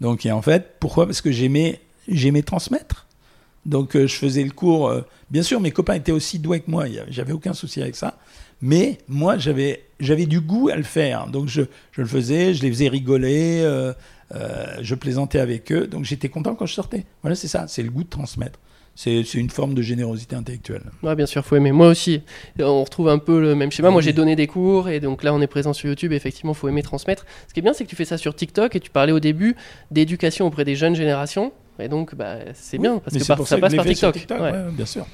Donc 0.00 0.26
en 0.26 0.42
fait, 0.42 0.76
pourquoi? 0.78 1.06
Parce 1.06 1.20
que 1.20 1.32
j'aimais, 1.32 1.80
transmettre. 2.44 3.06
Donc 3.66 3.96
euh, 3.96 4.06
je 4.06 4.14
faisais 4.14 4.44
le 4.44 4.50
cours. 4.50 4.88
euh, 4.88 5.02
bien 5.30 5.42
sûr, 5.42 5.60
mes 5.60 5.72
copains 5.72 5.94
étaient 5.94 6.12
aussi 6.12 6.38
doués 6.38 6.60
que 6.60 6.70
moi. 6.70 6.84
J'avais 7.08 7.32
aucun 7.32 7.52
souci 7.52 7.82
avec 7.82 7.96
ça. 7.96 8.16
Mais 8.60 8.98
moi, 9.08 9.36
j'avais 9.38 10.26
du 10.26 10.40
goût 10.40 10.68
à 10.68 10.76
le 10.76 10.82
faire. 10.82 11.28
Donc 11.28 11.48
je, 11.48 11.62
le 11.96 12.06
faisais, 12.06 12.54
je 12.54 12.62
les 12.62 12.70
faisais 12.70 12.88
rigoler, 12.88 13.60
euh, 13.62 13.92
euh, 13.92 13.92
je 14.32 14.94
plaisantais 14.94 15.38
avec 15.40 15.70
eux. 15.72 15.86
Donc 15.86 16.04
j'étais 16.04 16.28
content 16.28 16.54
quand 16.54 16.66
je 16.66 16.74
sortais. 16.74 17.04
Voilà, 17.22 17.34
c'est 17.34 17.48
ça. 17.48 17.66
C'est 17.68 17.82
le 17.82 17.90
goût 17.90 18.04
de 18.04 18.08
transmettre. 18.08 18.58
C'est 18.94 19.22
une 19.34 19.48
forme 19.50 19.74
de 19.74 19.82
générosité 19.82 20.34
intellectuelle. 20.34 20.82
Ouais, 21.04 21.14
bien 21.14 21.26
sûr, 21.26 21.44
faut 21.44 21.54
aimer. 21.54 21.70
Moi 21.70 21.86
aussi, 21.86 22.20
on 22.58 22.82
retrouve 22.82 23.08
un 23.08 23.18
peu 23.18 23.40
le 23.40 23.54
même 23.54 23.70
schéma. 23.70 23.90
Moi, 23.90 24.02
j'ai 24.02 24.12
donné 24.12 24.34
des 24.34 24.48
cours 24.48 24.88
et 24.88 24.98
donc 24.98 25.22
là, 25.22 25.32
on 25.32 25.40
est 25.40 25.46
présent 25.46 25.72
sur 25.72 25.88
YouTube. 25.88 26.12
Effectivement, 26.12 26.52
faut 26.52 26.68
aimer 26.68 26.82
transmettre. 26.82 27.24
Ce 27.46 27.54
qui 27.54 27.60
est 27.60 27.62
bien, 27.62 27.72
c'est 27.74 27.84
que 27.84 27.88
tu 27.90 27.94
fais 27.94 28.04
ça 28.04 28.18
sur 28.18 28.34
TikTok 28.34 28.74
et 28.74 28.80
tu 28.80 28.90
parlais 28.90 29.12
au 29.12 29.20
début 29.20 29.54
d'éducation 29.92 30.48
auprès 30.48 30.64
des 30.64 30.74
jeunes 30.74 30.96
générations. 30.96 31.52
Et 31.78 31.86
donc, 31.88 32.16
bah, 32.16 32.38
c'est 32.54 32.78
bien 32.78 32.98
parce 32.98 33.16
que 33.16 33.24
par- 33.24 33.46
ça 33.46 33.54
que 33.54 33.60
passe 33.60 33.70
je 33.70 33.76
par 33.76 33.86
TikTok. 33.86 34.26
Ouais. 34.30 34.40
ouais, 34.40 34.52
bien 34.72 34.86
sûr. 34.86 35.06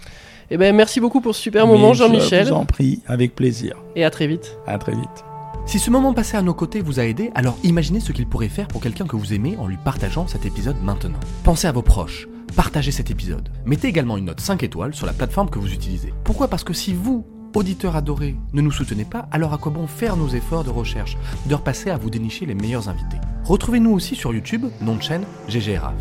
Et 0.51 0.57
ben, 0.57 0.75
merci 0.75 0.99
beaucoup 1.01 1.21
pour 1.21 1.35
ce 1.35 1.43
super 1.43 1.67
Mais 1.67 1.73
moment, 1.75 1.93
je 1.93 2.05
Jean-Michel. 2.05 2.47
vous 2.47 2.53
en 2.55 2.65
prie, 2.65 3.03
avec 3.07 3.35
plaisir. 3.35 3.77
Et 3.97 4.05
à 4.05 4.09
très 4.09 4.27
vite. 4.27 4.57
À 4.67 4.79
très 4.79 4.93
vite. 4.93 5.34
Si 5.67 5.79
ce 5.79 5.91
moment 5.91 6.12
passé 6.12 6.37
à 6.37 6.43
nos 6.43 6.55
côtés 6.55 6.83
vous 6.83 7.01
a 7.01 7.05
aidé, 7.05 7.31
alors 7.35 7.57
imaginez 7.65 7.99
ce 7.99 8.12
qu'il 8.12 8.27
pourrait 8.27 8.49
faire 8.49 8.69
pour 8.69 8.83
quelqu'un 8.83 9.07
que 9.07 9.17
vous 9.17 9.33
aimez 9.33 9.57
en 9.57 9.67
lui 9.67 9.79
partageant 9.79 10.29
cet 10.29 10.45
épisode 10.45 10.77
maintenant. 10.83 11.19
Pensez 11.43 11.67
à 11.67 11.73
vos 11.73 11.83
proches, 11.83 12.29
partagez 12.55 12.93
cet 12.93 13.11
épisode. 13.11 13.49
Mettez 13.65 13.89
également 13.89 14.19
une 14.19 14.27
note 14.27 14.41
5 14.41 14.62
étoiles 14.62 14.95
sur 14.95 15.07
la 15.07 15.15
plateforme 15.15 15.49
que 15.49 15.59
vous 15.59 15.73
utilisez. 15.73 16.12
Pourquoi? 16.23 16.49
Parce 16.49 16.65
que 16.65 16.75
si 16.75 16.93
vous, 16.93 17.27
auditeurs 17.55 17.97
adorés, 17.97 18.37
ne 18.53 18.61
nous 18.61 18.71
soutenez 18.71 19.07
pas, 19.07 19.27
alors 19.33 19.55
à 19.55 19.59
quoi 19.59 19.73
bon 19.73 19.87
faire 19.87 20.17
nos 20.17 20.29
efforts 20.29 20.65
de 20.65 20.71
recherche, 20.71 21.17
de 21.47 21.55
repasser 21.55 21.91
à 21.91 21.97
vous 21.97 22.11
dénicher 22.11 22.45
les 22.45 22.55
meilleurs 22.55 22.91
invités? 22.91 23.19
Retrouvez-nous 23.45 23.91
aussi 23.91 24.15
sur 24.17 24.35
YouTube, 24.35 24.67
nom 24.83 24.97
de 24.97 25.03
chaîne 25.03 25.25
GGRAF, 25.49 25.95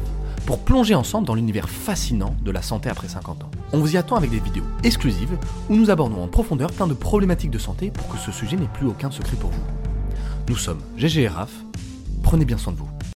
pour 0.45 0.59
plonger 0.59 0.93
ensemble 0.93 1.25
dans 1.25 1.35
l'univers 1.35 1.69
fascinant 1.69 2.35
de 2.43 2.51
la 2.51 2.61
santé 2.61 2.89
après 2.89 3.07
50 3.07 3.45
ans. 3.45 3.51
On 3.75 3.79
vous 3.79 3.95
y 3.95 3.97
attend 3.97 4.15
avec 4.15 4.29
des 4.29 4.39
vidéos 4.39 4.63
exclusives 4.83 5.35
où 5.67 5.75
nous 5.75 5.89
abordons 5.89 6.23
en 6.23 6.27
profondeur 6.27 6.71
plein 6.71 6.85
de 6.85 6.93
problématiques 6.93 7.49
de 7.49 7.57
santé 7.57 7.89
pour 7.89 8.07
que 8.07 8.19
ce 8.19 8.31
sujet 8.31 8.55
n'ait 8.55 8.67
plus 8.71 8.85
aucun 8.85 9.09
secret 9.09 9.35
pour 9.35 9.49
vous. 9.49 9.63
Nous 10.47 10.55
sommes 10.55 10.81
GGRAF, 10.95 11.51
prenez 12.21 12.45
bien 12.45 12.59
soin 12.59 12.73
de 12.73 12.77
vous. 12.77 12.92